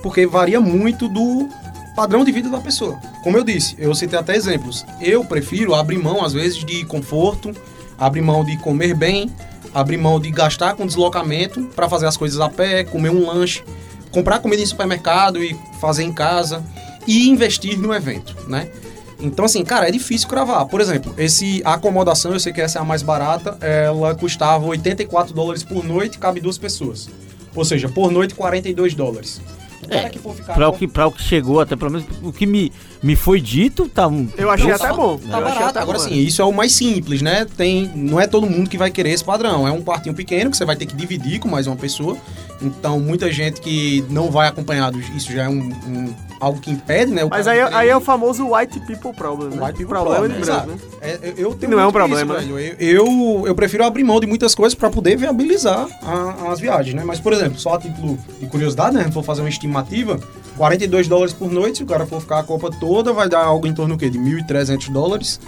porque 0.03 0.27
varia 0.27 0.61
muito 0.61 1.09
do 1.09 1.49
padrão 1.95 2.25
de 2.25 2.31
vida 2.31 2.51
da 2.51 2.61
pessoa. 2.61 2.99
Como 3.23 3.37
eu 3.39 3.43
disse, 3.43 3.75
eu 3.79 3.95
citei 3.95 4.19
até 4.19 4.37
exemplos. 4.37 4.85
Eu 5.01 5.25
prefiro 5.25 5.75
abrir 5.75 5.99
mão, 5.99 6.23
às 6.25 6.33
vezes, 6.35 6.59
de 6.65 6.85
conforto, 6.85 7.53
abrir 7.99 8.23
mão 8.23 8.45
de 8.45 8.57
comer 8.59 8.95
bem, 8.95 9.31
abrir 9.75 9.97
mão 9.97 10.19
de 10.21 10.31
gastar 10.31 10.75
com 10.75 10.87
deslocamento 10.87 11.63
para 11.75 11.89
fazer 11.89 12.07
as 12.07 12.17
coisas 12.17 12.41
a 12.41 12.49
pé, 12.49 12.85
comer 12.85 13.11
um 13.11 13.27
lanche, 13.27 13.63
comprar 14.11 14.39
comida 14.39 14.63
em 14.63 14.67
supermercado 14.67 15.43
e 15.43 15.57
fazer 15.81 16.03
em 16.03 16.13
casa 16.13 16.65
e 17.07 17.29
investir 17.29 17.79
no 17.79 17.95
evento, 17.95 18.37
né? 18.49 18.71
Então, 19.19 19.45
assim, 19.45 19.65
cara, 19.65 19.89
é 19.89 19.91
difícil 19.91 20.29
cravar. 20.29 20.67
Por 20.67 20.81
exemplo, 20.81 21.15
esse 21.17 21.63
acomodação, 21.65 22.33
eu 22.33 22.41
sei 22.41 22.53
que 22.53 22.61
essa 22.61 22.79
é 22.79 22.83
a 22.83 22.85
mais 22.85 23.03
barata, 23.03 23.57
ela 23.61 24.15
custava 24.15 24.67
84 24.67 25.35
dólares 25.35 25.63
por 25.63 25.83
noite, 25.85 26.19
cabe 26.19 26.41
duas 26.41 26.59
pessoas. 26.59 27.09
Ou 27.55 27.65
seja, 27.65 27.89
por 27.89 28.11
noite, 28.11 28.35
42 28.35 28.95
dólares. 28.95 29.41
O 29.89 29.95
É, 29.95 30.09
que 30.09 30.19
for 30.19 30.35
ficar 30.35 30.55
Pra 30.55 30.69
o, 30.69 30.73
que, 30.73 30.89
pra 30.89 31.07
o 31.07 31.13
que 31.13 31.23
chegou, 31.23 31.61
até 31.61 31.77
pelo 31.77 31.91
menos 31.93 32.07
o 32.23 32.33
que 32.33 32.45
me, 32.47 32.73
me 33.03 33.15
foi 33.15 33.41
dito, 33.41 33.89
tá 33.89 34.09
um. 34.09 34.29
Eu 34.37 34.51
achei 34.51 34.71
até 34.73 34.93
bom. 34.93 35.17
Tá 35.19 35.25
Eu 35.39 35.47
achei 35.47 35.59
barato. 35.59 35.65
até 35.71 35.81
Agora 35.81 35.99
bom, 35.99 36.05
sim, 36.05 36.15
é. 36.15 36.17
isso 36.23 36.43
é 36.43 36.45
o 36.45 36.53
mais 36.53 36.73
simples, 36.73 37.23
né? 37.23 37.47
Tem, 37.57 37.91
não 37.95 38.19
é 38.21 38.27
todo 38.27 38.49
mundo 38.49 38.69
que 38.69 38.77
vai 38.79 38.91
querer 38.91 39.11
esse 39.11 39.23
padrão. 39.25 39.67
É 39.67 39.71
um 39.71 39.83
quartinho 39.83 40.15
pequeno 40.15 40.51
que 40.51 40.57
você 40.57 40.65
vai 40.65 40.77
ter 40.77 40.87
que 40.87 40.97
dividir 40.97 41.39
com 41.39 41.49
mais 41.49 41.67
uma 41.67 41.77
pessoa. 41.77 42.17
Então, 42.61 42.99
muita 42.99 43.31
gente 43.31 43.61
que 43.61 44.05
não 44.11 44.31
vai 44.31 44.49
acompanhado, 44.49 44.99
isso 45.15 45.31
já 45.33 45.45
é 45.45 45.49
um, 45.49 45.59
um- 45.87 46.15
algo 46.41 46.61
que 46.61 46.71
impede, 46.71 47.13
né? 47.13 47.23
Mas 47.29 47.47
aí, 47.47 47.59
de 47.67 47.75
aí 47.75 47.89
é 47.89 47.97
o 47.97 48.01
famoso 48.01 48.53
white 48.55 48.79
people 48.81 49.13
problem, 49.13 49.51
né? 49.51 49.57
White 49.65 49.79
people 49.79 49.87
problema 49.95 50.17
problem, 50.29 50.39
de 50.41 50.45
branco, 50.45 50.67
né? 50.67 50.79
É, 51.01 51.35
eu- 51.37 51.55
tenho 51.55 51.73
não 51.73 51.81
é 51.81 51.87
um 51.87 51.93
problema, 51.93 52.35
isso, 52.39 52.53
velho. 52.55 52.59
Eu, 52.79 53.07
eu, 53.07 53.45
eu 53.47 53.55
prefiro 53.55 53.85
abrir 53.85 54.05
mão 54.05 54.21
de 54.21 54.27
muitas 54.27 54.55
coisas 54.55 54.75
para 54.75 54.91
poder 54.91 55.17
viabilizar 55.17 55.87
a- 56.03 56.51
as 56.53 56.61
viagens, 56.61 56.95
né? 56.95 57.03
Mas, 57.05 57.21
por 57.21 57.33
exemplo, 57.33 57.59
só 57.59 57.75
a 57.75 57.79
título 57.79 58.19
de 58.41 58.47
curiosidade, 58.47 58.97
né? 58.97 59.05
Se 59.05 59.13
for 59.13 59.23
fazer 59.23 59.41
uma 59.43 59.49
estimativa, 59.49 60.19
42 60.57 61.09
dólares 61.09 61.33
por 61.33 61.51
noite, 61.51 61.79
se 61.79 61.85
o 61.85 61.87
cara 61.87 62.07
for 62.07 62.21
ficar 62.21 62.39
a 62.41 62.43
Copa 62.43 62.71
toda, 62.79 63.13
vai 63.13 63.29
dar 63.29 63.45
algo 63.45 63.67
em 63.67 63.73
torno 63.75 63.95
do 63.97 63.99
quê? 63.99 64.09
De 64.11 64.19
1.300 64.19 64.91
dólares. 64.91 65.41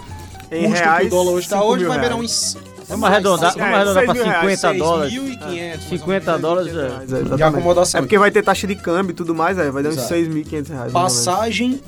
Em 0.51 0.63
Custo 0.69 0.83
reais, 0.83 1.01
que 1.01 1.07
o 1.07 1.09
dólar 1.17 1.31
hoje 1.33 1.45
está 1.45 1.57
5 1.57 1.67
hoje, 1.67 1.85
vai 1.85 1.99
virar 1.99 2.15
uns... 2.15 2.57
Vamos 2.89 3.07
arredondar, 3.07 3.53
É, 3.55 3.59
vamos 3.59 3.75
arredondar 3.75 4.03
pra 4.03 4.13
seis 4.13 4.25
mil 4.25 4.31
reais, 4.33 4.59
50 4.59 4.77
dólares. 4.79 5.13
6.500. 5.13 5.79
50 5.89 6.37
dólares 6.39 6.73
é. 6.75 6.79
É, 6.79 6.89
de 6.89 7.03
exatamente. 7.15 7.43
acomodação. 7.43 7.99
É 7.99 8.01
porque 8.01 8.17
vai 8.17 8.31
ter 8.31 8.43
taxa 8.43 8.65
de 8.67 8.75
câmbio 8.75 9.11
e 9.11 9.15
tudo 9.15 9.33
mais, 9.35 9.57
aí 9.59 9.69
vai 9.69 9.83
dar 9.83 9.89
uns 9.89 9.97
Exato. 9.97 10.13
6.500 10.15 10.69
reais. 10.69 10.91
Passagem, 10.91 11.79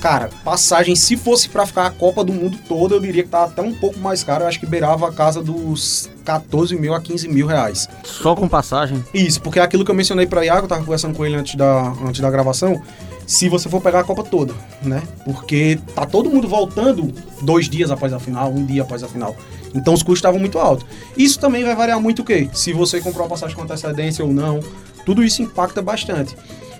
cara, 0.00 0.30
passagem, 0.44 0.96
se 0.96 1.16
fosse 1.16 1.48
pra 1.48 1.66
ficar 1.66 1.86
a 1.86 1.90
Copa 1.90 2.24
do 2.24 2.32
Mundo 2.32 2.58
toda, 2.68 2.94
eu 2.94 3.00
diria 3.00 3.22
que 3.22 3.28
tá 3.28 3.44
até 3.44 3.60
um 3.62 3.74
pouco 3.74 3.98
mais 3.98 4.24
caro. 4.24 4.44
Eu 4.44 4.48
acho 4.48 4.58
que 4.58 4.66
beirava 4.66 5.08
a 5.08 5.12
casa 5.12 5.42
dos 5.42 6.08
14 6.24 6.74
mil 6.76 6.94
a 6.94 7.00
15 7.00 7.28
mil 7.28 7.46
reais. 7.46 7.88
Só 8.02 8.34
com 8.34 8.48
passagem. 8.48 9.04
Isso, 9.12 9.40
porque 9.42 9.58
é 9.58 9.62
aquilo 9.62 9.84
que 9.84 9.90
eu 9.90 9.94
mencionei 9.94 10.26
pra 10.26 10.44
Iago, 10.44 10.64
eu 10.64 10.68
tava 10.68 10.82
conversando 10.84 11.14
com 11.14 11.24
ele 11.24 11.36
antes 11.36 11.54
da, 11.54 11.92
antes 12.04 12.20
da 12.20 12.30
gravação. 12.30 12.80
Se 13.26 13.48
você 13.48 13.68
for 13.68 13.80
pegar 13.80 14.00
a 14.00 14.04
Copa 14.04 14.22
toda, 14.22 14.54
né? 14.82 15.02
Porque 15.24 15.78
tá 15.94 16.06
todo 16.06 16.30
mundo 16.30 16.46
voltando 16.48 17.12
dois 17.42 17.68
dias 17.68 17.90
após 17.90 18.12
a 18.12 18.20
final, 18.20 18.50
um 18.50 18.64
dia 18.64 18.82
após 18.82 19.02
a 19.02 19.08
final. 19.08 19.34
Então 19.74 19.92
os 19.92 20.02
custos 20.02 20.18
estavam 20.18 20.38
muito 20.38 20.58
altos. 20.58 20.86
Isso 21.16 21.38
também 21.40 21.64
vai 21.64 21.74
variar 21.74 22.00
muito 22.00 22.22
o 22.22 22.24
quê? 22.24 22.48
Se 22.52 22.72
você 22.72 23.00
comprou 23.00 23.26
a 23.26 23.28
passagem 23.28 23.56
com 23.56 23.62
antecedência 23.62 24.24
ou 24.24 24.32
não. 24.32 24.60
Tudo 25.04 25.22
isso 25.22 25.42
impacta 25.42 25.80
bastante. 25.82 26.36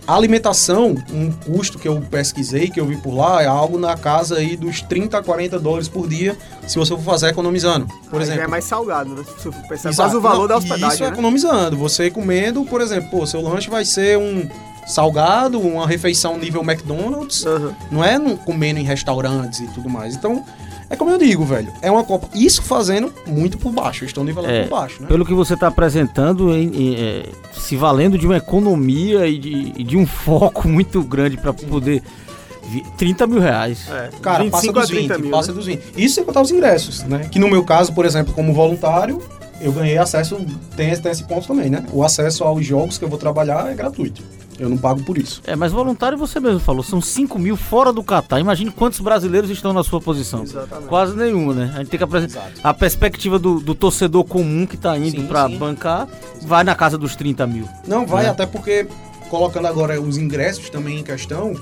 A 0.07 0.15
alimentação, 0.15 0.95
um 1.13 1.33
custo 1.33 1.81
que 1.81 1.89
eu 1.89 2.01
pesquisei, 2.01 2.71
que 2.71 2.79
eu 2.81 2.87
vi 2.87 2.97
por 2.97 3.13
lá, 3.13 3.43
é 3.43 3.47
algo 3.47 3.77
na 3.77 3.97
casa 3.97 4.37
aí 4.37 4.57
dos 4.57 4.81
30 4.81 5.19
a 5.19 5.23
40 5.23 5.59
dólares 5.59 5.89
por 5.89 6.07
dia, 6.09 6.37
se 6.65 6.79
você 6.79 6.95
for 6.95 7.03
fazer 7.03 7.29
economizando. 7.31 7.87
Por 8.09 8.19
Aí 8.19 8.23
exemplo. 8.23 8.39
já 8.41 8.45
é 8.45 8.47
mais 8.47 8.65
salgado, 8.65 9.11
né? 9.11 9.25
Se 9.25 9.43
você 9.45 9.51
for 9.51 9.69
pensar, 9.69 9.89
Exato. 9.91 10.17
o 10.17 10.21
valor 10.21 10.43
Não, 10.43 10.47
da 10.49 10.59
Isso 10.59 10.67
hospedagem, 10.73 11.03
é 11.03 11.07
né? 11.07 11.13
economizando. 11.13 11.77
Você 11.77 12.09
comendo, 12.09 12.65
por 12.65 12.81
exemplo, 12.81 13.11
pô, 13.11 13.27
seu 13.27 13.41
lanche 13.41 13.69
vai 13.69 13.85
ser 13.85 14.17
um 14.17 14.49
salgado, 14.87 15.61
uma 15.61 15.87
refeição 15.87 16.39
nível 16.39 16.63
McDonald's, 16.63 17.45
Aham. 17.47 17.75
não 17.91 18.05
é 18.05 18.19
no- 18.19 18.37
comendo 18.37 18.79
em 18.81 18.85
restaurantes 18.85 19.61
e 19.61 19.67
tudo 19.69 19.89
mais. 19.89 20.15
Então, 20.15 20.45
é 20.89 20.95
como 20.97 21.11
eu 21.11 21.19
digo, 21.19 21.45
velho, 21.45 21.73
é 21.83 21.91
uma 21.91 22.05
Copa. 22.05 22.29
Isso 22.35 22.63
fazendo 22.63 23.13
muito 23.27 23.59
por 23.59 23.73
baixo, 23.73 24.05
estão 24.05 24.23
nivelando 24.23 24.53
É, 24.55 24.63
por 24.63 24.71
baixo, 24.71 25.03
né? 25.03 25.09
Pelo 25.09 25.25
que 25.27 25.35
você 25.35 25.55
está 25.55 25.67
apresentando, 25.67 26.55
em- 26.57 26.71
em, 26.75 26.95
é, 26.97 27.25
se 27.53 27.75
valendo 27.77 28.17
de 28.17 28.27
uma 28.27 28.37
economia 28.37 29.27
e 29.27 29.39
de, 29.39 29.73
e 29.77 29.83
de 29.85 29.97
um 29.97 30.07
foco 30.07 30.67
muito 30.69 31.03
grande 31.03 31.37
para 31.37 31.53
poder. 31.53 32.03
vi- 32.69 32.85
30 32.97 33.27
mil 33.29 33.41
reais. 33.41 33.87
É, 33.89 34.11
Cara, 34.21 34.45
passa 34.51 34.67
25 34.67 34.79
a 34.79 34.83
dos 34.83 34.91
20, 34.91 34.99
30 35.07 35.19
mil, 35.19 35.31
passa 35.31 35.49
né? 35.53 35.55
dos 35.57 35.67
20. 35.67 35.83
Isso 35.97 36.15
sem 36.17 36.25
contar 36.25 36.41
os 36.43 36.51
ingressos, 36.51 37.03
né? 37.05 37.29
Que 37.31 37.39
no 37.39 37.49
meu 37.49 37.63
caso, 37.65 37.93
por 37.93 38.05
exemplo, 38.05 38.33
como 38.35 38.53
voluntário, 38.53 39.23
eu 39.61 39.73
ganhei 39.73 39.99
acesso, 39.99 40.37
tem, 40.77 40.95
tem 40.97 41.13
esse 41.13 41.25
ponto 41.25 41.47
também, 41.47 41.71
né? 41.71 41.85
O 41.93 42.03
acesso 42.05 42.45
aos 42.45 42.65
jogos 42.65 42.99
que 42.99 43.05
eu 43.05 43.09
vou 43.09 43.19
trabalhar 43.19 43.71
é 43.71 43.75
gratuito. 43.75 44.23
Eu 44.59 44.71
não 44.71 44.79
pago 44.79 45.03
por 45.03 45.19
isso. 45.19 45.43
É, 45.47 45.55
mas 45.55 45.71
voluntário 45.71 46.17
você 46.17 46.41
mesmo 46.41 46.59
falou, 46.61 46.83
são 46.83 46.99
5 46.99 47.39
mil 47.39 47.57
fora 47.59 47.93
do 47.93 48.03
Catar. 48.03 48.41
Imagine 48.41 48.71
quantos 48.71 49.01
brasileiros 49.01 49.51
estão 49.51 49.71
na 49.75 49.85
sua 49.85 50.01
posição. 50.01 50.45
Exatamente. 50.45 50.89
Quase 50.89 51.15
nenhuma, 51.15 51.53
né? 51.53 51.73
A 51.75 51.79
gente 51.79 51.89
tem 51.91 51.99
que 51.99 52.05
apresentar. 52.05 52.51
A 52.65 52.73
perspectiva 52.73 53.39
do, 53.39 53.61
do 53.61 53.75
torcedor 53.75 54.25
comum 54.25 54.65
que 54.65 54.79
tá 54.79 54.97
indo 54.97 55.11
sim. 55.21 55.59
bancar 55.59 56.09
vai 56.41 56.65
na 56.65 56.75
casa 56.75 56.97
dos 56.97 57.15
30 57.15 57.47
mil. 57.47 57.69
Não, 57.87 58.07
vai, 58.07 58.25
É. 58.25 58.29
até 58.31 58.47
porque, 58.47 58.89
colocando 59.29 59.67
agora 59.67 60.01
os 60.01 60.17
ingressos 60.17 60.71
também 60.71 61.01
em 61.01 61.03
questão, 61.03 61.55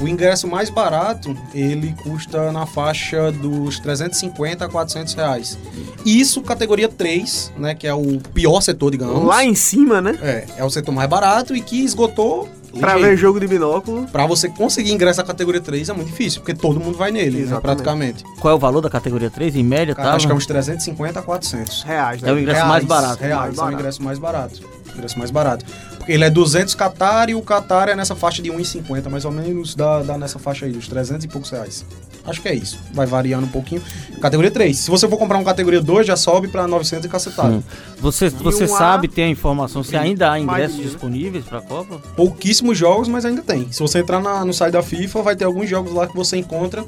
o 0.00 0.08
ingresso 0.08 0.48
mais 0.48 0.70
barato, 0.70 1.36
ele 1.54 1.94
custa 2.02 2.50
na 2.52 2.66
faixa 2.66 3.30
dos 3.30 3.78
350 3.80 4.64
a 4.64 4.68
400 4.68 5.14
reais. 5.14 5.58
Isso 6.04 6.40
categoria 6.42 6.88
3, 6.88 7.52
né, 7.58 7.74
que 7.74 7.86
é 7.86 7.94
o 7.94 8.18
pior 8.32 8.60
setor, 8.60 8.90
digamos. 8.90 9.24
Lá 9.24 9.44
em 9.44 9.54
cima, 9.54 10.00
né? 10.00 10.18
É, 10.22 10.46
é 10.58 10.64
o 10.64 10.70
setor 10.70 10.92
mais 10.92 11.08
barato 11.08 11.54
e 11.54 11.60
que 11.60 11.84
esgotou 11.84 12.48
Pra 12.78 12.94
ligeiro. 12.94 13.10
ver 13.10 13.16
jogo 13.16 13.40
de 13.40 13.48
binóculo. 13.48 14.06
Pra 14.12 14.26
você 14.26 14.48
conseguir 14.48 14.92
ingresso 14.92 15.18
na 15.20 15.26
categoria 15.26 15.60
3 15.60 15.88
é 15.88 15.92
muito 15.92 16.06
difícil, 16.08 16.40
porque 16.40 16.54
todo 16.54 16.78
mundo 16.78 16.96
vai 16.96 17.10
nele, 17.10 17.44
né, 17.44 17.58
praticamente. 17.60 18.22
Qual 18.40 18.52
é 18.52 18.56
o 18.56 18.60
valor 18.60 18.80
da 18.80 18.88
categoria 18.88 19.28
3? 19.28 19.56
Em 19.56 19.64
média, 19.64 19.92
tá? 19.94 20.12
Acho 20.14 20.26
que 20.26 20.32
é 20.32 20.36
uns 20.36 20.46
350 20.46 21.18
a 21.18 21.22
400. 21.22 21.82
Reais, 21.82 22.22
né? 22.22 22.30
É 22.30 22.32
o 22.32 22.38
ingresso 22.38 22.66
mais 22.66 22.84
barato. 22.84 23.22
Reais, 23.22 23.56
Mais 23.56 23.58
é 23.58 23.74
o 23.74 23.78
ingresso 23.78 24.02
mais 24.02 24.18
barato. 24.20 24.60
Ingresso 24.94 25.18
mais 25.18 25.30
barato. 25.32 25.64
Porque 26.00 26.12
ele 26.12 26.24
é 26.24 26.30
200 26.30 26.74
Qatar 26.74 27.28
e 27.28 27.34
o 27.34 27.42
Qatar 27.42 27.90
é 27.90 27.94
nessa 27.94 28.16
faixa 28.16 28.40
de 28.42 28.50
1,50, 28.50 29.10
mais 29.10 29.26
ou 29.26 29.30
menos, 29.30 29.74
dá, 29.74 30.02
dá 30.02 30.16
nessa 30.16 30.38
faixa 30.38 30.64
aí, 30.64 30.72
dos 30.72 30.88
300 30.88 31.24
e 31.26 31.28
poucos 31.28 31.50
reais. 31.50 31.84
Acho 32.24 32.40
que 32.40 32.48
é 32.48 32.54
isso. 32.54 32.78
Vai 32.94 33.06
variando 33.06 33.44
um 33.44 33.50
pouquinho. 33.50 33.82
Categoria 34.20 34.50
3. 34.50 34.76
Se 34.78 34.90
você 34.90 35.06
for 35.08 35.18
comprar 35.18 35.36
um 35.38 35.44
categoria 35.44 35.80
2, 35.80 36.06
já 36.06 36.16
sobe 36.16 36.48
pra 36.48 36.66
900 36.66 37.04
e 37.04 37.08
cacetado. 37.08 37.54
Sim. 37.56 37.64
Você, 38.00 38.28
você 38.30 38.64
um 38.64 38.74
A- 38.74 38.78
sabe, 38.78 39.08
tem 39.08 39.24
a 39.26 39.28
informação, 39.28 39.82
se 39.82 39.94
ainda 39.96 40.32
há 40.32 40.38
ingressos 40.40 40.78
disponíveis 40.78 41.44
pra 41.44 41.60
Copa? 41.60 41.98
Pouquíssimos 42.16 42.76
jogos, 42.78 43.06
mas 43.06 43.24
ainda 43.26 43.42
tem. 43.42 43.70
Se 43.70 43.80
você 43.80 43.98
entrar 44.00 44.20
na- 44.20 44.42
no 44.44 44.54
site 44.54 44.72
da 44.72 44.82
FIFA, 44.82 45.22
vai 45.22 45.36
ter 45.36 45.44
alguns 45.44 45.68
jogos 45.68 45.92
lá 45.92 46.06
que 46.06 46.16
você 46.16 46.36
encontra 46.38 46.84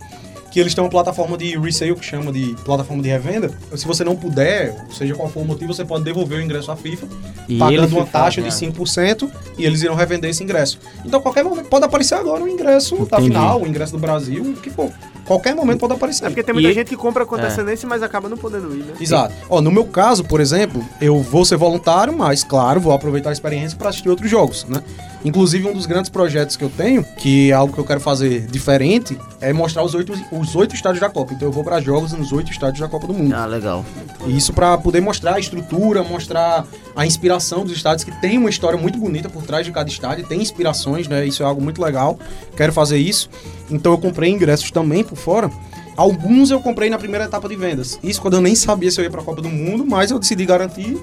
que 0.52 0.60
eles 0.60 0.74
têm 0.74 0.84
uma 0.84 0.90
plataforma 0.90 1.36
de 1.38 1.56
resale, 1.58 1.94
que 1.96 2.04
chama 2.04 2.30
de 2.30 2.54
plataforma 2.64 3.02
de 3.02 3.08
revenda. 3.08 3.50
Se 3.74 3.86
você 3.86 4.04
não 4.04 4.14
puder, 4.14 4.76
seja 4.92 5.14
qual 5.14 5.28
for 5.28 5.40
o 5.40 5.44
motivo, 5.46 5.72
você 5.72 5.84
pode 5.84 6.04
devolver 6.04 6.38
o 6.38 6.42
ingresso 6.42 6.70
à 6.70 6.76
FIFA, 6.76 7.06
E 7.48 7.58
pagando 7.58 7.96
uma 7.96 8.04
taxa 8.06 8.42
de 8.42 8.48
é. 8.48 8.50
5% 8.50 9.30
e 9.56 9.64
eles 9.64 9.82
irão 9.82 9.94
revender 9.94 10.30
esse 10.30 10.44
ingresso. 10.44 10.78
Então, 11.04 11.20
qualquer 11.20 11.42
momento 11.42 11.68
pode 11.68 11.84
aparecer 11.86 12.14
agora 12.16 12.44
o 12.44 12.48
ingresso 12.48 12.96
da 13.06 13.16
Entendi. 13.18 13.28
final, 13.28 13.62
o 13.62 13.66
ingresso 13.66 13.92
do 13.92 13.98
Brasil, 13.98 14.42
o 14.42 14.52
que 14.54 14.68
for. 14.70 14.90
Qualquer 15.24 15.54
momento 15.54 15.80
pode 15.80 15.94
aparecer. 15.94 16.24
É 16.26 16.28
porque 16.28 16.42
tem 16.42 16.52
muita 16.52 16.68
E- 16.68 16.74
gente 16.74 16.88
que 16.88 16.96
compra 16.96 17.24
com 17.24 17.36
antecedência, 17.36 17.88
mas 17.88 18.02
acaba 18.02 18.28
não 18.28 18.36
podendo 18.36 18.74
ir, 18.74 18.80
né? 18.80 18.92
Exato. 19.00 19.32
Ó, 19.48 19.60
no 19.62 19.70
meu 19.70 19.86
caso, 19.86 20.22
por 20.24 20.40
exemplo, 20.40 20.84
eu 21.00 21.20
vou 21.22 21.44
ser 21.44 21.56
voluntário, 21.56 22.12
mas, 22.14 22.44
claro, 22.44 22.78
vou 22.80 22.92
aproveitar 22.92 23.30
a 23.30 23.32
experiência 23.32 23.78
para 23.78 23.88
assistir 23.88 24.10
outros 24.10 24.28
jogos, 24.30 24.66
né? 24.68 24.82
Inclusive, 25.24 25.68
um 25.68 25.72
dos 25.72 25.86
grandes 25.86 26.10
projetos 26.10 26.56
que 26.56 26.64
eu 26.64 26.70
tenho, 26.70 27.04
que 27.04 27.50
é 27.50 27.54
algo 27.54 27.72
que 27.72 27.78
eu 27.78 27.84
quero 27.84 28.00
fazer 28.00 28.46
diferente, 28.46 29.18
é 29.40 29.52
mostrar 29.52 29.84
os 29.84 29.94
oito, 29.94 30.12
os 30.32 30.56
oito 30.56 30.74
estádios 30.74 31.00
da 31.00 31.08
Copa. 31.08 31.32
Então, 31.32 31.48
eu 31.48 31.52
vou 31.52 31.62
para 31.62 31.80
jogos 31.80 32.12
nos 32.12 32.32
oito 32.32 32.50
estádios 32.50 32.80
da 32.80 32.88
Copa 32.88 33.06
do 33.06 33.14
Mundo. 33.14 33.32
Ah, 33.34 33.46
legal. 33.46 33.84
E 34.26 34.36
Isso 34.36 34.52
para 34.52 34.76
poder 34.78 35.00
mostrar 35.00 35.34
a 35.34 35.38
estrutura, 35.38 36.02
mostrar 36.02 36.66
a 36.94 37.06
inspiração 37.06 37.64
dos 37.64 37.76
estádios, 37.76 38.04
que 38.04 38.12
tem 38.20 38.38
uma 38.38 38.50
história 38.50 38.78
muito 38.78 38.98
bonita 38.98 39.28
por 39.28 39.42
trás 39.42 39.64
de 39.64 39.72
cada 39.72 39.88
estádio, 39.88 40.26
tem 40.26 40.40
inspirações, 40.40 41.08
né? 41.08 41.26
Isso 41.26 41.42
é 41.42 41.46
algo 41.46 41.62
muito 41.62 41.80
legal. 41.80 42.18
Quero 42.56 42.72
fazer 42.72 42.98
isso. 42.98 43.30
Então 43.70 43.92
eu 43.92 43.98
comprei 43.98 44.30
ingressos 44.30 44.70
também 44.70 45.02
por 45.04 45.16
fora. 45.16 45.50
Alguns 45.96 46.50
eu 46.50 46.60
comprei 46.60 46.88
na 46.88 46.98
primeira 46.98 47.26
etapa 47.26 47.48
de 47.48 47.56
vendas. 47.56 47.98
Isso 48.02 48.20
quando 48.20 48.34
eu 48.34 48.40
nem 48.40 48.54
sabia 48.54 48.90
se 48.90 49.00
eu 49.00 49.04
ia 49.04 49.10
para 49.10 49.20
a 49.20 49.24
Copa 49.24 49.42
do 49.42 49.48
Mundo, 49.48 49.84
mas 49.84 50.10
eu 50.10 50.18
decidi 50.18 50.44
garantir 50.46 50.98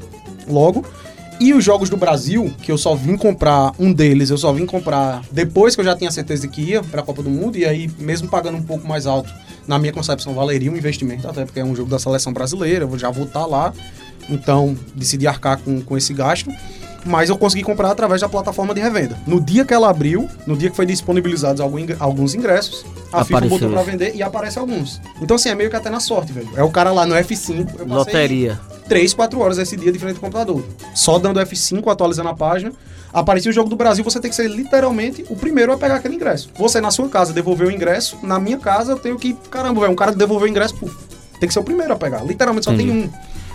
logo. 0.47 0.83
E 1.39 1.53
os 1.53 1.63
jogos 1.63 1.89
do 1.89 1.95
Brasil, 1.95 2.53
que 2.61 2.71
eu 2.71 2.77
só 2.77 2.93
vim 2.95 3.15
comprar 3.15 3.71
um 3.79 3.93
deles, 3.93 4.29
eu 4.29 4.37
só 4.37 4.51
vim 4.51 4.65
comprar 4.65 5.21
depois 5.31 5.73
que 5.73 5.79
eu 5.79 5.85
já 5.85 5.95
tinha 5.95 6.11
certeza 6.11 6.41
de 6.41 6.49
que 6.49 6.61
ia 6.61 6.83
para 6.83 6.99
a 6.99 7.03
Copa 7.03 7.23
do 7.23 7.29
Mundo, 7.29 7.57
e 7.57 7.65
aí, 7.65 7.89
mesmo 7.97 8.27
pagando 8.27 8.57
um 8.57 8.63
pouco 8.63 8.85
mais 8.85 9.07
alto, 9.07 9.33
na 9.65 9.79
minha 9.79 9.93
concepção, 9.93 10.33
valeria 10.33 10.69
um 10.69 10.75
investimento, 10.75 11.27
até 11.27 11.45
porque 11.45 11.59
é 11.59 11.63
um 11.63 11.73
jogo 11.73 11.89
da 11.89 11.97
seleção 11.97 12.33
brasileira, 12.33 12.83
eu 12.83 12.99
já 12.99 13.09
vou 13.09 13.23
estar 13.23 13.45
lá, 13.45 13.71
então 14.29 14.77
decidi 14.93 15.27
arcar 15.27 15.59
com, 15.59 15.79
com 15.81 15.97
esse 15.97 16.13
gasto. 16.13 16.51
Mas 17.05 17.29
eu 17.29 17.37
consegui 17.37 17.63
comprar 17.63 17.89
através 17.91 18.19
da 18.19 18.27
plataforma 18.27 18.73
de 18.73 18.81
revenda. 18.81 19.17
No 19.25 19.39
dia 19.39 19.63
que 19.63 19.73
ela 19.73 19.89
abriu, 19.89 20.27
no 20.45 20.57
dia 20.57 20.69
que 20.69 20.75
foi 20.75 20.85
disponibilizados 20.85 21.61
alguns 21.61 22.35
ingressos, 22.35 22.85
a 23.11 23.23
FIFA 23.23 23.37
Apareceu 23.37 23.49
botou 23.49 23.69
pra 23.69 23.83
vender 23.83 24.15
e 24.15 24.21
aparece 24.21 24.59
alguns. 24.59 25.01
Então, 25.21 25.35
assim, 25.35 25.47
é 25.47 25.55
meio 25.55 25.69
que 25.69 25.77
até 25.77 25.89
na 25.89 26.01
sorte, 26.01 26.33
velho. 26.33 26.49
É 26.57 26.61
o 26.61 26.69
cara 26.69 26.91
lá 26.91 27.05
no 27.05 27.15
F5. 27.15 27.57
Eu 27.79 27.85
passei 27.85 27.87
Loteria. 27.87 28.59
3, 28.89 29.13
4 29.13 29.39
horas 29.39 29.57
esse 29.59 29.77
dia 29.77 29.91
de 29.91 29.99
frente 29.99 30.15
ao 30.15 30.21
computador. 30.21 30.63
Só 30.93 31.17
dando 31.17 31.39
F5, 31.39 31.89
atualizando 31.89 32.29
a 32.29 32.35
página. 32.35 32.73
Aparecia 33.13 33.49
o 33.49 33.53
jogo 33.53 33.69
do 33.69 33.75
Brasil, 33.75 34.03
você 34.03 34.19
tem 34.19 34.29
que 34.29 34.35
ser 34.35 34.47
literalmente 34.47 35.25
o 35.29 35.35
primeiro 35.35 35.71
a 35.71 35.77
pegar 35.77 35.95
aquele 35.95 36.15
ingresso. 36.15 36.49
Você 36.57 36.81
na 36.81 36.91
sua 36.91 37.07
casa 37.07 37.31
devolveu 37.31 37.69
o 37.69 37.71
ingresso, 37.71 38.19
na 38.21 38.39
minha 38.39 38.57
casa 38.57 38.91
eu 38.91 38.99
tenho 38.99 39.17
que. 39.17 39.33
Caramba, 39.49 39.81
velho, 39.81 39.93
um 39.93 39.95
cara 39.95 40.11
devolveu 40.11 40.47
o 40.47 40.49
ingresso, 40.49 40.75
puf, 40.75 40.95
tem 41.39 41.47
que 41.47 41.53
ser 41.53 41.59
o 41.59 41.63
primeiro 41.63 41.93
a 41.93 41.95
pegar. 41.95 42.23
Literalmente 42.23 42.65
só 42.65 42.75
tem 42.75 42.91
um. 42.91 43.09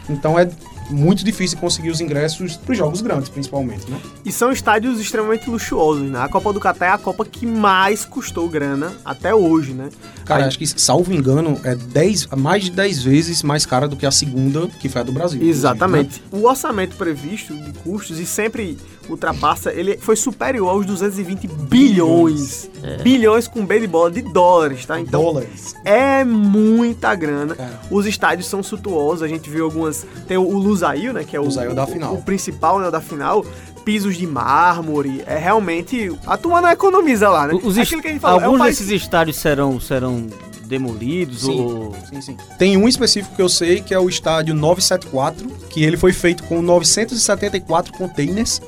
Então 0.08 0.38
é 0.38 0.48
muito 0.90 1.24
difícil 1.24 1.58
conseguir 1.58 1.90
os 1.90 2.00
ingressos 2.00 2.56
para 2.56 2.72
os 2.72 2.78
jogos 2.78 3.00
grandes, 3.00 3.28
principalmente, 3.28 3.90
né? 3.90 3.98
E 4.24 4.30
são 4.32 4.50
estádios 4.52 5.00
extremamente 5.00 5.48
luxuosos, 5.48 6.10
né? 6.10 6.20
A 6.20 6.28
Copa 6.28 6.52
do 6.52 6.60
Catar 6.60 6.86
é 6.86 6.90
a 6.90 6.98
Copa 6.98 7.24
que 7.24 7.46
mais 7.46 8.04
custou 8.04 8.48
grana 8.48 8.92
até 9.04 9.34
hoje, 9.34 9.72
né? 9.72 9.88
Cara, 10.24 10.42
Aí- 10.42 10.48
acho 10.48 10.58
que, 10.58 10.66
salvo 10.80 11.12
engano, 11.12 11.60
é 11.64 11.74
10, 11.74 12.26
mais 12.36 12.64
de 12.64 12.70
10 12.70 13.02
vezes 13.02 13.42
mais 13.42 13.64
cara 13.66 13.86
do 13.88 13.96
que 13.96 14.06
a 14.06 14.10
segunda, 14.10 14.66
que 14.80 14.88
foi 14.88 15.00
a 15.00 15.04
do 15.04 15.12
Brasil. 15.12 15.42
Exatamente. 15.42 16.20
né? 16.32 16.38
O 16.40 16.46
orçamento 16.46 16.96
previsto 16.96 17.54
de 17.54 17.72
custos 17.80 18.18
e 18.18 18.26
sempre 18.26 18.76
ultrapassa, 19.08 19.70
ele 19.72 19.98
foi 19.98 20.16
superior 20.16 20.68
aos 20.70 20.86
220 20.86 21.46
bilhões. 21.48 22.70
Bilhões 23.02 23.46
com 23.46 23.64
B 23.64 23.80
de 23.80 23.86
bola 23.86 24.10
de 24.10 24.22
dólares, 24.22 24.84
tá? 24.86 24.98
Então 24.98 25.22
Dólares. 25.22 25.74
é 25.84 26.24
muita 26.24 27.14
grana. 27.14 27.54
Cara. 27.54 27.80
Os 27.90 28.06
estádios 28.06 28.46
são 28.48 28.62
suntuosos, 28.62 29.22
a 29.22 29.28
gente 29.28 29.48
viu 29.50 29.64
algumas. 29.64 30.06
Tem 30.26 30.36
o, 30.36 30.42
o 30.42 30.58
Lusail, 30.74 31.12
né? 31.12 31.24
Que 31.24 31.36
é 31.36 31.40
o, 31.40 31.44
Lusail 31.44 31.74
da 31.74 31.84
o- 31.84 31.86
final. 31.86 32.14
o 32.14 32.22
principal 32.22 32.78
né, 32.78 32.90
da 32.90 33.00
final. 33.00 33.44
Pisos 33.84 34.16
de 34.16 34.26
mármore. 34.26 35.22
É 35.26 35.36
realmente. 35.38 36.10
A 36.26 36.36
turma 36.36 36.60
não 36.60 36.70
economiza 36.70 37.28
lá, 37.28 37.46
né? 37.46 37.58
Os 37.62 37.76
É 37.78 37.82
aquilo 37.82 38.00
que 38.02 38.08
a 38.08 38.10
gente 38.12 38.20
falou. 38.20 38.40
é 38.40 38.42
um 38.42 38.46
Alguns 38.46 38.58
país- 38.60 38.78
desses 38.78 39.02
estádios 39.02 39.36
serão, 39.36 39.78
serão 39.78 40.26
demolidos 40.64 41.42
Sim. 41.42 41.60
ou... 41.60 41.94
Sim, 42.08 42.20
sim. 42.22 42.36
Tem 42.58 42.76
um 42.76 42.88
específico 42.88 43.36
que 43.36 43.42
eu 43.42 43.48
sei, 43.50 43.82
que 43.82 43.92
é 43.92 43.98
o 43.98 44.08
estádio 44.08 44.54
974, 44.54 45.46
que 45.68 45.84
ele 45.84 45.96
foi 45.98 46.12
feito 46.12 46.42
com 46.44 46.62
974 46.62 47.92
containers 47.92 48.62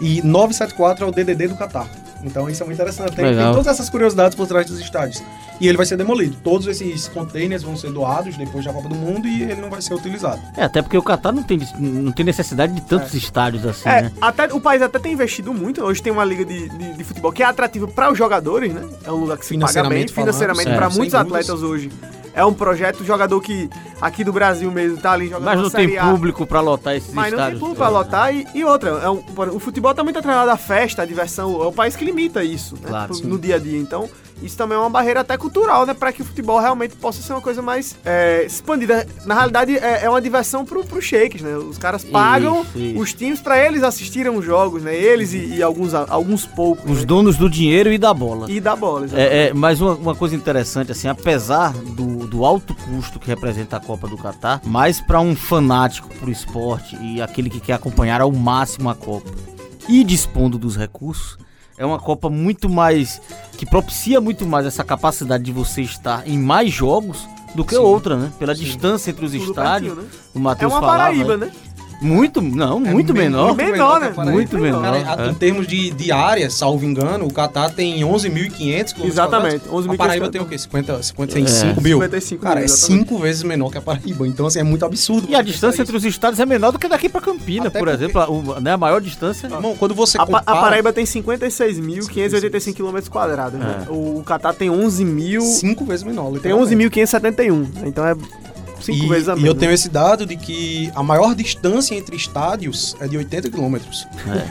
e 0.00 0.22
974 0.22 1.04
é 1.04 1.08
o 1.08 1.12
DDD 1.12 1.48
do 1.48 1.56
Catar. 1.56 1.88
Então 2.22 2.48
isso 2.48 2.62
é 2.62 2.66
muito 2.66 2.76
interessante. 2.76 3.14
Tem, 3.14 3.24
Legal. 3.24 3.46
tem 3.46 3.52
todas 3.52 3.66
essas 3.66 3.88
curiosidades 3.88 4.34
por 4.34 4.46
trás 4.46 4.66
dos 4.66 4.78
estádios. 4.78 5.22
E 5.60 5.68
ele 5.68 5.76
vai 5.76 5.84
ser 5.84 5.96
demolido. 5.96 6.36
Todos 6.42 6.66
esses 6.66 7.08
containers 7.08 7.62
vão 7.62 7.76
ser 7.76 7.92
doados 7.92 8.36
depois 8.36 8.64
da 8.64 8.72
Copa 8.72 8.88
do 8.88 8.94
Mundo 8.94 9.28
e 9.28 9.42
ele 9.42 9.60
não 9.60 9.68
vai 9.68 9.82
ser 9.82 9.92
utilizado. 9.94 10.40
É, 10.56 10.64
até 10.64 10.80
porque 10.80 10.96
o 10.96 11.02
Catar 11.02 11.32
não 11.32 11.42
tem, 11.42 11.60
não 11.78 12.12
tem 12.12 12.24
necessidade 12.24 12.72
de 12.72 12.80
tantos 12.80 13.12
estádios 13.14 13.66
assim, 13.66 13.88
É, 13.88 14.02
né? 14.02 14.12
até, 14.20 14.46
o 14.52 14.60
país 14.60 14.80
até 14.80 14.98
tem 14.98 15.12
investido 15.12 15.52
muito. 15.52 15.82
Hoje 15.82 16.02
tem 16.02 16.12
uma 16.12 16.24
liga 16.24 16.44
de, 16.44 16.68
de, 16.68 16.94
de 16.94 17.04
futebol 17.04 17.30
que 17.30 17.42
é 17.42 17.46
atrativa 17.46 17.86
para 17.86 18.10
os 18.10 18.16
jogadores, 18.16 18.72
né? 18.72 18.88
É 19.04 19.12
um 19.12 19.16
lugar 19.16 19.36
que 19.36 19.44
se 19.44 19.58
paga 19.58 19.88
bem 19.88 20.08
Financeiramente 20.08 20.70
é, 20.70 20.76
para 20.76 20.88
muitos 20.88 21.14
atletas 21.14 21.62
hoje. 21.62 21.90
É 22.32 22.44
um 22.44 22.54
projeto, 22.54 23.04
jogador 23.04 23.40
que 23.40 23.68
aqui 24.00 24.22
do 24.22 24.32
Brasil 24.32 24.70
mesmo 24.70 24.98
tá 24.98 25.12
ali 25.12 25.26
jogando 25.28 25.44
Mas 25.44 25.60
não 25.60 25.70
tem 25.70 25.98
público 25.98 26.46
pra 26.46 26.60
lotar 26.60 26.94
esses 26.94 27.12
Mas 27.12 27.32
não 27.32 27.38
tem 27.38 27.38
estádios. 27.38 27.60
público 27.60 27.78
pra 27.78 27.88
lotar. 27.88 28.34
E, 28.34 28.46
e 28.54 28.64
outra, 28.64 28.90
é 28.90 29.10
um, 29.10 29.22
o 29.54 29.58
futebol 29.58 29.92
tá 29.94 30.04
muito 30.04 30.18
atrelado 30.18 30.50
à 30.50 30.56
festa, 30.56 31.02
à 31.02 31.04
diversão. 31.04 31.60
É 31.62 31.66
o 31.66 31.72
país 31.72 31.96
que 31.96 32.04
limita 32.04 32.42
isso, 32.44 32.76
né? 32.76 32.88
Claro, 32.88 33.14
sim. 33.14 33.26
no 33.26 33.38
dia 33.38 33.56
a 33.56 33.58
dia. 33.58 33.78
Então, 33.78 34.08
isso 34.42 34.56
também 34.56 34.76
é 34.76 34.80
uma 34.80 34.90
barreira 34.90 35.20
até 35.20 35.36
cultural, 35.36 35.86
né? 35.86 35.94
Pra 35.94 36.12
que 36.12 36.22
o 36.22 36.24
futebol 36.24 36.58
realmente 36.58 36.96
possa 36.96 37.20
ser 37.22 37.32
uma 37.32 37.40
coisa 37.40 37.60
mais 37.60 37.96
é, 38.04 38.44
expandida. 38.44 39.06
Na 39.24 39.34
realidade, 39.34 39.76
é, 39.76 40.04
é 40.04 40.10
uma 40.10 40.20
diversão 40.20 40.64
pro, 40.64 40.84
pro 40.84 41.00
shakes, 41.00 41.42
né? 41.42 41.56
Os 41.56 41.78
caras 41.78 42.04
pagam 42.04 42.62
Isso, 42.62 42.78
isso. 42.78 43.00
os 43.00 43.12
times 43.12 43.40
pra 43.40 43.58
eles 43.64 43.82
assistirem 43.82 44.32
os 44.32 44.44
jogos, 44.44 44.82
né? 44.82 44.94
Eles 44.94 45.32
e, 45.32 45.56
e 45.56 45.62
alguns, 45.62 45.94
alguns 45.94 46.46
poucos. 46.46 46.90
Os 46.90 47.00
né? 47.00 47.04
donos 47.04 47.36
do 47.36 47.48
dinheiro 47.48 47.92
e 47.92 47.98
da 47.98 48.12
bola. 48.14 48.50
E 48.50 48.60
da 48.60 48.74
bola, 48.74 49.04
exatamente. 49.04 49.32
É, 49.32 49.48
é, 49.48 49.54
mas 49.54 49.80
uma, 49.80 49.94
uma 49.94 50.14
coisa 50.14 50.34
interessante, 50.34 50.92
assim, 50.92 51.08
apesar 51.08 51.72
do, 51.72 52.26
do 52.26 52.44
alto 52.44 52.74
custo 52.74 53.18
que 53.18 53.26
representa 53.26 53.76
a 53.76 53.80
Copa 53.80 54.08
do 54.08 54.16
Catar, 54.16 54.60
mais 54.64 55.00
para 55.00 55.20
um 55.20 55.34
fanático 55.34 56.08
pro 56.16 56.30
esporte 56.30 56.96
e 57.00 57.20
aquele 57.20 57.50
que 57.50 57.60
quer 57.60 57.74
acompanhar 57.74 58.20
ao 58.20 58.32
máximo 58.32 58.88
a 58.88 58.94
Copa 58.94 59.30
e 59.88 60.04
dispondo 60.04 60.58
dos 60.58 60.76
recursos, 60.76 61.36
é 61.80 61.86
uma 61.86 61.98
Copa 61.98 62.28
muito 62.28 62.68
mais. 62.68 63.20
que 63.56 63.64
propicia 63.66 64.20
muito 64.20 64.46
mais 64.46 64.66
essa 64.66 64.84
capacidade 64.84 65.42
de 65.42 65.50
você 65.50 65.82
estar 65.82 66.28
em 66.28 66.38
mais 66.38 66.70
jogos 66.72 67.26
do 67.54 67.64
que 67.64 67.74
Sim. 67.74 67.80
outra, 67.80 68.16
né? 68.16 68.30
Pela 68.38 68.54
Sim. 68.54 68.64
distância 68.64 69.10
entre 69.10 69.24
os 69.24 69.32
Tudo 69.32 69.44
estádios. 69.44 69.96
né? 69.96 70.04
O 70.34 70.38
É 70.38 70.40
Matheus 70.40 70.72
uma 70.72 70.80
falava, 70.80 70.98
Paraíba, 70.98 71.36
né? 71.36 71.46
né? 71.46 71.52
Muito, 72.00 72.40
não, 72.40 72.78
É 72.86 72.90
muito 72.92 73.12
bem- 73.12 73.24
menor. 73.24 73.54
menor, 73.54 74.00
né? 74.00 74.12
Muito 74.30 74.58
menor. 74.58 74.82
Cara, 74.82 75.26
é. 75.26 75.30
Em 75.30 75.34
termos 75.34 75.66
de, 75.66 75.90
de 75.90 76.10
área, 76.10 76.48
salvo 76.48 76.84
engano, 76.86 77.26
o 77.26 77.32
Catar 77.32 77.70
tem 77.70 78.00
11.500 78.00 78.48
quilômetros 78.94 79.04
Exatamente, 79.06 79.58
quadrados. 79.60 79.86
11.500 79.86 79.94
A 79.94 79.96
Paraíba 79.96 80.30
tem 80.30 80.40
o 80.40 80.46
quê? 80.46 80.56
50, 80.58 81.02
55 81.02 81.80
É. 81.80 81.82
mil? 81.82 81.98
55 81.98 82.42
Cara, 82.42 82.56
mil, 82.56 82.64
é 82.64 82.68
cinco 82.68 83.18
vezes 83.18 83.42
menor 83.42 83.70
que 83.70 83.78
a 83.78 83.82
Paraíba. 83.82 84.26
Então, 84.26 84.46
assim, 84.46 84.60
é 84.60 84.62
muito 84.62 84.84
absurdo. 84.84 85.26
E 85.30 85.34
a 85.34 85.42
distância 85.42 85.82
entre 85.82 85.94
os 85.96 86.04
estados 86.04 86.40
é 86.40 86.46
menor 86.46 86.72
do 86.72 86.78
que 86.78 86.88
daqui 86.88 87.08
pra 87.08 87.20
Campina, 87.20 87.66
Até 87.68 87.78
por 87.78 87.88
porque- 87.88 88.04
exemplo. 88.04 88.20
A, 88.22 88.30
o- 88.30 88.60
né, 88.60 88.72
a 88.72 88.78
maior 88.78 89.00
distância. 89.00 89.46
Irmão, 89.46 89.76
quando 89.76 89.94
você 89.94 90.16
A, 90.16 90.26
Pa- 90.26 90.38
compara... 90.40 90.58
a 90.58 90.62
Paraíba 90.62 90.92
tem 90.92 91.04
56.585 91.04 92.74
km 92.76 93.08
quadrados, 93.10 93.58
né? 93.58 93.84
É. 93.86 93.90
O, 93.90 94.18
o 94.18 94.22
Catar 94.24 94.54
tem 94.54 94.70
11 94.70 95.04
mil... 95.04 95.42
Cinco 95.42 95.84
vezes 95.84 96.04
menor. 96.04 96.24
Tem 96.40 96.52
literalmente. 96.52 96.76
11.571, 96.76 97.52
né? 97.74 97.82
então 97.86 98.06
é 98.06 98.14
5 98.80 99.04
E, 99.04 99.08
vezes 99.08 99.28
a 99.28 99.32
e 99.32 99.36
menos. 99.36 99.48
eu 99.48 99.54
tenho 99.54 99.72
esse 99.72 99.88
dado 99.88 100.24
de 100.26 100.36
que 100.36 100.90
a 100.94 101.02
maior 101.02 101.34
distância 101.34 101.94
entre 101.94 102.16
estádios 102.16 102.96
é 103.00 103.06
de 103.08 103.16
80 103.16 103.50
quilômetros. 103.50 104.06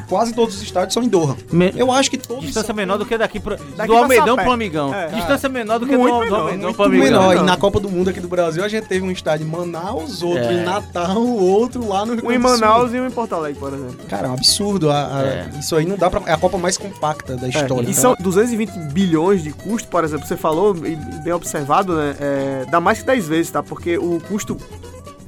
Quase 0.08 0.34
todos 0.34 0.56
os 0.56 0.62
estádios 0.62 0.94
são 0.94 1.04
em 1.04 1.08
Doha. 1.08 1.36
Me- 1.52 1.74
Eu 1.76 1.92
acho 1.92 2.10
que 2.10 2.18
todos 2.18 2.46
Distância 2.46 2.68
são 2.68 2.76
menor 2.76 2.98
do 2.98 3.06
que 3.06 3.18
daqui, 3.18 3.40
pra, 3.40 3.58
Daqui 3.76 3.92
do 3.94 4.14
Sapé. 4.16 4.44
pro 4.44 4.52
Amigão. 4.52 4.94
É. 4.94 5.08
Distância 5.10 5.50
menor 5.50 5.80
do 5.80 5.86
que 5.88 5.96
Muito 5.96 6.14
do, 6.14 6.20
do 6.20 6.24
menor, 6.26 6.40
Almeidão 6.40 6.64
muito 6.66 6.76
pro 6.76 6.86
Amigão. 6.86 7.04
menor. 7.30 7.38
E 7.38 7.42
na 7.44 7.58
Copa 7.58 7.80
do 7.80 7.90
Mundo 7.90 8.10
aqui 8.10 8.20
do 8.20 8.28
Brasil, 8.28 8.64
a 8.64 8.68
gente 8.68 8.88
teve 8.88 9.06
um 9.06 9.12
estádio 9.12 9.46
em 9.46 9.50
Manaus, 9.50 10.22
outro 10.22 10.44
É. 10.44 10.54
em 10.54 10.64
Natal, 10.64 11.22
outro 11.22 11.88
lá 11.88 12.06
no 12.06 12.16
Rio 12.16 12.26
Um 12.28 12.32
em 12.32 12.40
do 12.40 12.48
Sul. 12.48 12.60
Manaus 12.60 12.94
e 12.94 13.00
um 13.00 13.08
em 13.08 13.12
Porto 13.12 13.34
Alegre, 13.34 13.60
por 13.60 13.74
exemplo. 13.74 13.98
Cara, 14.08 14.28
é 14.28 14.30
um 14.30 14.34
absurdo. 14.34 14.90
A- 14.90 15.18
a- 15.18 15.24
É. 15.24 15.50
Isso 15.60 15.76
aí 15.76 15.86
não 15.86 15.98
dá 15.98 16.10
pra. 16.10 16.22
É 16.26 16.34
a 16.34 16.38
Copa 16.38 16.58
mais 16.58 16.78
compacta 16.78 17.36
da 17.36 17.48
história. 17.48 17.86
É, 17.86 17.90
e 17.90 17.92
Então, 17.92 17.94
são 17.94 18.16
220 18.20 18.72
bilhões 18.92 19.44
de 19.44 19.52
custo, 19.52 19.88
por 19.88 20.04
exemplo, 20.04 20.26
você 20.28 20.38
falou, 20.38 20.76
e 20.86 20.96
bem 21.24 21.34
observado, 21.34 21.96
né? 21.96 22.16
É, 22.20 22.66
dá 22.70 22.80
mais 22.80 23.00
que 23.00 23.06
10 23.06 23.28
vezes, 23.28 23.52
tá? 23.52 23.62
Porque 23.64 23.98
o 23.98 24.19
custo 24.20 24.58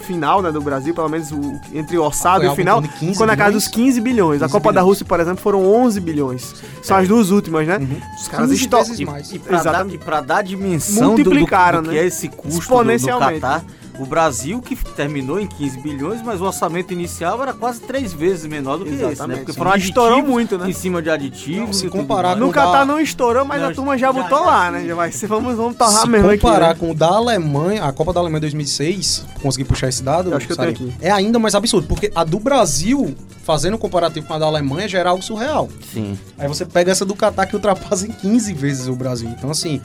final 0.02 0.42
né, 0.42 0.52
do 0.52 0.62
Brasil, 0.62 0.94
pelo 0.94 1.08
menos 1.08 1.32
o, 1.32 1.40
entre 1.74 1.98
o 1.98 2.04
orçado 2.04 2.44
e 2.44 2.48
o 2.48 2.56
final, 2.56 2.80
em 2.80 2.82
torno 2.82 2.94
de 2.94 3.00
15 3.00 3.12
ficou 3.14 3.28
na 3.28 3.38
casa 3.38 3.50
bilhões? 3.50 3.64
dos 3.64 3.74
15 3.74 4.02
bilhões. 4.02 4.42
A 4.42 4.46
15 4.46 4.52
Copa 4.52 4.66
da 4.66 4.72
bilhões. 4.72 4.88
Rússia, 4.88 5.06
por 5.06 5.20
exemplo, 5.20 5.42
foram 5.42 5.66
11 5.66 6.00
bilhões. 6.00 6.56
São 6.82 6.98
as 6.98 7.08
duas 7.08 7.30
últimas, 7.30 7.68
né? 7.68 7.80
Os 8.20 8.28
caras 8.28 8.50
15 8.50 8.64
estão. 8.64 8.84
E 9.32 9.40
pra, 9.40 9.64
dar, 9.64 9.90
e 9.90 9.98
pra 9.98 10.22
dar 10.22 10.38
a 10.38 10.42
dimensão 10.42 11.16
do, 11.16 11.24
do, 11.24 11.30
Multiplicaram, 11.30 11.84
do 11.84 11.90
que 11.90 11.96
né? 11.96 12.02
é 12.02 12.06
esse 12.06 12.28
custo 12.28 12.84
do, 12.84 12.98
do. 12.98 13.20
Catar, 13.20 13.64
o 14.00 14.06
Brasil, 14.06 14.62
que 14.62 14.76
terminou 14.76 15.40
em 15.40 15.46
15 15.48 15.80
bilhões, 15.80 16.22
mas 16.24 16.42
o 16.42 16.46
orçamento 16.46 16.92
inicial 16.94 17.42
era 17.42 17.54
quase 17.54 17.82
três 17.82 18.12
vezes 18.14 18.46
menor 18.46 18.78
do 18.78 18.86
que 18.86 18.92
esse, 18.92 19.02
né? 19.04 19.12
Exatamente. 19.12 19.40
Porque 19.40 19.54
foram 19.54 19.76
Estourou 19.76 20.24
muito, 20.24 20.58
né? 20.58 20.70
em 20.70 20.74
cima 20.74 21.02
de 21.02 21.10
aditivos. 21.10 21.60
Não, 21.68 21.74
se 21.74 21.90
comparar 21.90 22.34
com- 22.34 22.40
No 22.42 22.48
dá- 22.48 22.54
Catar 22.54 22.86
não 22.86 23.00
estourou, 23.00 23.46
mas 23.46 23.62
Não, 23.62 23.70
a 23.70 23.74
turma 23.74 23.98
já 23.98 24.08
já- 24.08 24.14
botou 24.14 24.40
já 24.40 24.46
lá, 24.46 24.72
né? 24.72 24.86
Já 24.88 24.96
vai 24.96 25.12
ser, 25.12 25.28
vamos, 25.28 25.56
vamos 25.56 25.76
torrar 25.76 26.02
se 26.02 26.10
mesmo 26.10 26.30
aqui. 26.30 26.40
comparar 26.40 26.70
né? 26.70 26.76
com 26.80 26.92
o 26.92 26.96
da 26.96 27.08
Alemanha, 27.10 27.84
a 27.84 27.92
Copa 27.94 28.14
da 28.14 28.20
Alemanha 28.20 28.42
2006, 28.42 29.26
consegui 29.42 29.66
puxar 29.66 29.90
esse 29.90 30.02
dado, 30.02 30.32
Eu 30.32 30.38
acho 30.38 30.48
que 30.48 30.54
eu 30.54 30.58
tenho 30.58 30.70
aqui. 30.70 30.94
é 31.02 31.12
ainda 31.12 31.38
mais 31.38 31.54
absurdo, 31.56 31.88
porque 31.88 32.12
a 32.16 32.24
do 32.24 32.40
Brasil, 32.40 33.16
fazendo 33.44 33.76
um 33.76 33.78
comparativo 33.80 34.26
com 34.26 34.34
a 34.34 34.40
da 34.40 34.46
Alemanha, 34.46 34.88
já 34.88 35.00
era 35.00 35.10
algo 35.10 35.22
surreal. 35.24 35.70
Sim. 35.94 36.18
Aí 36.38 36.48
você 36.48 36.66
pega 36.66 36.92
essa 36.92 37.06
do 37.06 37.14
Catar 37.16 37.46
que 37.46 37.56
ultrapassa 37.56 38.08
em 38.08 38.12
15 38.12 38.54
vezes 38.54 38.88
o 38.88 38.96
Brasil. 38.96 39.30
Então, 39.38 39.50
assim, 39.52 39.82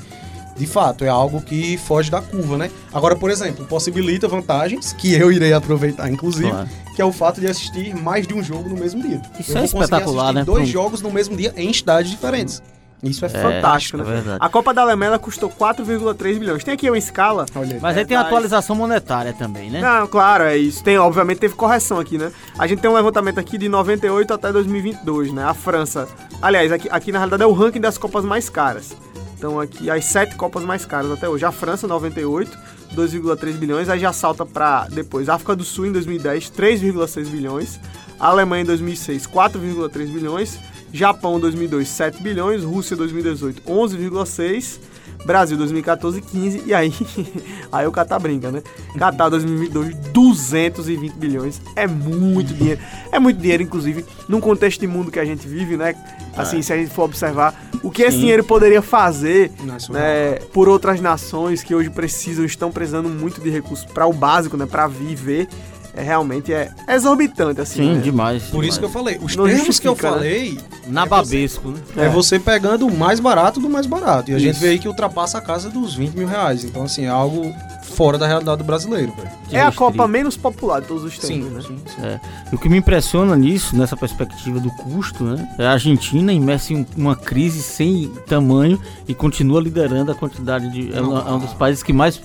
de 0.56 0.66
fato, 0.66 1.04
é 1.04 1.08
algo 1.08 1.40
que 1.42 1.76
foge 1.76 2.10
da 2.10 2.20
curva, 2.22 2.56
né? 2.56 2.70
Agora, 2.92 3.14
por 3.14 3.30
exemplo, 3.30 3.64
possibilita 3.66 4.26
vantagens, 4.26 4.92
que 4.94 5.12
eu 5.14 5.30
irei 5.30 5.52
aproveitar, 5.52 6.10
inclusive, 6.10 6.48
Claro. 6.50 6.68
que 6.94 7.02
é 7.02 7.04
o 7.04 7.12
fato 7.12 7.40
de 7.40 7.46
assistir 7.46 7.94
mais 7.94 8.26
de 8.26 8.34
um 8.34 8.42
jogo 8.42 8.68
no 8.68 8.76
mesmo 8.76 9.02
dia. 9.02 9.20
Isso 9.38 9.52
Eu 9.52 9.58
é 9.62 9.64
espetacular, 9.64 10.22
assistir 10.24 10.34
né? 10.38 10.44
Dois 10.44 10.68
um- 10.68 10.72
jogos 10.72 11.02
no 11.02 11.10
mesmo 11.10 11.36
dia 11.36 11.52
em 11.56 11.70
estádios 11.70 12.10
diferentes. 12.10 12.62
Isso 13.02 13.24
é, 13.26 13.28
Fantástico, 13.28 13.98
é 13.98 14.04
né? 14.04 14.10
verdade. 14.10 14.38
A 14.40 14.48
Copa 14.48 14.72
da 14.72 14.80
Alemanha 14.80 15.18
custou 15.18 15.50
4,3 15.50 16.38
bilhões. 16.38 16.64
Tem 16.64 16.72
aqui 16.72 16.88
uma 16.88 16.96
escala. 16.96 17.44
Olha 17.54 17.74
aí. 17.74 17.80
Mas 17.80 17.96
aí 17.98 18.06
tem 18.06 18.16
atualização 18.16 18.74
monetária 18.74 19.34
também, 19.34 19.70
né? 19.70 19.80
Não, 19.82 20.06
claro, 20.06 20.44
é 20.44 20.56
isso. 20.56 20.82
Tem, 20.82 20.96
obviamente, 20.98 21.38
teve 21.38 21.54
correção 21.54 22.00
aqui, 22.00 22.16
né? 22.16 22.32
A 22.58 22.66
gente 22.66 22.80
tem 22.80 22.90
um 22.90 22.94
levantamento 22.94 23.38
aqui 23.38 23.58
de 23.58 23.68
98 23.68 24.32
até 24.32 24.50
2022, 24.50 25.30
né? 25.30 25.44
A 25.44 25.52
França. 25.52 26.08
Aliás, 26.40 26.72
aqui, 26.72 26.88
aqui 26.90 27.12
na 27.12 27.18
realidade 27.18 27.42
é 27.42 27.46
o 27.46 27.52
ranking 27.52 27.80
das 27.80 27.98
Copas 27.98 28.24
mais 28.24 28.48
caras. 28.48 28.96
Então 29.36 29.60
aqui 29.60 29.90
as 29.90 30.04
sete 30.04 30.34
Copas 30.34 30.64
mais 30.64 30.84
caras 30.84 31.10
até 31.10 31.28
hoje. 31.28 31.44
A 31.44 31.52
França, 31.52 31.86
98, 31.86 32.56
2,3 32.94 33.52
bilhões. 33.52 33.88
Aí 33.88 34.00
já 34.00 34.12
salta 34.12 34.46
pra 34.46 34.86
depois. 34.88 35.28
África 35.28 35.54
do 35.54 35.64
Sul 35.64 35.86
em 35.86 35.92
2010, 35.92 36.50
3,6 36.50 37.28
bilhões. 37.28 37.80
A 38.18 38.28
Alemanha 38.28 38.62
em 38.62 38.66
2006, 38.66 39.26
4,3 39.26 40.06
bilhões. 40.06 40.58
Japão 40.92 41.38
2002, 41.38 41.88
7 41.88 42.22
bilhões. 42.22 42.64
Rússia 42.64 42.96
2018, 42.96 43.62
11,6 43.62 44.95
Brasil 45.26 45.56
2014, 45.58 46.22
15. 46.22 46.62
E 46.64 46.72
aí, 46.72 46.94
aí 47.70 47.86
o 47.86 47.90
Catar 47.90 48.20
brinca, 48.20 48.52
né? 48.52 48.62
Catar 48.96 49.28
2022, 49.28 49.96
220 50.12 51.12
bilhões. 51.14 51.60
É 51.74 51.86
muito 51.86 52.54
dinheiro. 52.54 52.80
É 53.10 53.18
muito 53.18 53.38
dinheiro, 53.38 53.62
inclusive, 53.62 54.06
num 54.28 54.40
contexto 54.40 54.80
de 54.80 54.86
mundo 54.86 55.10
que 55.10 55.18
a 55.18 55.24
gente 55.24 55.46
vive, 55.48 55.76
né? 55.76 55.94
Assim, 56.36 56.62
se 56.62 56.72
a 56.72 56.76
gente 56.76 56.90
for 56.90 57.04
observar 57.04 57.54
o 57.82 57.90
que 57.90 58.02
esse 58.02 58.12
Sim. 58.12 58.20
dinheiro 58.20 58.44
poderia 58.44 58.82
fazer 58.82 59.50
né, 59.88 60.34
por 60.52 60.68
outras 60.68 61.00
nações 61.00 61.62
que 61.62 61.74
hoje 61.74 61.88
precisam, 61.88 62.44
estão 62.44 62.70
precisando 62.70 63.08
muito 63.08 63.40
de 63.40 63.48
recursos 63.48 63.86
para 63.86 64.06
o 64.06 64.12
básico, 64.12 64.56
né? 64.56 64.66
Para 64.66 64.86
viver. 64.86 65.48
É, 65.96 66.02
realmente 66.02 66.52
é 66.52 66.70
exorbitante, 66.88 67.60
assim. 67.60 67.82
Sim, 67.82 67.94
né? 67.94 68.00
demais. 68.00 68.44
Por 68.44 68.64
isso 68.64 68.78
que 68.78 68.84
eu 68.84 68.90
falei. 68.90 69.18
Os 69.20 69.34
Não 69.34 69.46
termos 69.46 69.80
que 69.80 69.88
eu 69.88 69.92
né? 69.92 69.98
falei 69.98 70.58
Nababesco, 70.86 71.70
né? 71.70 71.80
é. 71.96 72.04
É. 72.04 72.08
você 72.08 72.38
pegando 72.38 72.86
o 72.86 72.94
mais 72.96 73.18
barato 73.18 73.58
do 73.58 73.68
mais 73.68 73.86
barato. 73.86 74.30
E 74.30 74.34
a 74.34 74.38
gente 74.38 74.52
Isso. 74.52 74.60
vê 74.60 74.68
aí 74.68 74.78
que 74.78 74.86
ultrapassa 74.86 75.38
a 75.38 75.40
casa 75.40 75.70
dos 75.70 75.94
20 75.94 76.14
mil 76.14 76.28
reais. 76.28 76.64
Então, 76.64 76.84
assim, 76.84 77.06
é 77.06 77.08
algo 77.08 77.52
fora 77.82 78.18
da 78.18 78.26
realidade 78.26 78.58
do 78.58 78.64
brasileiro, 78.64 79.12
velho. 79.16 79.30
É 79.50 79.62
a. 79.62 79.72
Copa 79.72 80.06
menos 80.06 80.36
popular 80.36 80.80
de 80.80 80.86
todos 80.88 81.02
os 81.04 81.18
tempos, 81.18 81.28
Sim, 81.28 81.42
né? 81.50 81.60
sim, 81.62 81.78
sim. 81.86 82.06
É. 82.06 82.20
E 82.52 82.54
o 82.54 82.58
que 82.58 82.68
me 82.68 82.76
impressiona 82.76 83.34
nisso, 83.36 83.74
nessa 83.76 83.96
perspectiva 83.96 84.60
do 84.60 84.70
custo, 84.70 85.24
né? 85.24 85.48
É 85.58 85.66
a 85.66 85.72
Argentina 85.72 86.32
imersa 86.32 86.72
em 86.72 86.86
uma 86.96 87.16
crise 87.16 87.62
sem 87.62 88.08
tamanho 88.26 88.78
e 89.08 89.14
continua 89.14 89.60
liderando 89.60 90.12
a 90.12 90.14
quantidade 90.14 90.70
de. 90.70 90.94
É 90.94 91.00
um, 91.00 91.16
é 91.16 91.32
um 91.32 91.38
dos 91.38 91.54
países 91.54 91.82
que 91.82 91.92
mais, 91.92 92.20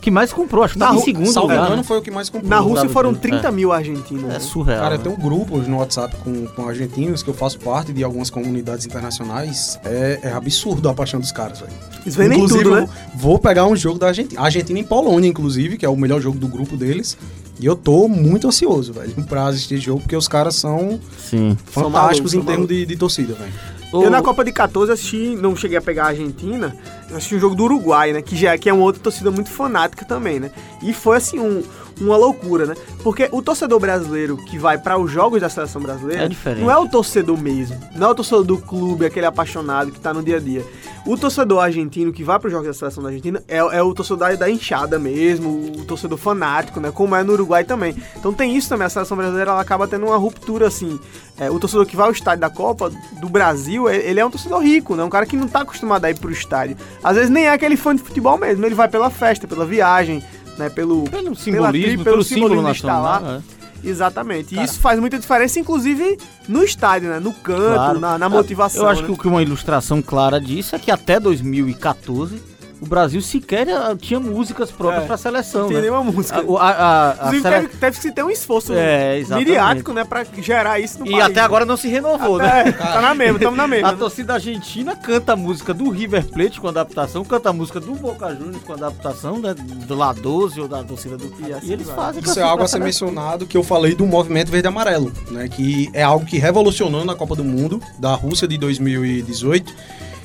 que 0.00 0.10
mais 0.10 0.32
comprou, 0.32 0.64
acho 0.64 0.74
que 0.74 0.78
Na 0.80 0.88
tá 0.88 0.94
em 0.94 1.00
segundo 1.02 1.30
Salvo 1.32 1.48
lugar. 1.52 1.76
né? 1.76 1.82
foi 1.82 1.98
o 1.98 2.02
que 2.02 2.10
mais 2.10 2.28
comprou. 2.28 2.48
Na 2.48 2.58
Rússia 2.58 2.88
foram 2.88 3.12
tudo. 3.12 3.22
30 3.22 3.48
É. 3.48 3.50
mil 3.50 3.70
argentinos. 3.72 4.24
É 4.24 4.28
né? 4.28 4.40
surreal. 4.40 4.80
Cara, 4.82 4.96
né? 4.96 5.02
tem 5.04 5.12
um 5.12 5.16
grupo 5.16 5.58
no 5.58 5.78
WhatsApp 5.78 6.16
com, 6.24 6.46
com 6.46 6.66
argentinos 6.68 7.22
que 7.22 7.28
eu 7.30 7.34
faço 7.34 7.58
parte 7.58 7.92
de 7.92 8.02
algumas 8.02 8.30
comunidades 8.30 8.86
internacionais. 8.86 9.78
É, 9.84 10.20
é 10.22 10.32
absurdo 10.32 10.88
a 10.88 10.94
paixão 10.94 11.20
dos 11.20 11.32
caras, 11.32 11.60
velho. 11.60 11.72
Eles 12.02 12.16
vendem 12.16 12.38
Inclusive, 12.38 12.64
tudo, 12.64 12.76
né? 12.76 12.88
vou 13.14 13.38
pegar 13.38 13.66
um 13.66 13.76
jogo 13.76 13.98
da 13.98 14.08
Argentina. 14.08 14.40
Argentina 14.40 14.78
em 14.78 14.84
Polônia, 14.84 15.28
inclusive, 15.28 15.76
que 15.76 15.84
é 15.84 15.88
o 15.88 15.96
melhor 15.96 16.20
jogo 16.20 16.38
do 16.38 16.48
grupo 16.48 16.76
deles. 16.76 17.16
E 17.60 17.66
eu 17.66 17.76
tô 17.76 18.08
muito 18.08 18.48
ansioso, 18.48 18.94
velho, 18.94 19.12
pra 19.28 19.46
assistir 19.48 19.74
esse 19.74 19.84
jogo, 19.84 20.00
porque 20.00 20.16
os 20.16 20.26
caras 20.26 20.54
são 20.54 20.98
Sim. 21.18 21.58
São 21.72 21.84
fantásticos 21.84 21.92
malucos, 21.92 22.34
em 22.34 22.38
são 22.38 22.46
termos 22.46 22.68
de, 22.68 22.86
de 22.86 22.96
torcida, 22.96 23.34
velho. 23.34 23.52
Eu 23.92 24.08
na 24.08 24.22
Copa 24.22 24.44
de 24.44 24.52
14 24.52 24.92
assisti, 24.92 25.36
não 25.36 25.54
cheguei 25.56 25.76
a 25.76 25.82
pegar 25.82 26.04
a 26.04 26.08
Argentina, 26.08 26.74
assisti 27.12 27.36
um 27.36 27.40
jogo 27.40 27.54
do 27.54 27.64
Uruguai, 27.64 28.12
né? 28.12 28.22
Que 28.22 28.36
já 28.36 28.56
que 28.56 28.68
é 28.68 28.72
uma 28.72 28.84
outra 28.84 29.02
torcida 29.02 29.30
muito 29.30 29.50
fanática 29.50 30.04
também, 30.04 30.40
né? 30.40 30.50
E 30.82 30.92
foi 30.92 31.16
assim 31.16 31.38
um, 31.38 31.62
uma 32.00 32.16
loucura, 32.16 32.66
né? 32.66 32.74
Porque 33.02 33.28
o 33.32 33.40
torcedor 33.40 33.80
brasileiro 33.80 34.36
que 34.36 34.58
vai 34.58 34.78
para 34.78 34.98
os 34.98 35.10
jogos 35.10 35.40
da 35.40 35.48
seleção 35.48 35.80
brasileira 35.80 36.24
É 36.24 36.54
não 36.54 36.70
é 36.70 36.76
o 36.76 36.88
torcedor 36.88 37.40
mesmo, 37.40 37.78
não 37.96 38.08
é 38.08 38.10
o 38.10 38.14
torcedor 38.14 38.44
do 38.44 38.58
clube, 38.58 39.06
aquele 39.06 39.26
apaixonado 39.26 39.90
que 39.90 40.00
tá 40.00 40.12
no 40.12 40.22
dia 40.22 40.36
a 40.36 40.40
dia. 40.40 40.64
O 41.06 41.16
torcedor 41.16 41.62
argentino 41.64 42.12
que 42.12 42.22
vai 42.22 42.38
para 42.38 42.48
os 42.48 42.52
jogos 42.52 42.68
da 42.68 42.74
seleção 42.74 43.02
da 43.02 43.08
Argentina 43.08 43.42
é, 43.48 43.56
é 43.56 43.82
o 43.82 43.94
torcedor 43.94 44.18
da, 44.18 44.34
da 44.36 44.50
enxada 44.50 44.98
mesmo, 44.98 45.72
o 45.78 45.84
torcedor 45.86 46.18
fanático, 46.18 46.78
né? 46.78 46.90
Como 46.92 47.16
é 47.16 47.22
no 47.22 47.32
Uruguai 47.32 47.64
também. 47.64 47.96
Então 48.16 48.34
tem 48.34 48.54
isso 48.54 48.68
também, 48.68 48.86
a 48.86 48.90
seleção 48.90 49.16
brasileira 49.16 49.52
ela 49.52 49.60
acaba 49.60 49.88
tendo 49.88 50.06
uma 50.06 50.16
ruptura 50.16 50.66
assim. 50.66 51.00
É, 51.38 51.50
o 51.50 51.58
torcedor 51.58 51.86
que 51.86 51.96
vai 51.96 52.06
ao 52.06 52.12
estádio 52.12 52.40
da 52.40 52.50
Copa 52.50 52.90
do 53.18 53.28
Brasil, 53.30 53.88
ele 53.88 54.10
ele 54.10 54.20
é 54.20 54.26
um 54.26 54.30
torcedor 54.30 54.60
rico, 54.60 54.94
né? 54.96 55.04
Um 55.04 55.08
cara 55.08 55.24
que 55.24 55.36
não 55.36 55.48
tá 55.48 55.60
acostumado 55.60 56.04
a 56.04 56.10
ir 56.10 56.18
pro 56.18 56.30
estádio. 56.30 56.76
Às 57.02 57.16
vezes 57.16 57.30
nem 57.30 57.46
é 57.46 57.52
aquele 57.52 57.76
fã 57.76 57.94
de 57.94 58.02
futebol 58.02 58.36
mesmo, 58.36 58.64
ele 58.66 58.74
vai 58.74 58.88
pela 58.88 59.08
festa, 59.08 59.46
pela 59.46 59.64
viagem, 59.64 60.22
né? 60.60 60.70
Pelo, 60.70 61.04
Pelo 61.04 61.22
pela 61.24 61.34
simbolismo, 61.36 61.94
tri- 61.96 62.04
pelo 62.04 62.22
símbolo 62.22 62.48
simbolismo 62.54 62.70
de 62.70 62.76
estar 62.76 62.92
nacional. 63.00 63.22
lá. 63.22 63.42
é. 63.56 63.60
Exatamente. 63.82 64.54
E 64.54 64.62
isso 64.62 64.78
faz 64.78 65.00
muita 65.00 65.18
diferença, 65.18 65.58
inclusive 65.58 66.18
no 66.46 66.62
estádio, 66.62 67.08
né? 67.08 67.18
No 67.18 67.32
canto, 67.32 67.74
Claro. 67.74 67.98
na, 67.98 68.18
na 68.18 68.28
motivação. 68.28 68.82
Eu 68.82 68.88
acho 68.90 69.00
né? 69.00 69.06
que 69.06 69.12
o 69.14 69.16
que 69.16 69.26
uma 69.26 69.42
ilustração 69.42 70.02
clara 70.02 70.38
disso 70.38 70.76
é 70.76 70.78
que 70.78 70.90
até 70.90 71.18
2014 71.18 72.42
o 72.80 72.86
Brasil 72.86 73.20
sequer 73.20 73.68
eh, 73.68 73.96
tinha 74.00 74.18
músicas 74.18 74.70
próprias 74.70 75.04
É, 75.04 75.06
para 75.06 75.14
a 75.14 75.18
seleção. 75.18 75.62
não 75.62 75.68
tem 75.68 75.76
né? 75.76 75.82
nenhuma 75.82 76.02
música. 76.02 76.40
A, 76.40 76.42
o- 76.44 76.56
a, 76.56 76.70
a, 76.70 77.10
a 77.10 77.14
Inclusive, 77.14 77.42
sele- 77.42 77.54
teve, 77.68 77.76
teve 77.78 77.96
que 77.96 78.02
se 78.02 78.12
ter 78.12 78.22
um 78.24 78.30
esforço 78.30 78.72
É, 78.74 79.22
midiático, 79.36 79.92
né? 79.92 80.04
Pra 80.04 80.24
gerar 80.38 80.78
isso 80.80 80.98
no 81.00 81.06
E 81.06 81.10
país, 81.12 81.24
até 81.24 81.34
né? 81.34 81.40
agora 81.42 81.64
não 81.64 81.76
se 81.76 81.88
renovou, 81.88 82.38
né? 82.38 82.64
É, 82.68 82.72
tá 82.72 83.00
na 83.02 83.14
mesma, 83.14 83.38
tamo 83.38 83.56
na 83.56 83.66
mesma. 83.68 83.88
A 83.88 83.92
né? 83.92 83.98
torcida 83.98 84.34
argentina 84.34 84.96
canta 84.96 85.32
a 85.34 85.36
música 85.36 85.74
do 85.74 85.88
River 85.90 86.24
Plate 86.26 86.60
com 86.60 86.68
adaptação, 86.68 87.24
canta 87.24 87.50
a 87.50 87.52
música 87.52 87.78
do 87.80 87.94
Boca 87.94 88.34
Juniors 88.34 88.62
com 88.64 88.72
adaptação, 88.72 89.38
né, 89.38 89.54
do 89.54 89.94
La 89.94 90.12
12 90.12 90.60
ou 90.60 90.68
da 90.68 90.82
torcida 90.82 91.16
do... 91.16 91.30
E 91.46 91.52
assim 91.52 91.66
E 91.68 91.72
eles 91.72 91.86
vai. 91.86 91.96
fazem 91.96 92.22
Isso 92.22 92.38
é 92.40 92.42
algo 92.42 92.62
a 92.64 92.68
ser 92.68 92.78
mencionado 92.80 93.46
que 93.46 93.56
eu 93.56 93.62
falei 93.62 93.94
do 93.94 94.06
movimento 94.06 94.50
verde 94.50 94.66
e 94.66 94.70
amarelo, 94.70 95.12
né? 95.30 95.48
Que 95.48 95.90
é 95.92 96.02
algo 96.02 96.24
que 96.24 96.38
revolucionou 96.38 97.04
na 97.04 97.14
Copa 97.14 97.34
do 97.36 97.44
Mundo 97.44 97.80
da 97.98 98.14
Rússia 98.14 98.48
de 98.48 98.56
2018, 98.58 99.74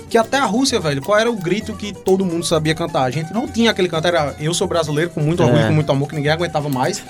que 0.09 0.17
até 0.17 0.37
a 0.37 0.45
Rússia, 0.45 0.79
velho, 0.79 1.01
qual 1.01 1.17
era 1.17 1.29
o 1.29 1.35
grito 1.35 1.73
que 1.73 1.91
todo 1.93 2.25
mundo 2.25 2.45
sabia 2.45 2.73
cantar? 2.75 3.03
A 3.03 3.09
gente 3.11 3.33
não 3.33 3.47
tinha 3.47 3.71
aquele 3.71 3.87
canto, 3.89 4.07
era 4.07 4.35
eu 4.39 4.53
sou 4.53 4.67
brasileiro 4.67 5.09
com 5.11 5.19
muito 5.21 5.41
orgulho, 5.43 5.61
É. 5.63 5.67
com 5.67 5.73
muito 5.73 5.91
amor, 5.91 6.07
que 6.07 6.15
ninguém 6.15 6.31
aguentava 6.31 6.69
mais. 6.69 7.03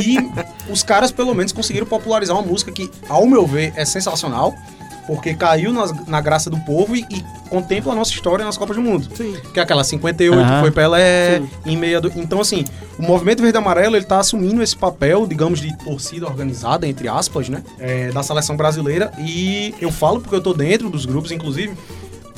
E 0.00 0.16
os 0.70 0.82
caras, 0.82 1.10
pelo 1.10 1.34
menos, 1.34 1.52
conseguiram 1.52 1.86
popularizar 1.86 2.36
uma 2.36 2.46
música 2.46 2.70
que, 2.70 2.90
ao 3.08 3.26
meu 3.26 3.46
ver, 3.46 3.72
é 3.76 3.84
sensacional, 3.84 4.54
porque 5.06 5.34
caiu 5.34 5.72
nas- 5.72 6.06
na 6.06 6.20
graça 6.20 6.48
do 6.48 6.56
povo 6.60 6.94
e, 6.94 7.00
e 7.10 7.24
contempla 7.50 7.92
a 7.92 7.96
nossa 7.96 8.12
história 8.12 8.44
nas 8.44 8.56
Copas 8.56 8.76
do 8.76 8.82
Mundo. 8.82 9.08
Sim. 9.16 9.34
Que 9.52 9.58
é 9.58 9.62
aquela 9.62 9.82
58, 9.82 10.38
Aham. 10.38 10.60
foi 10.60 10.70
Pelé, 10.70 11.38
Sim. 11.40 11.50
em 11.66 11.76
meia 11.76 12.00
do... 12.00 12.08
Então, 12.16 12.40
assim, 12.40 12.64
o 12.98 13.02
movimento 13.02 13.42
verde 13.42 13.56
e 13.56 13.60
amarelo, 13.60 13.96
ele 13.96 14.04
tá 14.04 14.20
assumindo 14.20 14.62
esse 14.62 14.76
papel, 14.76 15.26
digamos, 15.26 15.60
de 15.60 15.76
torcida 15.78 16.26
organizada, 16.26 16.86
entre 16.86 17.08
aspas, 17.08 17.48
né? 17.48 17.62
é, 17.80 18.12
da 18.12 18.22
seleção 18.22 18.56
brasileira. 18.56 19.12
E 19.18 19.74
eu 19.80 19.90
falo 19.90 20.20
porque 20.20 20.36
eu 20.36 20.40
tô 20.40 20.54
dentro 20.54 20.88
dos 20.88 21.04
grupos, 21.04 21.32
inclusive, 21.32 21.74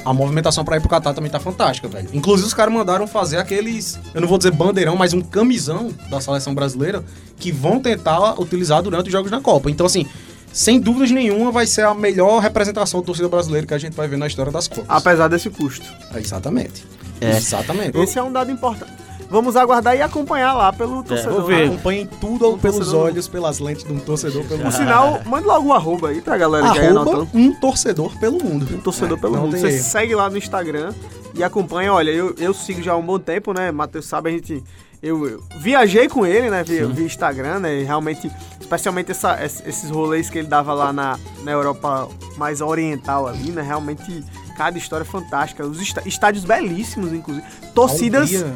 a 0.05 0.13
movimentação 0.13 0.65
pra 0.65 0.77
ir 0.77 0.81
pro 0.81 0.89
Catar 0.89 1.15
também 1.15 1.31
tá 1.31 1.41
fantástica, 1.41 1.89
velho. 1.89 2.09
Inclusive, 2.13 2.47
os 2.47 2.55
caras 2.55 2.73
mandaram 2.73 3.07
fazer 3.07 3.39
aqueles, 3.39 3.99
eu 4.13 4.21
não 4.21 4.29
vou 4.29 4.39
dizer 4.39 4.51
bandeirão, 4.51 4.97
mas 4.97 5.13
um 5.13 5.21
camisão 5.21 5.91
da 6.11 6.21
seleção 6.21 6.55
brasileira 6.55 7.05
que 7.39 7.51
vão 7.51 7.81
tentar 7.81 8.41
utilizar 8.41 8.83
durante 8.83 9.07
os 9.07 9.13
jogos 9.13 9.31
na 9.31 9.41
Copa. 9.41 9.71
Então, 9.71 9.87
assim, 9.87 10.07
sem 10.53 10.79
dúvidas 10.79 11.11
nenhuma, 11.11 11.51
vai 11.51 11.67
ser 11.67 11.85
a 11.85 11.95
melhor 11.95 12.41
representação 12.41 13.01
da 13.01 13.07
torcida 13.07 13.29
brasileira 13.29 13.67
que 13.67 13.75
a 13.75 13.79
gente 13.79 13.95
vai 13.95 14.07
ver 14.07 14.17
na 14.17 14.27
história 14.27 14.53
das 14.53 14.69
Copas. 14.69 14.85
Apesar 14.89 15.29
desse 15.29 15.51
custo. 15.51 15.85
É, 16.15 16.19
Exatamente. 16.19 16.85
É. 17.21 17.37
Exatamente. 17.37 17.99
Esse 17.99 18.19
é 18.19 18.23
um 18.23 18.33
dado 18.33 18.51
importante. 18.51 19.04
Vamos 19.35 19.57
aguardar 19.57 19.97
e 19.97 20.01
acompanhar 20.01 20.53
lá 20.55 20.73
pelo 20.73 21.03
torcedor. 21.03 21.33
vou 21.33 21.43
ver. 21.45 21.67
né? 21.67 21.75
Acompanhem 21.75 22.07
tudo 22.21 22.51
Um 22.53 22.59
pelos 22.59 22.77
torcedor. 22.77 23.05
olhos, 23.07 23.27
pelas 23.29 23.59
lentes 23.59 23.83
de 23.85 23.93
um 23.93 23.99
torcedor 23.99 24.45
pelo 24.45 24.59
Por 24.61 24.65
mundo. 24.67 24.73
sinal, 24.77 25.21
manda 25.27 25.47
logo 25.47 25.69
um 25.69 25.73
arroba 25.73 26.11
aí 26.11 26.21
pra 26.21 26.37
galera 26.39 26.71
que 26.71 26.79
aí 26.79 26.87
Arroba 26.87 27.01
anotando. 27.11 27.29
um 27.35 27.53
torcedor 27.57 28.17
pelo 28.19 28.43
mundo. 28.43 28.65
Um 28.73 28.81
torcedor 28.81 29.19
É, 29.19 29.21
pelo 29.21 29.35
não 29.37 29.43
mundo. 29.43 29.59
Você 29.59 29.67
erro. 29.69 29.83
segue 29.83 30.15
lá 30.15 30.31
no 30.31 30.39
Instagram 30.39 30.93
e 31.35 31.43
acompanha. 31.43 31.93
Olha, 31.93 32.11
eu, 32.11 32.35
eu 32.39 32.55
sigo 32.55 32.81
já 32.81 32.93
há 32.93 32.97
um 32.97 33.03
bom 33.05 33.19
tempo, 33.19 33.53
né? 33.53 33.73
Matheus 33.73 34.07
sabe, 34.07 34.31
a 34.31 34.33
gente. 34.33 34.63
Eu, 35.03 35.27
eu 35.29 35.43
viajei 35.59 36.09
com 36.09 36.25
ele, 36.25 36.49
né? 36.49 36.63
Via, 36.63 36.87
via 36.87 37.05
Instagram, 37.05 37.59
né? 37.59 37.81
E 37.81 37.83
realmente, 37.85 38.31
especialmente 38.61 39.11
essa- 39.11 39.45
es- 39.45 39.63
esses 39.67 39.91
rolês 39.91 40.31
que 40.31 40.39
ele 40.39 40.47
dava 40.49 40.73
lá 40.73 40.93
na, 40.93 41.19
na 41.43 41.51
Europa 41.51 42.09
mais 42.39 42.61
oriental 42.63 43.27
ali, 43.27 43.51
né? 43.51 43.61
Realmente, 43.61 44.25
cada 44.57 44.79
história 44.79 45.05
fantástica. 45.05 45.67
Os 45.67 45.81
estádios 46.07 46.45
belíssimos, 46.45 47.13
inclusive. 47.13 47.45
Torcidas 47.75 48.31
Hungria, 48.31 48.55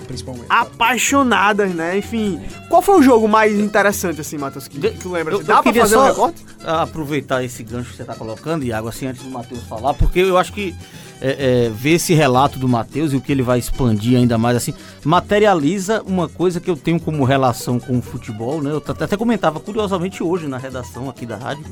apaixonadas, 0.48 1.74
né? 1.74 1.98
Enfim, 1.98 2.40
qual 2.68 2.80
foi 2.80 2.98
o 2.98 3.02
jogo 3.02 3.28
mais 3.28 3.58
interessante, 3.58 4.20
assim, 4.20 4.38
Matheus, 4.38 4.68
que, 4.68 4.78
que 4.80 4.90
tu 4.98 5.10
lembra? 5.10 5.34
eu- 5.34 5.38
assim? 5.40 5.48
eu 5.50 5.54
Dá 5.56 5.62
pra 5.62 5.62
queria 5.64 5.82
fazer 5.82 5.94
só- 5.96 6.02
um 6.02 6.06
recorte? 6.06 6.46
aproveitar 6.64 7.42
esse 7.44 7.62
gancho 7.62 7.90
que 7.90 7.96
você 7.96 8.04
tá 8.04 8.14
colocando, 8.14 8.64
Iago, 8.64 8.88
assim, 8.88 9.06
antes 9.06 9.22
do 9.22 9.30
Matheus 9.30 9.62
falar, 9.64 9.94
porque 9.94 10.20
eu 10.20 10.38
acho 10.38 10.52
que 10.52 10.74
é, 11.20 11.66
é, 11.66 11.70
ver 11.70 11.94
esse 11.94 12.14
relato 12.14 12.58
do 12.60 12.68
Matheus 12.68 13.12
e 13.12 13.16
o 13.16 13.20
que 13.20 13.32
ele 13.32 13.42
vai 13.42 13.58
expandir 13.58 14.16
ainda 14.16 14.38
mais, 14.38 14.56
assim, 14.56 14.72
materializa 15.04 16.02
uma 16.06 16.28
coisa 16.28 16.60
que 16.60 16.70
eu 16.70 16.76
tenho 16.76 17.00
como 17.00 17.24
relação 17.24 17.80
com 17.80 17.98
o 17.98 18.02
futebol, 18.02 18.62
né? 18.62 18.70
Eu 18.70 18.82
até 18.86 19.16
comentava 19.16 19.58
curiosamente 19.58 20.22
hoje 20.22 20.46
na 20.46 20.58
redação 20.58 21.08
aqui 21.10 21.26
da 21.26 21.36
rádio, 21.36 21.64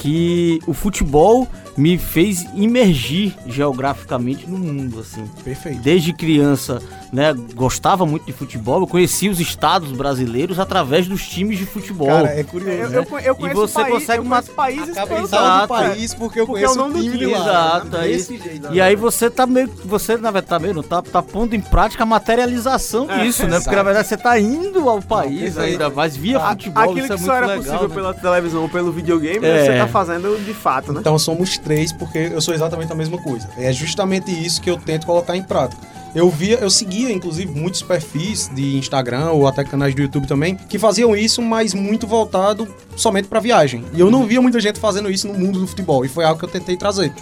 que 0.00 0.60
o 0.66 0.72
futebol 0.72 1.46
me 1.76 1.98
fez 1.98 2.46
imergir 2.54 3.34
geograficamente 3.46 4.48
no 4.48 4.56
mundo, 4.56 5.00
assim. 5.00 5.24
Perfeito. 5.42 5.80
Desde 5.82 6.12
criança, 6.12 6.80
né, 7.12 7.32
gostava 7.54 8.04
muito 8.04 8.26
de 8.26 8.32
futebol, 8.32 8.80
eu 8.80 8.86
conheci 8.86 9.28
os 9.28 9.40
estados 9.40 9.92
brasileiros 9.92 10.58
através 10.58 11.06
dos 11.08 11.26
times 11.26 11.58
de 11.58 11.64
futebol. 11.66 12.06
Cara, 12.08 12.28
é 12.38 12.44
curioso, 12.44 12.70
Eu, 12.76 12.88
né? 12.90 12.96
eu, 13.10 13.18
eu 13.20 13.34
conheço 13.34 13.60
você 13.60 13.74
país, 13.74 13.94
consegue 13.94 14.18
eu 14.18 14.22
uma- 14.24 14.36
conheço 14.36 14.52
países 14.54 14.94
capital 14.94 15.22
Exato, 15.24 15.62
do 15.62 15.68
país, 15.68 16.14
porque 16.14 16.40
eu 16.40 16.46
Porque 16.46 16.62
conheço 16.64 16.78
é 16.80 16.82
o 16.84 16.92
time 17.02 17.16
do 17.18 17.30
exato, 17.30 17.86
né? 17.88 17.98
aí- 18.00 18.12
Desse 18.12 18.38
jeito. 18.38 18.74
E 18.74 18.80
aí 18.80 18.94
você 18.96 19.30
tá 19.30 19.46
meio, 19.46 19.70
você 19.84 20.16
na 20.16 20.30
verdade 20.30 20.46
tá 20.46 20.58
meio, 20.58 20.74
não 20.74 20.82
tá, 20.82 21.00
tá 21.02 21.22
pondo 21.22 21.54
em 21.56 21.60
prática 21.60 22.02
a 22.02 22.06
materialização 22.06 23.10
É, 23.10 23.24
disso, 23.24 23.42
né? 23.44 23.56
Porque 23.58 23.62
exato. 23.70 23.76
na 23.76 23.82
verdade 23.82 24.08
você 24.08 24.16
tá 24.16 24.38
indo 24.38 24.88
ao 24.88 25.00
país 25.02 25.54
perfeito. 25.54 25.60
ainda 25.60 25.90
mais 25.90 26.16
via 26.16 26.38
A- 26.38 26.50
futebol, 26.50 26.82
Aquilo 26.82 26.98
isso 26.98 27.12
é 27.12 27.16
que 27.16 27.22
muito 27.22 27.26
só 27.26 27.34
era 27.36 27.46
legal, 27.46 27.62
possível 27.64 27.88
né? 27.88 27.94
pela 27.94 28.14
televisão 28.14 28.62
ou 28.62 28.68
pelo 28.68 28.92
videogame, 28.92 29.44
É. 29.46 29.64
você 29.64 29.78
tá 29.78 29.86
fazendo 29.88 30.38
de 30.44 30.52
fato, 30.54 30.92
né? 30.92 31.00
Então 31.00 31.18
somos 31.18 31.56
três, 31.58 31.92
porque 31.92 32.18
eu 32.18 32.40
sou 32.40 32.52
exatamente 32.54 32.92
a 32.92 32.94
mesma 32.94 33.18
coisa. 33.18 33.48
É 33.56 33.72
justamente 33.72 34.30
isso 34.30 34.60
que 34.60 34.68
eu 34.70 34.76
tento 34.76 35.06
colocar 35.06 35.36
em 35.36 35.42
prática. 35.42 35.80
Eu 36.14 36.30
via, 36.30 36.56
eu 36.56 36.70
seguia, 36.70 37.12
inclusive, 37.12 37.52
muitos 37.52 37.82
perfis 37.82 38.50
de 38.54 38.76
Instagram 38.76 39.30
ou 39.30 39.46
até 39.46 39.62
canais 39.62 39.94
do 39.94 40.02
YouTube 40.02 40.26
também, 40.26 40.56
que 40.56 40.78
faziam 40.78 41.14
isso, 41.14 41.42
mas 41.42 41.74
muito 41.74 42.06
voltado 42.06 42.66
somente 42.96 43.28
para 43.28 43.40
viagem. 43.40 43.84
E 43.92 44.00
eu 44.00 44.10
não 44.10 44.26
via 44.26 44.40
muita 44.40 44.58
gente 44.58 44.80
fazendo 44.80 45.10
isso 45.10 45.28
no 45.28 45.34
mundo 45.34 45.60
do 45.60 45.66
futebol, 45.66 46.04
e 46.04 46.08
foi 46.08 46.24
algo 46.24 46.38
que 46.38 46.44
eu 46.44 46.50
tentei 46.50 46.76
trazer. 46.76 47.12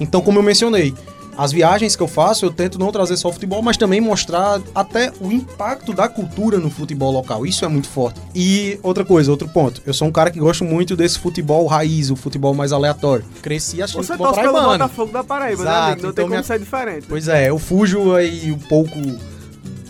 Então, 0.00 0.22
como 0.22 0.38
eu 0.38 0.42
mencionei, 0.42 0.94
as 1.42 1.52
viagens 1.52 1.96
que 1.96 2.02
eu 2.02 2.06
faço, 2.08 2.44
eu 2.44 2.50
tento 2.50 2.78
não 2.78 2.92
trazer 2.92 3.16
só 3.16 3.28
o 3.28 3.32
futebol, 3.32 3.62
mas 3.62 3.76
também 3.76 4.00
mostrar 4.00 4.60
até 4.74 5.10
o 5.20 5.32
impacto 5.32 5.92
da 5.94 6.06
cultura 6.08 6.58
no 6.58 6.68
futebol 6.70 7.10
local. 7.10 7.46
Isso 7.46 7.64
é 7.64 7.68
muito 7.68 7.88
forte. 7.88 8.20
E 8.34 8.78
outra 8.82 9.04
coisa, 9.04 9.30
outro 9.30 9.48
ponto. 9.48 9.80
Eu 9.86 9.94
sou 9.94 10.06
um 10.06 10.12
cara 10.12 10.30
que 10.30 10.38
gosto 10.38 10.64
muito 10.64 10.94
desse 10.94 11.18
futebol 11.18 11.66
raiz, 11.66 12.10
o 12.10 12.16
futebol 12.16 12.52
mais 12.52 12.72
aleatório. 12.72 13.24
Cresci 13.40 13.80
assistindo 13.80 14.02
Você 14.02 14.08
futebol 14.12 14.26
torce 14.26 14.40
pelo 14.42 14.52
paraibano. 14.52 14.84
Botafogo 14.84 15.12
da 15.12 15.24
Paraíba, 15.24 15.64
né, 15.64 15.70
Exato, 15.70 15.86
amigo? 15.86 16.02
Não 16.02 16.10
então 16.10 16.12
tem 16.12 16.22
como 16.24 16.30
minha- 16.34 16.42
ser 16.42 16.58
diferente. 16.58 17.06
Pois 17.08 17.26
é, 17.28 17.48
eu 17.48 17.58
fujo 17.58 18.14
aí 18.14 18.52
um 18.52 18.58
pouco 18.58 18.98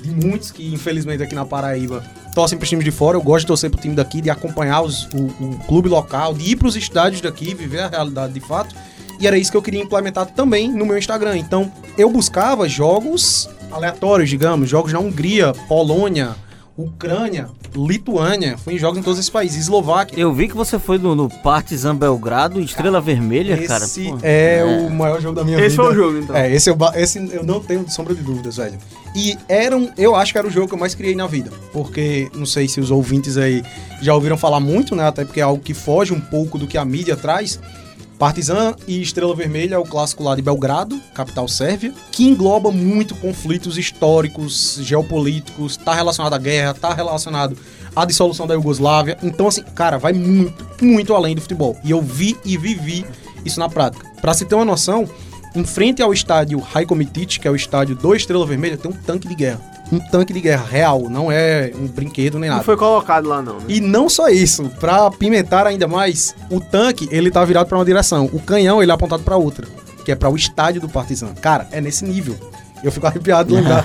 de 0.02 0.10
muitos 0.26 0.50
que, 0.50 0.72
infelizmente, 0.72 1.22
aqui 1.22 1.34
na 1.34 1.44
Paraíba 1.44 2.02
torcem 2.34 2.56
para 2.58 2.68
times 2.68 2.84
de 2.84 2.90
fora. 2.92 3.16
Eu 3.16 3.22
gosto 3.22 3.40
de 3.40 3.46
torcer 3.48 3.70
pro 3.70 3.80
time 3.80 3.94
daqui, 3.94 4.20
de 4.20 4.30
acompanhar 4.30 4.82
os- 4.82 5.04
o, 5.12 5.44
o 5.44 5.58
clube 5.66 5.88
local, 5.88 6.32
de 6.32 6.50
ir 6.52 6.56
pros 6.56 6.76
estádios 6.76 7.20
daqui, 7.20 7.54
viver 7.54 7.80
a 7.80 7.88
realidade 7.88 8.32
de 8.32 8.40
fato. 8.40 8.74
E 9.20 9.26
era 9.26 9.36
isso 9.36 9.50
que 9.50 9.56
eu 9.56 9.62
queria 9.62 9.82
implementar 9.82 10.26
também 10.26 10.70
no 10.70 10.86
meu 10.86 10.96
Instagram. 10.96 11.36
Então, 11.36 11.70
eu 11.98 12.08
buscava 12.10 12.68
jogos 12.68 13.48
aleatórios, 13.70 14.30
digamos, 14.30 14.68
jogos 14.68 14.92
na 14.92 14.98
Hungria, 14.98 15.52
Polônia, 15.68 16.34
Ucrânia, 16.76 17.48
Lituânia. 17.76 18.56
Fui 18.56 18.74
em 18.74 18.78
jogos 18.78 18.98
em 18.98 19.02
todos 19.02 19.18
esses 19.18 19.30
países, 19.30 19.58
Eslováquia. 19.58 20.18
Eu 20.18 20.32
vi 20.32 20.48
que 20.48 20.56
você 20.56 20.78
foi 20.78 20.98
no, 20.98 21.14
no 21.14 21.28
Partizan 21.28 21.94
Belgrado, 21.94 22.60
Estrela 22.60 23.00
Vermelha, 23.00 23.56
cara. 23.66 23.84
Esse 23.84 24.08
pô. 24.08 24.18
é, 24.22 24.64
o 24.64 24.90
maior 24.90 25.20
jogo 25.20 25.34
da 25.34 25.44
minha 25.44 25.58
Esse 25.58 25.76
vida. 25.76 25.82
foi 25.82 25.92
o 25.92 25.94
jogo, 25.94 26.18
então. 26.18 26.34
É, 26.34 26.52
esse 26.52 26.70
eu, 26.70 26.76
esse 26.94 27.18
eu 27.32 27.44
não 27.44 27.60
tenho 27.60 27.88
sombra 27.90 28.14
de 28.14 28.22
dúvidas, 28.22 28.56
velho. 28.56 28.78
E 29.14 29.36
era 29.48 29.76
um, 29.76 29.90
eu 29.98 30.14
acho 30.14 30.32
que 30.32 30.38
era 30.38 30.46
o 30.46 30.50
jogo 30.50 30.68
que 30.68 30.74
eu 30.74 30.78
mais 30.78 30.94
criei 30.94 31.14
na 31.14 31.26
vida. 31.26 31.50
Porque, 31.72 32.30
não 32.34 32.46
sei 32.46 32.66
se 32.66 32.80
os 32.80 32.90
ouvintes 32.90 33.36
aí 33.36 33.62
já 34.00 34.14
ouviram 34.14 34.38
falar 34.38 34.60
muito, 34.60 34.96
né? 34.96 35.06
Até 35.06 35.24
porque 35.24 35.40
é 35.40 35.42
algo 35.42 35.62
que 35.62 35.74
foge 35.74 36.12
um 36.12 36.20
pouco 36.20 36.58
do 36.58 36.66
que 36.66 36.78
a 36.78 36.84
mídia 36.84 37.16
traz. 37.16 37.60
Partizan 38.20 38.76
e 38.86 39.00
Estrela 39.00 39.34
Vermelha 39.34 39.76
é 39.76 39.78
o 39.78 39.84
clássico 39.84 40.22
lá 40.22 40.36
de 40.36 40.42
Belgrado, 40.42 41.00
capital 41.14 41.48
sérvia, 41.48 41.90
que 42.12 42.28
engloba 42.28 42.70
muito 42.70 43.14
conflitos 43.14 43.78
históricos, 43.78 44.78
geopolíticos, 44.82 45.78
tá 45.78 45.94
relacionado 45.94 46.34
à 46.34 46.38
guerra, 46.38 46.74
tá 46.74 46.92
relacionado 46.92 47.56
à 47.96 48.04
dissolução 48.04 48.46
da 48.46 48.52
Iugoslávia. 48.52 49.16
Então, 49.22 49.48
assim, 49.48 49.62
cara, 49.74 49.96
vai 49.96 50.12
muito, 50.12 50.84
muito 50.84 51.14
além 51.14 51.34
do 51.34 51.40
futebol. 51.40 51.78
E 51.82 51.92
eu 51.92 52.02
vi 52.02 52.36
e 52.44 52.58
vivi 52.58 53.06
isso 53.42 53.58
na 53.58 53.70
prática. 53.70 54.06
Pra 54.20 54.34
se 54.34 54.44
ter 54.44 54.54
uma 54.54 54.66
noção, 54.66 55.08
em 55.54 55.64
frente 55.64 56.02
ao 56.02 56.12
estádio 56.12 56.58
Rajko 56.58 56.94
Mitic, 56.94 57.38
que 57.38 57.48
é 57.48 57.50
o 57.50 57.56
estádio 57.56 57.96
do 57.96 58.14
Estrela 58.14 58.44
Vermelha, 58.44 58.76
tem 58.76 58.90
um 58.90 58.94
tanque 58.94 59.28
de 59.28 59.34
guerra. 59.34 59.69
Um 59.92 59.98
tanque 59.98 60.32
de 60.32 60.40
guerra 60.40 60.64
real, 60.64 61.08
não 61.08 61.32
é 61.32 61.72
um 61.74 61.86
brinquedo 61.86 62.38
nem 62.38 62.48
Não 62.48 62.56
nada. 62.56 62.64
foi 62.64 62.76
colocado 62.76 63.28
lá, 63.28 63.42
não, 63.42 63.54
né? 63.54 63.64
E 63.68 63.80
não 63.80 64.08
só 64.08 64.28
isso, 64.28 64.70
pra 64.78 65.10
pimentar 65.10 65.66
ainda 65.66 65.88
mais, 65.88 66.34
o 66.50 66.60
tanque, 66.60 67.08
ele 67.10 67.30
tá 67.30 67.44
virado 67.44 67.66
pra 67.66 67.76
uma 67.78 67.84
direção, 67.84 68.30
o 68.32 68.40
canhão, 68.40 68.80
ele 68.82 68.90
é 68.92 68.94
apontado 68.94 69.22
pra 69.24 69.36
outra, 69.36 69.66
que 70.04 70.12
é 70.12 70.14
pra 70.14 70.30
o 70.30 70.36
estádio 70.36 70.80
do 70.80 70.88
Partizan. 70.88 71.34
Cara, 71.34 71.66
é 71.72 71.80
nesse 71.80 72.04
nível. 72.04 72.36
Eu 72.82 72.90
fico 72.90 73.04
arrepiado 73.08 73.48
de 73.50 73.54
lembrar. 73.56 73.84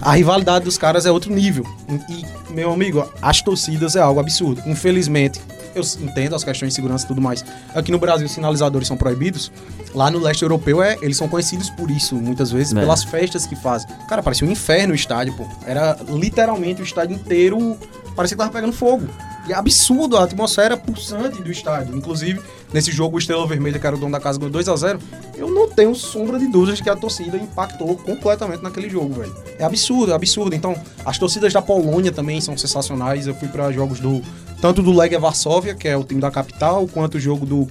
A 0.00 0.12
rivalidade 0.12 0.64
dos 0.64 0.78
caras 0.78 1.04
é 1.06 1.10
outro 1.10 1.32
nível. 1.32 1.64
E, 2.08 2.24
meu 2.52 2.72
amigo, 2.72 3.04
as 3.20 3.40
torcidas 3.42 3.96
é 3.96 4.00
algo 4.00 4.20
absurdo. 4.20 4.62
Infelizmente, 4.66 5.40
eu 5.78 5.84
entendo 6.00 6.34
as 6.34 6.42
questões 6.42 6.70
de 6.70 6.74
segurança 6.74 7.04
e 7.04 7.08
tudo 7.08 7.20
mais. 7.20 7.44
Aqui 7.74 7.92
no 7.92 7.98
Brasil, 7.98 8.26
os 8.26 8.32
sinalizadores 8.32 8.88
são 8.88 8.96
proibidos. 8.96 9.50
Lá 9.94 10.10
no 10.10 10.18
leste 10.18 10.42
europeu, 10.42 10.82
é, 10.82 10.96
eles 11.02 11.16
são 11.16 11.28
conhecidos 11.28 11.70
por 11.70 11.90
isso, 11.90 12.14
muitas 12.16 12.50
vezes, 12.50 12.72
É. 12.74 12.80
pelas 12.80 13.04
festas 13.04 13.46
que 13.46 13.54
fazem. 13.56 13.88
Cara, 14.08 14.22
parecia 14.22 14.46
um 14.46 14.50
inferno 14.50 14.92
o 14.92 14.96
estádio, 14.96 15.34
pô. 15.34 15.46
Era 15.66 15.96
literalmente 16.08 16.80
o 16.82 16.84
estádio 16.84 17.14
inteiro, 17.16 17.76
parecia 18.14 18.36
que 18.36 18.42
tava 18.42 18.52
pegando 18.52 18.72
fogo. 18.72 19.06
E 19.48 19.52
é 19.52 19.54
absurdo 19.54 20.16
a 20.16 20.24
atmosfera 20.24 20.76
pulsante 20.76 21.42
do 21.42 21.50
estádio. 21.50 21.96
Inclusive, 21.96 22.40
nesse 22.72 22.90
jogo, 22.90 23.16
o 23.16 23.18
Estrela 23.18 23.46
Vermelha, 23.46 23.78
que 23.78 23.86
era 23.86 23.94
o 23.94 23.98
dono 23.98 24.12
da 24.12 24.20
casa, 24.20 24.38
ganhou 24.38 24.52
2x0. 24.52 25.00
Eu 25.36 25.50
não 25.50 25.68
tenho 25.68 25.94
sombra 25.94 26.38
de 26.38 26.48
dúvidas 26.48 26.80
que 26.80 26.90
a 26.90 26.96
torcida 26.96 27.36
impactou 27.36 27.96
completamente 27.96 28.62
naquele 28.62 28.90
jogo, 28.90 29.14
velho. 29.14 29.34
É 29.58 29.64
absurdo, 29.64 30.12
é 30.12 30.14
absurdo. 30.14 30.54
Então, 30.54 30.74
as 31.04 31.16
torcidas 31.16 31.52
da 31.52 31.62
Polônia 31.62 32.10
também 32.10 32.40
são 32.40 32.56
sensacionais. 32.56 33.26
Eu 33.26 33.34
fui 33.34 33.48
pra 33.48 33.70
jogos 33.70 34.00
do 34.00 34.20
tanto 34.60 34.82
do 34.82 34.92
Legia 34.92 35.20
Varsóvia, 35.20 35.74
que 35.74 35.86
é 35.86 35.96
o 35.96 36.02
time 36.02 36.20
da 36.20 36.30
capital, 36.30 36.88
quanto 36.88 37.16
o 37.16 37.20
jogo 37.20 37.46
do 37.46 37.68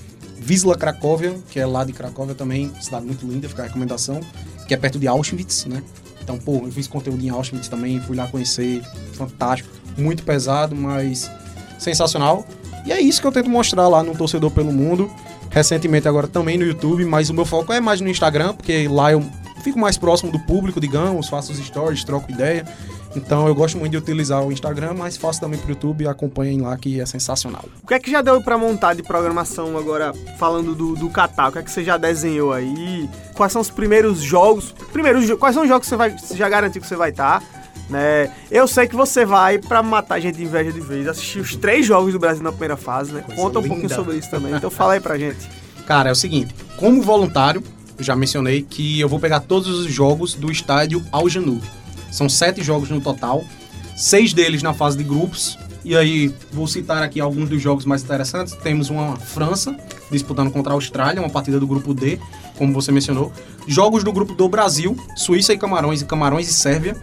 Wisla 0.47 0.77
Cracóvia, 0.77 1.35
que 1.49 1.59
é 1.59 1.65
lá 1.65 1.83
de 1.83 1.91
Cracóvia 1.91 2.35
também, 2.35 2.71
cidade 2.79 3.05
muito 3.05 3.25
linda, 3.25 3.49
fica 3.49 3.63
a 3.63 3.65
recomendação, 3.65 4.21
que 4.67 4.73
é 4.73 4.77
perto 4.77 4.99
de 4.99 5.07
Auschwitz, 5.07 5.65
né? 5.65 5.81
Então, 6.21 6.37
pô, 6.37 6.61
eu 6.63 6.71
fiz 6.71 6.87
conteúdo 6.87 7.23
em 7.23 7.29
Auschwitz 7.29 7.67
também, 7.67 7.99
fui 7.99 8.15
lá 8.15 8.27
conhecer, 8.27 8.81
fantástico, 9.13 9.69
muito 9.97 10.23
pesado, 10.23 10.75
mas 10.75 11.29
sensacional. 11.77 12.45
E 12.85 12.91
é 12.91 13.01
isso 13.01 13.19
que 13.19 13.27
eu 13.27 13.31
tento 13.31 13.49
mostrar 13.49 13.87
lá 13.87 14.03
no 14.03 14.15
Torcedor 14.15 14.51
pelo 14.51 14.71
Mundo, 14.71 15.09
recentemente 15.49 16.07
agora 16.07 16.27
também 16.27 16.57
no 16.57 16.65
YouTube, 16.65 17.03
mas 17.05 17.29
o 17.29 17.33
meu 17.33 17.45
foco 17.45 17.73
é 17.73 17.79
mais 17.79 17.99
no 17.99 18.09
Instagram, 18.09 18.53
porque 18.53 18.87
lá 18.87 19.11
eu 19.11 19.23
fico 19.63 19.79
mais 19.79 19.97
próximo 19.97 20.31
do 20.31 20.39
público, 20.39 20.79
digamos, 20.79 21.27
faço 21.27 21.51
os 21.51 21.57
stories, 21.57 22.03
troco 22.03 22.31
ideia. 22.31 22.63
Então 23.15 23.47
eu 23.47 23.55
gosto 23.55 23.77
muito 23.77 23.91
de 23.93 23.97
utilizar 23.97 24.45
o 24.45 24.51
Instagram, 24.51 24.93
mas 24.93 25.17
faço 25.17 25.39
também 25.39 25.57
pro 25.57 25.69
YouTube 25.69 26.05
acompanhem 26.07 26.59
lá 26.61 26.77
que 26.77 26.99
é 26.99 27.05
sensacional. 27.05 27.63
O 27.81 27.87
que 27.87 27.93
é 27.93 27.99
que 27.99 28.11
já 28.11 28.21
deu 28.21 28.41
pra 28.41 28.57
montar 28.57 28.93
de 28.93 29.01
programação 29.01 29.77
agora, 29.77 30.13
falando 30.37 30.75
do, 30.75 30.95
do 30.95 31.09
Catar? 31.09 31.49
O 31.49 31.51
que 31.53 31.59
é 31.59 31.63
que 31.63 31.71
você 31.71 31.83
já 31.83 31.97
desenhou 31.97 32.51
aí? 32.51 33.09
Quais 33.33 33.51
são 33.51 33.61
os 33.61 33.71
primeiros 33.71 34.21
jogos? 34.21 34.75
Primeiro, 34.91 35.37
quais 35.37 35.55
são 35.55 35.63
os 35.63 35.69
jogos 35.69 35.85
que 35.85 35.89
você, 35.89 35.95
vai, 35.95 36.11
você 36.11 36.35
já 36.35 36.47
garantiu 36.49 36.81
que 36.81 36.87
você 36.87 36.95
vai 36.95 37.09
estar? 37.09 37.41
Né? 37.89 38.31
Eu 38.49 38.67
sei 38.67 38.87
que 38.87 38.95
você 38.95 39.25
vai, 39.25 39.59
pra 39.59 39.83
matar 39.83 40.19
gente 40.19 40.37
de 40.37 40.43
inveja 40.43 40.71
de 40.71 40.81
vez, 40.81 41.07
assistir 41.07 41.39
os 41.39 41.55
três 41.55 41.85
jogos 41.85 42.13
do 42.13 42.19
Brasil 42.19 42.43
na 42.43 42.51
primeira 42.51 42.75
fase, 42.75 43.11
né? 43.13 43.21
Coisa 43.21 43.39
Conta 43.39 43.59
um 43.59 43.61
linda. 43.61 43.73
pouquinho 43.75 43.95
sobre 43.95 44.17
isso 44.17 44.29
também. 44.29 44.55
Então 44.55 44.71
fala 44.71 44.93
aí 44.93 44.99
pra 44.99 45.17
gente. 45.17 45.47
Cara, 45.85 46.09
é 46.09 46.11
o 46.11 46.15
seguinte, 46.15 46.55
como 46.77 47.01
voluntário, 47.01 47.63
eu 47.97 48.03
já 48.03 48.15
mencionei 48.15 48.63
que 48.63 48.99
eu 48.99 49.07
vou 49.07 49.19
pegar 49.19 49.41
todos 49.41 49.67
os 49.67 49.91
jogos 49.91 50.33
do 50.33 50.51
estádio 50.51 51.05
Al 51.11 51.29
Janub. 51.29 51.61
São 52.11 52.27
sete 52.27 52.63
jogos 52.63 52.89
no 52.89 52.99
total, 52.99 53.43
seis 53.95 54.33
deles 54.33 54.63
na 54.63 54.73
fase 54.73 54.97
de 54.97 55.03
grupos. 55.03 55.57
E 55.83 55.95
aí, 55.95 56.33
vou 56.51 56.65
citar 56.65 57.03
aqui 57.03 57.19
alguns 57.19 57.47
dos 57.47 57.61
jogos 57.61 57.85
mais 57.85 58.01
interessantes. 58.01 58.55
Temos 58.55 58.89
uma 58.89 59.15
França 59.17 59.77
disputando 60.09 60.49
contra 60.49 60.73
a 60.73 60.75
Austrália, 60.75 61.21
uma 61.21 61.29
partida 61.29 61.59
do 61.59 61.67
grupo 61.67 61.93
D, 61.93 62.19
como 62.57 62.73
você 62.73 62.91
mencionou. 62.91 63.31
Jogos 63.67 64.03
do 64.03 64.11
grupo 64.11 64.33
do 64.33 64.49
Brasil, 64.49 64.97
Suíça 65.15 65.53
e 65.53 65.57
Camarões 65.57 66.01
e 66.01 66.05
Camarões 66.05 66.49
e 66.49 66.53
Sérvia. 66.53 66.97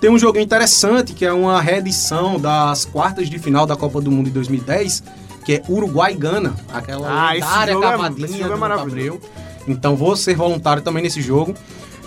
Tem 0.00 0.10
um 0.10 0.18
jogo 0.18 0.38
interessante 0.38 1.12
que 1.14 1.24
é 1.24 1.32
uma 1.32 1.60
reedição 1.60 2.38
das 2.38 2.84
quartas 2.84 3.28
de 3.30 3.38
final 3.38 3.64
da 3.66 3.74
Copa 3.76 4.00
do 4.00 4.10
Mundo 4.10 4.26
de 4.26 4.32
2010, 4.32 5.02
que 5.44 5.54
é 5.54 5.62
Uruguai 5.68 6.14
Gana, 6.14 6.54
aquela 6.72 7.08
Ah, 7.08 7.32
lendária 7.32 7.72
é- 7.72 7.80
cavadinha 7.80 8.46
é 8.46 8.48
do 8.48 8.58
maravilhoso. 8.58 9.16
Abreu. 9.16 9.20
Então 9.66 9.96
vou 9.96 10.14
ser 10.16 10.34
voluntário 10.34 10.82
também 10.82 11.02
nesse 11.02 11.22
jogo. 11.22 11.54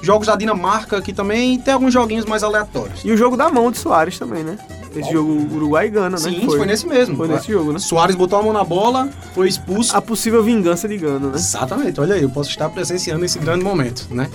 Jogos 0.01 0.27
da 0.27 0.35
Dinamarca 0.35 1.01
que 1.01 1.11
também 1.11 1.57
tem 1.59 1.73
alguns 1.73 1.91
joguinhos 1.91 2.25
mais 2.25 2.43
aleatórios. 2.43 3.01
E 3.03 3.11
o 3.11 3.17
jogo 3.17 3.35
da 3.35 3.49
mão 3.49 3.71
de 3.71 3.79
Soares 3.79 4.19
também, 4.19 4.43
né? 4.43 4.57
Esse 4.95 5.11
jogo 5.11 5.47
Uruguai 5.55 5.87
e 5.87 5.89
Gana, 5.89 6.09
né? 6.11 6.17
Sim, 6.17 6.45
foi. 6.45 6.65
nesse 6.65 6.87
mesmo. 6.87 7.15
Foi 7.17 7.27
nesse 7.27 7.51
jogo, 7.51 7.71
né? 7.73 7.79
Soares 7.79 8.15
botou 8.15 8.39
a 8.39 8.43
mão 8.43 8.53
na 8.53 8.63
bola, 8.63 9.09
foi 9.35 9.47
expulso. 9.47 9.95
A 9.95 10.01
possível 10.01 10.43
vingança 10.43 10.87
de 10.87 10.97
Gana, 10.97 11.27
né? 11.29 11.35
Exatamente, 11.35 11.99
olha 11.99 12.15
aí, 12.15 12.21
eu 12.23 12.29
posso 12.29 12.49
estar 12.49 12.69
presenciando 12.69 13.23
esse 13.25 13.37
grande 13.37 13.63
momento, 13.63 14.07
né? 14.09 14.27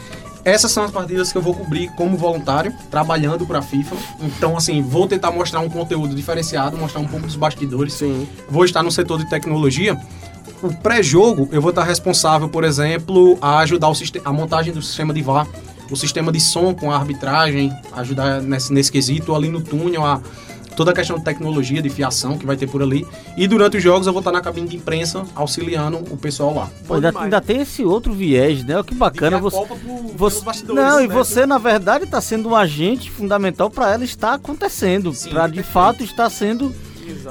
Essas 0.44 0.72
são 0.72 0.84
as 0.84 0.90
partidas 0.90 1.30
que 1.30 1.38
eu 1.38 1.42
vou 1.42 1.54
cobrir 1.54 1.88
como 1.90 2.16
voluntário, 2.16 2.74
trabalhando 2.90 3.46
para 3.46 3.60
a 3.60 3.62
FIFA. 3.62 3.96
Então, 4.20 4.56
assim, 4.56 4.82
vou 4.82 5.06
tentar 5.06 5.30
mostrar 5.30 5.60
um 5.60 5.68
conteúdo 5.68 6.14
diferenciado, 6.14 6.76
mostrar 6.76 7.00
um 7.00 7.06
pouco 7.06 7.26
dos 7.26 7.36
bastidores. 7.36 7.94
Sim. 7.94 8.26
Vou 8.48 8.64
estar 8.64 8.82
no 8.82 8.90
setor 8.90 9.18
de 9.18 9.30
tecnologia. 9.30 9.96
O 10.60 10.74
pré-jogo, 10.74 11.48
eu 11.52 11.60
vou 11.60 11.70
estar 11.70 11.84
responsável, 11.84 12.48
por 12.48 12.64
exemplo, 12.64 13.38
a 13.40 13.58
ajudar 13.58 13.88
o 13.88 13.94
a 14.24 14.32
montagem 14.32 14.72
do 14.72 14.82
sistema 14.82 15.14
de 15.14 15.22
VAR, 15.22 15.46
o 15.90 15.96
sistema 15.96 16.32
de 16.32 16.40
som 16.40 16.74
com 16.74 16.90
a 16.90 16.96
arbitragem, 16.96 17.72
ajudar 17.92 18.40
nesse, 18.40 18.72
nesse 18.72 18.90
quesito, 18.90 19.34
ali 19.34 19.48
no 19.48 19.60
túnel, 19.60 20.04
a, 20.04 20.20
toda 20.76 20.90
a 20.90 20.94
questão 20.94 21.18
de 21.18 21.24
tecnologia, 21.24 21.80
de 21.82 21.88
fiação 21.90 22.36
que 22.38 22.46
vai 22.46 22.56
ter 22.56 22.66
por 22.68 22.82
ali. 22.82 23.06
E 23.36 23.46
durante 23.46 23.76
os 23.76 23.82
jogos 23.82 24.06
eu 24.06 24.12
vou 24.12 24.20
estar 24.20 24.32
na 24.32 24.40
cabine 24.40 24.68
de 24.68 24.76
imprensa, 24.76 25.24
auxiliando 25.34 25.98
o 26.10 26.16
pessoal 26.16 26.54
lá. 26.54 26.70
Pô, 26.86 26.94
ainda, 26.94 27.12
ainda 27.18 27.40
tem 27.40 27.60
esse 27.60 27.84
outro 27.84 28.12
viés, 28.12 28.64
né? 28.64 28.82
Que 28.82 28.94
bacana 28.94 29.38
E 29.38 29.40
você. 29.40 29.56
Copa 29.56 29.76
por- 29.76 30.02
Você, 30.16 30.64
não, 30.72 31.00
e 31.00 31.08
né? 31.08 31.14
você, 31.14 31.46
na 31.46 31.58
verdade, 31.58 32.04
está 32.04 32.20
sendo 32.20 32.48
um 32.50 32.56
agente 32.56 33.10
fundamental 33.10 33.68
para 33.70 33.92
ela 33.92 34.04
estar 34.04 34.34
acontecendo, 34.34 35.12
para 35.30 35.46
de 35.46 35.62
fato 35.62 36.02
estar 36.02 36.28
sendo 36.30 36.74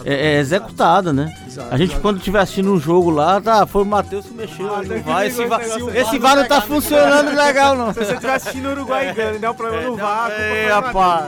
é, 0.05 0.13
é, 0.35 0.39
executada, 0.39 1.11
né? 1.13 1.33
Exato, 1.47 1.67
A 1.73 1.77
gente, 1.77 1.89
exato. 1.89 2.01
quando 2.01 2.17
estiver 2.17 2.39
assistindo 2.39 2.71
um 2.71 2.79
jogo 2.79 3.09
lá, 3.09 3.39
tá, 3.41 3.65
foi 3.65 3.83
o 3.83 3.85
Matheus 3.85 4.25
que 4.25 4.33
mexeu, 4.33 4.73
Ah, 4.73 4.81
não 4.83 5.01
vai, 5.01 5.27
esse 5.27 5.41
esse 5.41 5.49
VAR, 5.49 5.59
aí. 5.61 5.67
esse 5.97 6.19
não 6.19 6.47
tá 6.47 6.55
né? 6.59 6.65
funcionando 6.67 7.35
legal, 7.35 7.75
não. 7.75 7.93
Se 7.93 7.99
você 8.05 8.13
estiver 8.13 8.33
assistindo 8.33 8.69
Uruguai 8.69 9.09
e 9.09 9.13
Gana 9.13 9.35
e 9.35 9.39
der 9.39 9.49
um 9.49 9.53
problema 9.53 9.83
no 9.83 9.95
VAR, 9.95 10.31
Ei, 10.31 10.49
foi 10.49 10.65
na 10.69 10.75
rapaz. 10.75 11.25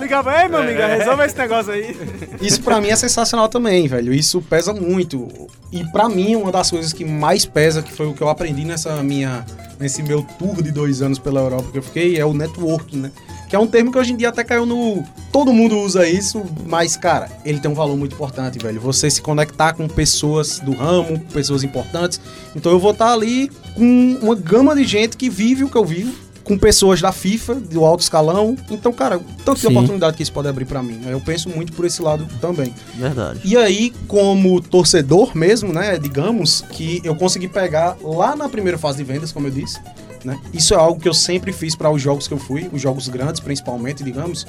Ligava, 0.00 0.42
ei, 0.42 0.48
meu 0.48 0.60
amigo, 0.60 0.78
resolve 0.80 1.24
esse 1.24 1.38
negócio 1.38 1.72
aí. 1.72 1.96
Isso 2.40 2.60
pra 2.62 2.80
mim 2.80 2.88
é 2.88 2.96
sensacional 2.96 3.48
também, 3.48 3.86
velho. 3.88 4.12
Isso 4.12 4.40
pesa 4.42 4.72
muito. 4.72 5.28
E 5.72 5.84
pra 5.90 6.08
mim, 6.08 6.36
uma 6.36 6.52
das 6.52 6.70
coisas 6.70 6.92
que 6.92 7.04
mais 7.04 7.44
pesa, 7.44 7.82
que 7.82 7.92
foi 7.92 8.06
o 8.06 8.14
que 8.14 8.22
eu 8.22 8.28
aprendi 8.28 8.64
nessa 8.64 9.02
minha, 9.02 9.44
nesse 9.78 10.02
meu 10.02 10.22
tour 10.38 10.62
de 10.62 10.70
dois 10.70 11.02
anos 11.02 11.18
pela 11.18 11.40
Europa 11.40 11.68
que 11.72 11.78
eu 11.78 11.82
fiquei, 11.82 12.18
é 12.18 12.24
o 12.24 12.32
networking, 12.32 12.98
né? 12.98 13.12
Que 13.48 13.54
é 13.54 13.58
um 13.58 13.66
termo 13.66 13.92
que 13.92 13.98
hoje 13.98 14.12
em 14.12 14.16
dia 14.16 14.30
até 14.30 14.42
caiu 14.42 14.66
no. 14.66 15.04
Todo 15.30 15.52
mundo 15.52 15.78
usa 15.78 16.08
isso, 16.08 16.42
mas, 16.66 16.96
cara, 16.96 17.30
ele 17.44 17.60
tem 17.60 17.70
um 17.70 17.74
valor 17.74 17.96
muito 17.96 18.14
importante, 18.14 18.58
velho. 18.58 18.80
Você 18.80 19.10
se 19.10 19.22
conectar 19.22 19.74
com 19.74 19.86
pessoas 19.86 20.58
do 20.58 20.72
ramo, 20.72 21.20
pessoas 21.32 21.62
importantes. 21.62 22.20
Então 22.54 22.72
eu 22.72 22.78
vou 22.78 22.92
estar 22.92 23.12
ali 23.12 23.50
com 23.74 24.18
uma 24.22 24.34
gama 24.34 24.74
de 24.74 24.84
gente 24.84 25.16
que 25.16 25.28
vive 25.28 25.64
o 25.64 25.68
que 25.68 25.76
eu 25.76 25.84
vivo. 25.84 26.26
Com 26.42 26.56
pessoas 26.56 27.00
da 27.00 27.10
FIFA, 27.10 27.56
do 27.56 27.84
alto 27.84 28.02
escalão. 28.04 28.56
Então, 28.70 28.92
cara, 28.92 29.20
tanto 29.44 29.60
de 29.60 29.66
oportunidade 29.66 30.16
que 30.16 30.22
isso 30.22 30.32
pode 30.32 30.46
abrir 30.46 30.64
pra 30.64 30.80
mim. 30.80 31.00
Eu 31.08 31.20
penso 31.20 31.48
muito 31.48 31.72
por 31.72 31.84
esse 31.84 32.00
lado 32.00 32.24
também. 32.40 32.72
Verdade. 32.94 33.40
E 33.44 33.56
aí, 33.56 33.92
como 34.06 34.60
torcedor 34.60 35.36
mesmo, 35.36 35.72
né, 35.72 35.98
digamos 35.98 36.60
que 36.70 37.00
eu 37.02 37.16
consegui 37.16 37.48
pegar 37.48 37.96
lá 38.00 38.36
na 38.36 38.48
primeira 38.48 38.78
fase 38.78 38.98
de 38.98 39.04
vendas, 39.04 39.32
como 39.32 39.48
eu 39.48 39.50
disse, 39.50 39.80
né? 40.26 40.38
Isso 40.52 40.74
é 40.74 40.76
algo 40.76 41.00
que 41.00 41.08
eu 41.08 41.14
sempre 41.14 41.52
fiz 41.52 41.74
para 41.74 41.90
os 41.90 42.02
jogos 42.02 42.26
que 42.26 42.34
eu 42.34 42.38
fui, 42.38 42.68
os 42.72 42.82
jogos 42.82 43.08
grandes 43.08 43.40
principalmente, 43.40 44.02
digamos. 44.02 44.46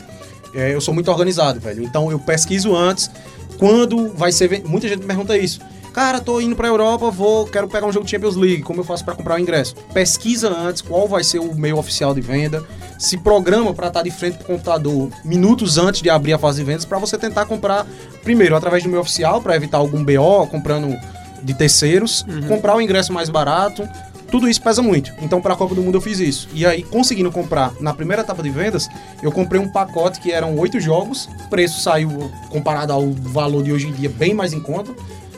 É, 0.54 0.74
eu 0.74 0.82
sou 0.82 0.94
muito 0.94 1.12
organizado, 1.12 1.60
velho. 1.60 1.84
Então 1.84 2.12
eu 2.12 2.20
pesquiso 2.20 2.76
antes 2.76 3.10
quando 3.58 4.10
vai 4.14 4.32
ser, 4.32 4.64
muita 4.66 4.88
gente 4.88 5.00
me 5.00 5.06
pergunta 5.06 5.38
isso. 5.38 5.60
Cara, 5.94 6.20
tô 6.20 6.40
indo 6.40 6.56
pra 6.56 6.68
Europa, 6.68 7.10
vou, 7.10 7.48
quero 7.48 7.68
pegar 7.68 7.88
um 7.88 7.92
jogo 7.92 8.06
de 8.06 8.12
Champions 8.12 8.36
League, 8.36 8.62
como 8.62 8.82
eu 8.82 8.84
faço 8.84 9.04
para 9.04 9.16
comprar 9.16 9.36
o 9.36 9.40
ingresso? 9.40 9.76
Pesquisa 9.94 10.48
antes 10.48 10.80
qual 10.80 11.08
vai 11.08 11.24
ser 11.24 11.40
o 11.40 11.56
meio 11.56 11.76
oficial 11.76 12.14
de 12.14 12.22
venda, 12.22 12.64
se 13.00 13.18
programa 13.18 13.74
para 13.74 13.88
estar 13.88 14.04
de 14.04 14.12
frente 14.12 14.38
pro 14.38 14.46
computador 14.46 15.10
minutos 15.26 15.80
antes 15.80 16.04
de 16.04 16.10
abrir 16.10 16.34
a 16.34 16.38
fase 16.38 16.60
de 16.60 16.66
vendas 16.66 16.86
para 16.86 17.00
você 17.00 17.18
tentar 17.18 17.48
comprar 17.48 17.86
primeiro 18.24 18.56
através 18.56 18.84
do 18.84 18.90
meio 18.90 19.02
oficial 19.02 19.42
para 19.42 19.56
evitar 19.56 19.80
algum 19.80 20.04
BO, 20.04 20.46
comprando 20.52 20.96
de 21.42 21.54
terceiros, 21.54 22.26
comprar 22.48 22.76
o 22.76 22.82
ingresso 22.82 23.12
mais 23.12 23.30
barato. 23.30 23.88
Tudo 24.30 24.50
isso 24.50 24.62
pesa 24.62 24.82
muito. 24.82 25.12
Então, 25.22 25.42
para 25.42 25.54
a 25.54 25.58
Copa 25.58 25.74
do 25.74 25.82
Mundo 25.82 25.96
eu 25.96 26.02
fiz 26.02 26.20
isso. 26.20 26.50
E 26.54 26.66
aí, 26.66 26.84
conseguindo 26.84 27.32
comprar 27.32 27.74
na 27.80 27.94
primeira 27.94 28.22
etapa 28.22 28.44
de 28.44 28.50
vendas, 28.50 28.88
eu 29.24 29.32
comprei 29.32 29.60
um 29.60 29.70
pacote 29.70 30.20
que 30.20 30.32
eram 30.32 30.58
oito 30.58 30.80
jogos. 30.80 31.30
O 31.46 31.50
preço 31.50 31.82
saiu, 31.82 32.32
comparado 32.50 32.92
ao 32.92 33.10
valor 33.12 33.64
de 33.64 33.72
hoje 33.72 33.88
em 33.88 33.94
dia, 33.94 34.10
bem 34.10 34.34
mais 34.34 34.54
em 34.54 34.60
conta. 34.60 34.92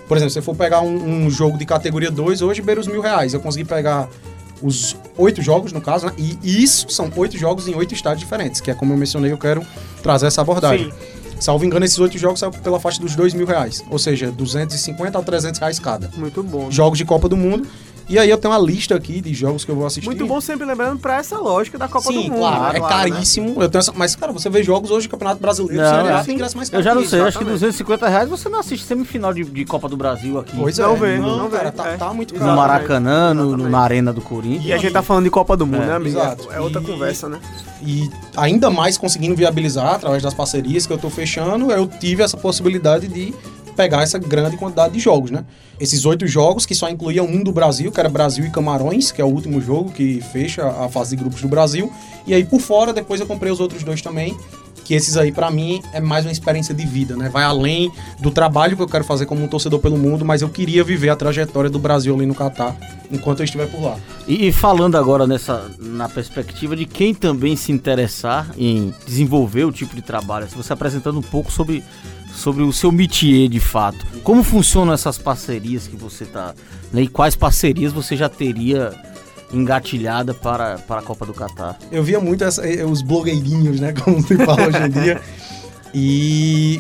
Por 0.08 0.18
exemplo, 0.18 0.32
se 0.32 0.36
você 0.36 0.42
for 0.42 0.56
pegar 0.56 0.82
um, 0.82 1.26
um 1.26 1.30
jogo 1.30 1.58
de 1.58 1.66
categoria 1.66 2.10
2, 2.10 2.42
hoje 2.42 2.62
beira 2.62 2.82
os 2.82 2.88
mil 2.88 3.02
reais. 3.02 3.34
Eu 3.34 3.40
consegui 3.40 3.64
pegar 3.64 4.10
os 4.62 4.96
oito 5.18 5.42
jogos, 5.42 5.72
no 5.72 5.80
caso, 5.80 6.08
né? 6.08 6.14
E 6.18 6.64
isso 6.64 6.90
são 6.90 7.12
oito 7.16 7.38
jogos 7.38 7.68
em 7.68 7.76
oito 7.76 7.94
estádios 7.94 8.22
diferentes, 8.22 8.60
que 8.60 8.72
é 8.72 8.74
como 8.74 8.94
eu 8.94 8.98
mencionei, 8.98 9.32
eu 9.32 9.38
quero 9.38 9.66
trazer 10.02 10.28
essa 10.28 10.42
abordagem. 10.42 10.92
Sim. 10.92 11.20
Salvo 11.40 11.64
engano, 11.64 11.86
esses 11.86 11.98
oito 12.00 12.18
jogos 12.18 12.40
saem 12.40 12.52
pela 12.52 12.80
faixa 12.80 13.00
dos 13.00 13.16
dois 13.16 13.34
mil 13.34 13.46
reais. 13.46 13.84
Ou 13.90 13.98
seja, 13.98 14.30
250 14.30 15.18
a 15.18 15.22
300 15.22 15.60
reais 15.60 15.80
cada. 15.80 16.12
Muito 16.18 16.44
bom. 16.44 16.70
Jogos 16.70 16.98
de 16.98 17.06
Copa 17.06 17.30
do 17.30 17.38
Mundo. 17.38 17.66
E 18.10 18.18
aí 18.18 18.28
eu 18.28 18.38
tenho 18.40 18.52
uma 18.52 18.60
lista 18.60 18.96
aqui 18.96 19.22
de 19.22 19.34
jogos 19.36 19.64
que 19.64 19.70
eu 19.70 19.76
vou 19.76 19.86
assistir. 19.86 20.08
Muito 20.08 20.26
bom 20.26 20.42
sempre 20.42 20.66
lembrando 20.66 20.98
pra 21.00 21.18
essa 21.18 21.38
lógica 21.38 21.78
da 21.78 21.88
Copa 21.88 22.08
Sim, 22.12 22.24
do 22.24 22.32
Mundo. 22.32 22.40
claro, 22.40 22.76
é 22.78 22.80
né? 22.80 22.88
caríssimo. 22.90 23.62
Eu 23.62 23.70
tenho 23.70 23.80
essa... 23.80 23.94
Mas, 23.96 24.16
cara, 24.16 24.32
você 24.32 24.50
vê 24.50 24.64
jogos 24.64 24.90
hoje 24.90 25.08
do 25.08 25.12
Campeonato 25.12 25.40
Brasileiro, 25.40 25.80
Não, 25.82 25.90
você 25.90 26.12
é. 26.12 26.24
tem 26.24 26.38
mais 26.40 26.54
Eu 26.56 26.72
caro 26.72 26.84
já 26.84 26.96
não 26.96 27.06
sei, 27.06 27.22
acho 27.22 27.38
que 27.38 27.46
250 27.46 28.10
reais 28.10 28.28
você 28.28 28.50
não 28.50 28.60
assiste 28.60 28.84
semifinal 28.84 29.32
de, 29.32 29.44
de 29.44 29.64
Copa 29.64 29.88
do 29.88 29.96
Brasil 29.96 30.40
aqui. 30.40 30.58
Pois 30.58 30.78
Não 30.80 30.94
é, 30.94 30.98
vê, 30.98 31.18
não, 31.20 31.38
não 31.38 31.50
vê, 31.50 31.58
cara, 31.58 31.72
tá, 31.72 31.88
é. 31.88 31.98
tá 31.98 32.12
muito 32.12 32.34
no 32.34 32.40
caro. 32.40 32.52
Exatamente. 32.52 32.72
Maracanã, 32.80 33.34
no- 33.36 33.56
no- 33.56 33.70
na 33.70 33.80
Arena 33.80 34.12
do 34.12 34.22
Corinthians. 34.22 34.66
E 34.66 34.74
a 34.74 34.78
gente 34.78 34.92
tá 34.92 35.04
falando 35.04 35.26
de 35.26 35.30
Copa 35.30 35.56
do 35.56 35.68
Mundo, 35.68 35.84
É, 35.84 35.88
né, 35.88 35.94
amigo? 35.96 36.18
exato. 36.18 36.48
É 36.52 36.60
outra 36.60 36.82
E- 36.82 36.86
conversa, 36.86 37.30
né? 37.30 37.40
E 37.84 38.10
ainda 38.36 38.72
mais 38.72 38.98
conseguindo 38.98 39.36
viabilizar 39.36 39.94
através 39.94 40.24
das 40.24 40.34
parcerias 40.34 40.88
que 40.88 40.92
eu 40.92 40.98
tô 40.98 41.12
fechando, 41.12 41.72
eu 41.72 41.86
tive 41.88 42.24
essa 42.24 42.36
possibilidade 42.36 43.08
de 43.08 43.34
pegar 43.80 44.02
essa 44.04 44.20
grande 44.20 44.58
quantidade 44.58 44.94
de 44.94 45.00
jogos, 45.00 45.32
né? 45.32 45.46
Esses 45.80 46.06
oito 46.06 46.28
jogos 46.28 46.66
que 46.66 46.76
só 46.76 46.90
incluíam 46.90 47.26
um 47.26 47.42
do 47.42 47.54
Brasil, 47.54 47.90
que 47.94 47.98
era 47.98 48.10
Brasil 48.10 48.46
e 48.46 48.50
Camarões, 48.50 49.10
que 49.10 49.22
é 49.22 49.24
o 49.24 49.30
último 49.30 49.62
jogo 49.62 49.90
que 49.90 50.20
fecha 50.34 50.68
a 50.68 50.90
fase 50.90 51.16
de 51.16 51.24
grupos 51.24 51.42
do 51.42 51.48
Brasil. 51.48 51.90
E 52.28 52.34
aí 52.34 52.44
por 52.44 52.60
fora, 52.60 52.92
depois 52.92 53.22
eu 53.22 53.26
comprei 53.26 53.50
os 53.50 53.62
outros 53.62 53.82
dois 53.82 54.02
também, 54.02 54.36
que 54.84 54.94
esses 54.94 55.16
aí 55.16 55.32
pra 55.32 55.50
mim 55.50 55.82
é 55.94 56.02
mais 56.02 56.26
uma 56.26 56.32
experiência 56.32 56.74
de 56.74 56.86
vida, 56.86 57.16
né? 57.16 57.30
Vai 57.30 57.46
além 57.46 57.90
do 58.20 58.32
trabalho 58.32 58.76
que 58.76 58.82
eu 58.82 58.88
quero 58.88 59.06
fazer 59.06 59.26
como 59.26 59.44
um 59.44 59.48
torcedor 59.48 59.80
pelo 59.80 59.98
mundo, 59.98 60.26
mas 60.26 60.42
eu 60.42 60.50
queria 60.50 60.84
viver 60.84 61.08
a 61.08 61.16
trajetória 61.16 61.70
do 61.70 61.80
Brasil 61.80 62.14
ali 62.14 62.26
no 62.26 62.36
Catar 62.36 62.76
enquanto 63.12 63.40
eu 63.40 63.46
estiver 63.46 63.68
por 63.68 63.82
lá. 63.82 63.98
E 64.28 64.52
falando 64.52 64.98
agora 64.98 65.26
nessa 65.26 65.72
na 65.80 66.10
perspectiva 66.10 66.76
de 66.76 66.86
quem 66.86 67.14
também 67.14 67.56
se 67.56 67.72
interessar 67.72 68.52
em 68.58 68.94
desenvolver 69.06 69.64
o 69.64 69.72
tipo 69.72 69.96
de 69.96 70.02
trabalho, 70.02 70.50
se 70.50 70.56
você 70.56 70.74
apresentando 70.74 71.20
um 71.20 71.24
pouco 71.24 71.52
sobre, 71.52 71.84
sobre 72.34 72.64
o 72.64 72.72
seu 72.72 72.92
métier 72.92 73.48
de 73.50 73.60
fato. 73.60 74.06
Como 74.24 74.44
funcionam 74.44 74.94
essas 74.94 75.18
parcerias 75.18 75.88
que 75.88 75.96
você 75.96 76.26
tá, 76.26 76.54
né, 76.94 77.02
e 77.04 77.08
quais 77.08 77.36
parcerias 77.36 77.92
você 77.94 78.16
já 78.16 78.30
teria 78.30 78.92
engatilhada 79.52 80.34
para, 80.34 80.78
para 80.80 81.00
a 81.00 81.04
Copa 81.04 81.26
do 81.26 81.34
Catar? 81.34 81.78
Eu 81.92 82.04
via 82.04 82.20
muito 82.20 82.44
essa- 82.44 82.66
eh, 82.68 82.86
os 82.86 83.02
blogueirinhos, 83.02 83.80
né? 83.80 83.94
Como 84.04 84.22
se 84.22 84.36
fala 84.38 84.68
hoje 84.68 84.78
em 84.84 84.90
dia. 84.90 85.22
E. 85.92 86.80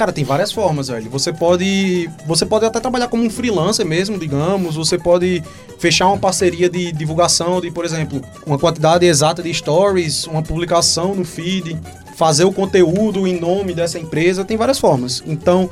Cara, 0.00 0.14
tem 0.14 0.24
várias 0.24 0.50
formas, 0.50 0.88
velho. 0.88 1.10
Você 1.10 1.30
pode. 1.30 2.08
Você 2.24 2.46
pode 2.46 2.64
até 2.64 2.80
trabalhar 2.80 3.06
como 3.08 3.22
um 3.22 3.28
freelancer 3.28 3.84
mesmo, 3.84 4.18
digamos. 4.18 4.74
Você 4.74 4.96
pode 4.96 5.42
fechar 5.78 6.06
uma 6.06 6.16
parceria 6.16 6.70
de 6.70 6.90
divulgação 6.90 7.60
de, 7.60 7.70
por 7.70 7.84
exemplo, 7.84 8.22
uma 8.46 8.58
quantidade 8.58 9.04
exata 9.04 9.42
de 9.42 9.52
stories, 9.52 10.26
uma 10.26 10.42
publicação 10.42 11.14
no 11.14 11.22
feed, 11.22 11.78
fazer 12.16 12.44
o 12.44 12.52
conteúdo 12.52 13.26
em 13.26 13.38
nome 13.38 13.74
dessa 13.74 13.98
empresa. 13.98 14.42
Tem 14.42 14.56
várias 14.56 14.78
formas. 14.78 15.22
Então, 15.26 15.68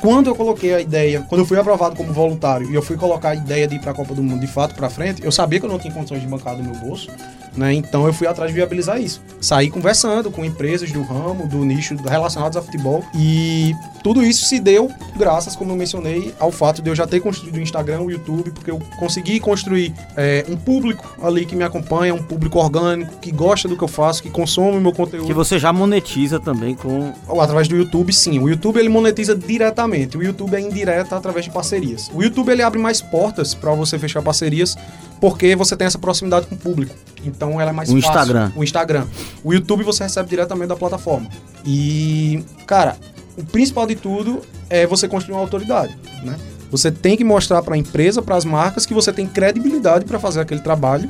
quando 0.00 0.28
eu 0.28 0.34
coloquei 0.34 0.74
a 0.74 0.80
ideia, 0.80 1.24
quando 1.28 1.40
eu 1.40 1.46
fui 1.46 1.58
aprovado 1.58 1.96
como 1.96 2.12
voluntário 2.12 2.70
e 2.70 2.74
eu 2.74 2.82
fui 2.82 2.96
colocar 2.96 3.30
a 3.30 3.34
ideia 3.34 3.66
de 3.66 3.76
ir 3.76 3.78
para 3.80 3.92
a 3.92 3.94
Copa 3.94 4.14
do 4.14 4.22
Mundo 4.22 4.40
de 4.40 4.46
fato 4.46 4.74
para 4.74 4.90
frente, 4.90 5.24
eu 5.24 5.32
sabia 5.32 5.58
que 5.58 5.66
eu 5.66 5.70
não 5.70 5.78
tinha 5.78 5.92
condições 5.92 6.20
de 6.20 6.26
bancar 6.26 6.56
do 6.56 6.62
meu 6.62 6.74
bolso. 6.74 7.10
Né? 7.56 7.72
Então 7.72 8.06
eu 8.06 8.12
fui 8.12 8.26
atrás 8.26 8.50
de 8.50 8.54
viabilizar 8.54 9.00
isso. 9.00 9.22
Saí 9.40 9.70
conversando 9.70 10.30
com 10.30 10.44
empresas 10.44 10.92
do 10.92 11.02
ramo, 11.02 11.46
do 11.46 11.64
nicho 11.64 11.96
relacionados 11.96 12.56
a 12.56 12.60
futebol 12.60 13.02
e 13.14 13.74
tudo 14.02 14.22
isso 14.22 14.44
se 14.44 14.60
deu 14.60 14.90
graças, 15.16 15.56
como 15.56 15.72
eu 15.72 15.76
mencionei, 15.76 16.34
ao 16.38 16.52
fato 16.52 16.82
de 16.82 16.90
eu 16.90 16.94
já 16.94 17.06
ter 17.06 17.20
construído 17.20 17.56
o 17.56 17.60
Instagram, 17.60 18.02
o 18.02 18.10
YouTube, 18.10 18.50
porque 18.50 18.70
eu 18.70 18.78
consegui 18.98 19.40
construir 19.40 19.94
é, 20.16 20.44
um 20.48 20.56
público 20.56 21.16
ali 21.22 21.46
que 21.46 21.56
me 21.56 21.64
acompanha, 21.64 22.14
um 22.14 22.22
público 22.22 22.58
orgânico, 22.58 23.16
que 23.20 23.32
gosta 23.32 23.66
do 23.66 23.76
que 23.76 23.82
eu 23.82 23.88
faço, 23.88 24.22
que 24.22 24.28
consome 24.28 24.76
o 24.76 24.80
meu 24.80 24.92
conteúdo. 24.92 25.26
Que 25.26 25.32
você 25.32 25.58
já 25.58 25.72
monetiza 25.72 26.38
também 26.38 26.74
com... 26.74 27.12
Através 27.40 27.68
do 27.68 27.76
YouTube, 27.76 28.12
sim. 28.12 28.38
O 28.38 28.48
YouTube 28.48 28.78
ele 28.78 28.90
monetiza 28.90 29.34
diretamente. 29.34 29.85
O 30.16 30.22
YouTube 30.22 30.54
é 30.54 30.60
indireto 30.60 31.14
através 31.14 31.44
de 31.44 31.50
parcerias. 31.50 32.10
O 32.12 32.22
YouTube 32.22 32.50
ele 32.50 32.62
abre 32.62 32.78
mais 32.78 33.00
portas 33.00 33.54
para 33.54 33.72
você 33.72 33.98
fechar 33.98 34.22
parcerias 34.22 34.76
porque 35.20 35.54
você 35.56 35.76
tem 35.76 35.86
essa 35.86 35.98
proximidade 35.98 36.46
com 36.46 36.54
o 36.54 36.58
público. 36.58 36.94
Então 37.24 37.60
ela 37.60 37.70
é 37.70 37.72
mais 37.72 37.88
o 37.88 37.92
fácil. 37.92 38.08
Instagram. 38.08 38.52
O 38.56 38.64
Instagram. 38.64 39.06
O 39.44 39.52
YouTube 39.52 39.84
você 39.84 40.04
recebe 40.04 40.28
diretamente 40.28 40.68
da 40.68 40.76
plataforma. 40.76 41.28
E, 41.64 42.44
cara, 42.66 42.96
o 43.36 43.44
principal 43.44 43.86
de 43.86 43.94
tudo 43.94 44.40
é 44.68 44.86
você 44.86 45.08
construir 45.08 45.34
uma 45.34 45.42
autoridade, 45.42 45.96
né? 46.22 46.36
Você 46.70 46.90
tem 46.90 47.16
que 47.16 47.24
mostrar 47.24 47.62
para 47.62 47.74
a 47.74 47.78
empresa, 47.78 48.20
para 48.20 48.36
as 48.36 48.44
marcas 48.44 48.84
que 48.84 48.92
você 48.92 49.12
tem 49.12 49.26
credibilidade 49.26 50.04
para 50.04 50.18
fazer 50.18 50.40
aquele 50.40 50.60
trabalho 50.60 51.08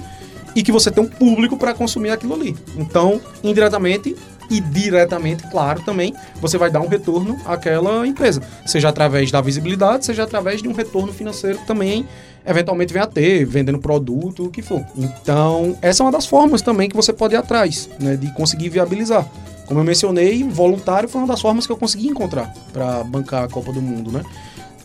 e 0.55 0.63
que 0.63 0.73
você 0.73 0.91
tem 0.91 1.03
um 1.03 1.09
público 1.09 1.57
para 1.57 1.75
consumir 1.75 2.11
aquilo 2.11 2.35
ali. 2.35 2.57
Então, 2.77 3.21
indiretamente 3.43 4.17
e 4.51 4.61
diretamente, 4.61 5.43
claro, 5.51 5.83
também 5.83 6.15
você 6.41 6.57
vai 6.59 6.71
dar 6.71 6.81
um 6.81 6.89
retorno 6.89 7.37
àquela 7.45 8.07
empresa, 8.07 8.43
seja 8.65 8.89
através 8.89 9.31
da 9.31 9.41
visibilidade, 9.41 10.07
seja 10.07 10.23
através 10.23 10.63
de 10.63 10.69
um 10.69 10.73
retorno 10.73 11.13
financeiro 11.13 11.59
também 11.67 12.07
eventualmente 12.47 12.93
venha 12.93 13.05
a 13.05 13.09
ter, 13.09 13.45
vendendo 13.45 13.79
produto, 13.79 14.45
o 14.45 14.51
que 14.51 14.63
for. 14.63 14.85
Então, 14.97 15.77
essa 15.83 16.03
é 16.03 16.07
uma 16.07 16.13
das 16.13 16.27
formas 16.27 16.63
também 16.63 16.89
que 16.89 16.95
você 16.95 17.13
pode 17.13 17.35
ir 17.35 17.39
atrás, 17.39 17.91
né, 17.99 18.17
de 18.17 18.33
conseguir 18.33 18.69
viabilizar. 18.69 19.27
Como 19.67 19.81
eu 19.81 19.85
mencionei, 19.85 20.45
voluntário 20.45 21.09
foi 21.09 21.21
uma 21.21 21.27
das 21.27 21.41
formas 21.41 21.67
que 21.67 21.73
eu 21.73 21.77
consegui 21.77 22.07
encontrar 22.07 22.55
para 22.73 23.03
bancar 23.03 23.45
a 23.45 23.49
Copa 23.49 23.73
do 23.73 23.83
Mundo, 23.83 24.13
né? 24.13 24.23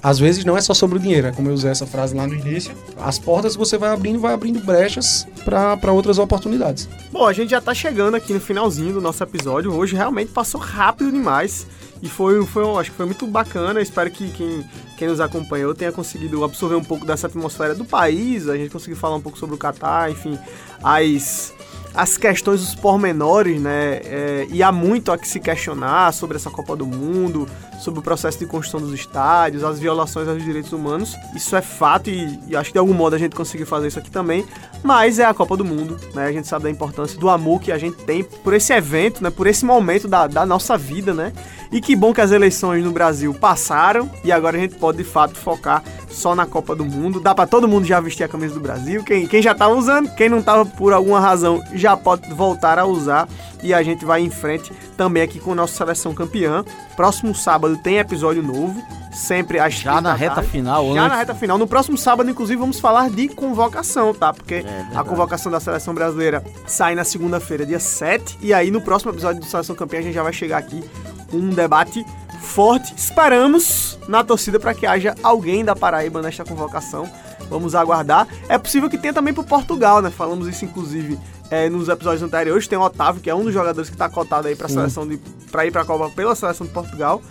Às 0.03 0.17
vezes 0.17 0.43
não 0.43 0.57
é 0.57 0.61
só 0.61 0.73
sobre 0.73 0.97
o 0.97 1.01
dinheiro, 1.01 1.27
é 1.27 1.31
como 1.31 1.49
eu 1.49 1.53
usei 1.53 1.69
essa 1.69 1.85
frase 1.85 2.15
lá 2.15 2.25
no 2.25 2.33
início. 2.33 2.75
As 2.97 3.19
portas 3.19 3.53
que 3.53 3.59
você 3.59 3.77
vai 3.77 3.91
abrindo, 3.91 4.19
vai 4.19 4.33
abrindo 4.33 4.59
brechas 4.59 5.27
para 5.45 5.91
outras 5.91 6.17
oportunidades. 6.17 6.89
Bom, 7.11 7.27
a 7.27 7.33
gente 7.33 7.51
já 7.51 7.61
tá 7.61 7.73
chegando 7.73 8.15
aqui 8.15 8.33
no 8.33 8.39
finalzinho 8.39 8.93
do 8.93 9.01
nosso 9.01 9.21
episódio. 9.23 9.73
Hoje 9.73 9.95
realmente 9.95 10.31
passou 10.31 10.59
rápido 10.59 11.11
demais. 11.11 11.67
E 12.01 12.09
foi, 12.09 12.43
foi 12.47 12.63
acho 12.79 12.89
que 12.89 12.97
foi 12.97 13.05
muito 13.05 13.27
bacana. 13.27 13.79
Espero 13.79 14.09
que 14.09 14.31
quem, 14.31 14.65
quem 14.97 15.07
nos 15.07 15.19
acompanhou 15.19 15.75
tenha 15.75 15.91
conseguido 15.91 16.43
absorver 16.43 16.75
um 16.75 16.83
pouco 16.83 17.05
dessa 17.05 17.27
atmosfera 17.27 17.75
do 17.75 17.85
país. 17.85 18.49
A 18.49 18.57
gente 18.57 18.71
conseguiu 18.71 18.97
falar 18.97 19.17
um 19.17 19.21
pouco 19.21 19.37
sobre 19.37 19.53
o 19.53 19.57
Catar, 19.57 20.09
enfim, 20.09 20.37
as 20.83 21.53
as 21.93 22.17
questões, 22.17 22.61
os 22.61 22.73
pormenores, 22.73 23.59
né? 23.59 23.99
É, 24.05 24.47
e 24.49 24.63
há 24.63 24.71
muito 24.71 25.11
a 25.11 25.17
que 25.17 25.27
se 25.27 25.39
questionar 25.39 26.13
sobre 26.13 26.37
essa 26.37 26.49
Copa 26.49 26.75
do 26.75 26.85
Mundo, 26.85 27.47
sobre 27.81 27.99
o 27.99 28.03
processo 28.03 28.37
de 28.37 28.45
construção 28.45 28.79
dos 28.79 28.93
estádios, 28.93 29.63
as 29.63 29.79
violações 29.79 30.27
aos 30.27 30.43
direitos 30.43 30.71
humanos. 30.71 31.15
Isso 31.35 31.55
é 31.55 31.61
fato 31.61 32.09
e, 32.09 32.39
e, 32.47 32.55
acho 32.55 32.69
que 32.69 32.73
de 32.73 32.79
algum 32.79 32.93
modo 32.93 33.15
a 33.15 33.19
gente 33.19 33.35
conseguiu 33.35 33.65
fazer 33.65 33.87
isso 33.87 33.99
aqui 33.99 34.11
também. 34.11 34.45
Mas 34.83 35.19
é 35.19 35.25
a 35.25 35.33
Copa 35.33 35.57
do 35.57 35.65
Mundo, 35.65 35.99
né? 36.13 36.25
A 36.25 36.31
gente 36.31 36.47
sabe 36.47 36.63
da 36.63 36.69
importância 36.69 37.19
do 37.19 37.29
amor 37.29 37.59
que 37.59 37.71
a 37.71 37.77
gente 37.77 37.97
tem 38.03 38.23
por 38.23 38.53
esse 38.53 38.71
evento, 38.73 39.23
né? 39.23 39.29
Por 39.29 39.47
esse 39.47 39.65
momento 39.65 40.07
da, 40.07 40.27
da 40.27 40.45
nossa 40.45 40.77
vida, 40.77 41.13
né? 41.13 41.33
E 41.71 41.79
que 41.79 41.95
bom 41.95 42.13
que 42.13 42.19
as 42.19 42.31
eleições 42.31 42.83
no 42.83 42.91
Brasil 42.91 43.33
passaram 43.33 44.09
e 44.23 44.31
agora 44.31 44.57
a 44.57 44.59
gente 44.59 44.75
pode 44.75 44.97
de 44.97 45.03
fato 45.05 45.35
focar 45.35 45.81
só 46.09 46.35
na 46.35 46.45
Copa 46.45 46.75
do 46.75 46.83
Mundo. 46.83 47.19
Dá 47.19 47.33
para 47.33 47.47
todo 47.47 47.67
mundo 47.67 47.85
já 47.85 47.99
vestir 47.99 48.23
a 48.23 48.27
camisa 48.27 48.53
do 48.53 48.59
Brasil. 48.59 49.03
Quem, 49.03 49.25
quem 49.25 49.41
já 49.41 49.55
tava 49.55 49.73
usando, 49.73 50.13
quem 50.15 50.27
não 50.27 50.41
tava 50.41 50.65
por 50.65 50.91
alguma 50.91 51.19
razão 51.19 51.63
já 51.73 51.95
pode 51.95 52.31
voltar 52.33 52.77
a 52.77 52.85
usar 52.85 53.27
e 53.63 53.73
a 53.73 53.81
gente 53.81 54.03
vai 54.03 54.21
em 54.21 54.29
frente 54.29 54.71
também 54.97 55.23
aqui 55.23 55.39
com 55.39 55.53
a 55.53 55.55
nossa 55.55 55.75
seleção 55.75 56.13
campeã. 56.13 56.65
Próximo 56.95 57.33
sábado 57.33 57.70
tem 57.77 57.97
episódio 57.97 58.41
novo, 58.43 58.81
sempre 59.11 59.59
às 59.59 59.73
Já 59.73 59.99
na 60.01 60.13
reta 60.13 60.41
final, 60.41 60.93
Já 60.93 61.01
antes. 61.01 61.11
na 61.11 61.17
reta 61.17 61.35
final. 61.35 61.57
No 61.57 61.67
próximo 61.67 61.97
sábado, 61.97 62.29
inclusive, 62.29 62.59
vamos 62.59 62.79
falar 62.79 63.09
de 63.09 63.27
convocação, 63.29 64.13
tá? 64.13 64.33
Porque 64.33 64.55
É, 64.55 64.85
a 64.95 65.03
convocação 65.03 65.51
da 65.51 65.59
seleção 65.59 65.93
brasileira 65.93 66.43
sai 66.65 66.95
na 66.95 67.03
segunda-feira, 67.03 67.65
dia 67.65 67.79
7. 67.79 68.37
E 68.41 68.53
aí, 68.53 68.71
no 68.71 68.81
próximo 68.81 69.11
episódio 69.11 69.41
do 69.41 69.45
Seleção 69.45 69.75
Campeã, 69.75 69.99
a 69.99 70.03
gente 70.03 70.13
já 70.13 70.23
vai 70.23 70.33
chegar 70.33 70.57
aqui 70.57 70.83
com 71.29 71.37
um 71.37 71.49
debate 71.49 72.05
forte. 72.41 72.93
Esperamos 72.95 73.97
na 74.07 74.23
torcida 74.23 74.59
para 74.59 74.73
que 74.73 74.85
haja 74.85 75.15
alguém 75.21 75.63
da 75.63 75.75
Paraíba 75.75 76.21
nesta 76.21 76.43
convocação. 76.43 77.07
Vamos 77.49 77.75
aguardar. 77.75 78.27
É 78.47 78.57
possível 78.57 78.89
que 78.89 78.97
tenha 78.97 79.13
também 79.13 79.33
pro 79.33 79.43
Portugal, 79.43 80.01
né? 80.01 80.09
Falamos 80.09 80.47
isso, 80.47 80.63
inclusive, 80.63 81.19
é, 81.49 81.69
nos 81.69 81.89
episódios 81.89 82.23
anteriores. 82.23 82.65
Tem 82.67 82.77
o 82.77 82.81
Otávio, 82.81 83.21
que 83.21 83.29
é 83.29 83.35
um 83.35 83.43
dos 83.43 83.53
jogadores 83.53 83.89
que 83.89 83.97
tá 83.97 84.07
cotado 84.09 84.47
aí 84.47 84.55
pra 84.55 84.69
seleção 84.69 85.05
de. 85.05 85.17
pra 85.51 85.65
ir 85.65 85.71
pra 85.71 85.83
Copa 85.83 86.09
pela 86.15 86.33
seleção 86.33 86.65
de 86.65 86.71
Portugal. 86.71 87.21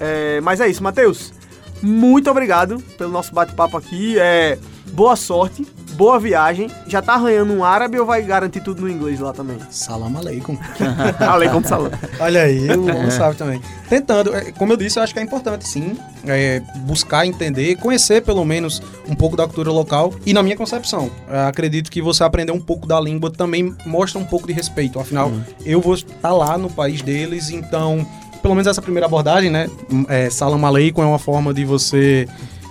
É, 0.00 0.40
mas 0.40 0.60
é 0.60 0.68
isso, 0.68 0.82
Matheus. 0.82 1.32
Muito 1.82 2.30
obrigado 2.30 2.80
pelo 2.96 3.12
nosso 3.12 3.32
bate-papo 3.32 3.76
aqui. 3.76 4.18
É, 4.18 4.58
boa 4.92 5.14
sorte, 5.14 5.66
boa 5.92 6.18
viagem. 6.18 6.68
Já 6.86 7.00
tá 7.00 7.14
arranhando 7.14 7.52
um 7.52 7.64
árabe 7.64 7.98
ou 7.98 8.06
vai 8.06 8.22
garantir 8.22 8.60
tudo 8.60 8.82
no 8.82 8.90
inglês 8.90 9.20
lá 9.20 9.32
também? 9.32 9.58
Salam 9.70 10.16
aleikum. 10.16 10.56
Como 11.52 11.66
salão. 11.66 11.90
Olha 12.18 12.42
aí, 12.42 12.68
o 12.70 12.82
homem 12.82 13.10
sabe 13.10 13.36
também. 13.36 13.60
Tentando, 13.88 14.34
é, 14.34 14.52
como 14.52 14.72
eu 14.72 14.76
disse, 14.76 14.98
eu 14.98 15.02
acho 15.02 15.12
que 15.12 15.20
é 15.20 15.22
importante 15.22 15.66
sim 15.68 15.96
é, 16.26 16.60
buscar 16.80 17.26
entender, 17.26 17.76
conhecer 17.76 18.22
pelo 18.22 18.44
menos 18.44 18.82
um 19.08 19.14
pouco 19.14 19.36
da 19.36 19.44
cultura 19.44 19.70
local. 19.70 20.12
E 20.26 20.32
na 20.32 20.42
minha 20.42 20.56
concepção, 20.56 21.10
é, 21.28 21.46
acredito 21.46 21.90
que 21.90 22.02
você 22.02 22.24
aprender 22.24 22.52
um 22.52 22.60
pouco 22.60 22.86
da 22.86 23.00
língua 23.00 23.30
também 23.30 23.74
mostra 23.86 24.18
um 24.20 24.24
pouco 24.24 24.46
de 24.46 24.52
respeito. 24.52 24.98
Afinal, 24.98 25.32
eu 25.64 25.80
vou 25.80 25.94
estar 25.94 26.32
lá 26.32 26.58
no 26.58 26.70
país 26.70 27.02
deles, 27.02 27.50
então, 27.50 28.06
pelo 28.42 28.54
menos 28.54 28.66
essa 28.66 28.82
primeira 28.82 29.06
abordagem, 29.06 29.50
né? 29.50 29.68
É, 30.08 30.30
Salam 30.30 30.64
aleikum 30.64 31.02
é 31.02 31.06
uma 31.06 31.18
forma 31.18 31.52
de 31.52 31.64
você 31.64 32.26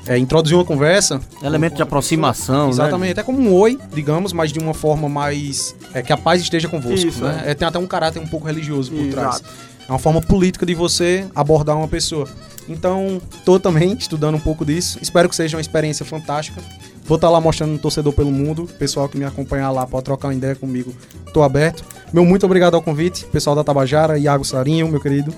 é, 0.08 0.18
introduzir 0.18 0.56
uma 0.56 0.66
conversa. 0.66 1.20
Elemento 1.44 1.76
de 1.76 1.82
aproximação, 1.82 2.66
né? 2.66 2.72
Exatamente, 2.72 3.20
é 3.20 3.24
como 3.24 3.40
um 3.40 3.54
oi, 3.54 3.78
digamos, 3.94 4.34
mas 4.34 4.52
de 4.52 4.60
uma 4.60 4.74
forma 4.74 5.10
mais. 5.10 5.76
É, 5.94 6.02
que 6.02 6.14
a 6.14 6.18
paz 6.18 6.42
esteja 6.42 6.68
convosco, 6.68 7.08
Isso, 7.08 7.24
né? 7.24 7.44
É, 7.46 7.54
tem 7.54 7.68
até 7.68 7.78
um 7.78 7.88
caráter 7.88 8.20
um 8.20 8.28
pouco 8.28 8.48
religioso 8.48 8.92
por 8.92 9.08
trás. 9.10 9.36
Exato. 9.36 9.50
É 9.88 9.92
uma 9.92 10.00
forma 10.00 10.22
política 10.22 10.66
de 10.66 10.76
você 10.76 11.26
abordar 11.34 11.78
uma 11.78 11.88
pessoa. 11.88 12.28
Então, 12.68 13.22
tô 13.46 13.58
também 13.58 13.94
estudando 13.94 14.36
um 14.36 14.40
pouco 14.40 14.66
disso. 14.66 15.00
Espero 15.02 15.30
que 15.30 15.36
seja 15.36 15.56
uma 15.56 15.62
experiência 15.62 16.06
fantástica. 16.06 16.62
Vou 17.06 17.16
estar 17.16 17.30
lá 17.30 17.40
mostrando 17.40 17.74
um 17.74 17.78
torcedor 17.78 18.12
pelo 18.12 18.30
mundo. 18.30 18.68
Pessoal 18.78 19.08
que 19.08 19.18
me 19.18 19.24
acompanhar 19.24 19.72
lá 19.72 19.88
pode 19.88 20.04
trocar 20.04 20.28
uma 20.28 20.34
ideia 20.34 20.56
comigo. 20.56 20.94
Tô 21.34 21.42
aberto. 21.42 21.86
Meu 22.14 22.26
muito 22.26 22.46
obrigado 22.46 22.76
ao 22.76 22.82
convite. 22.82 23.26
Pessoal 23.26 23.56
da 23.56 23.64
Tabajara, 23.64 24.18
Iago 24.18 24.46
Sarinho, 24.46 24.88
meu 24.88 25.00
querido. 25.00 25.34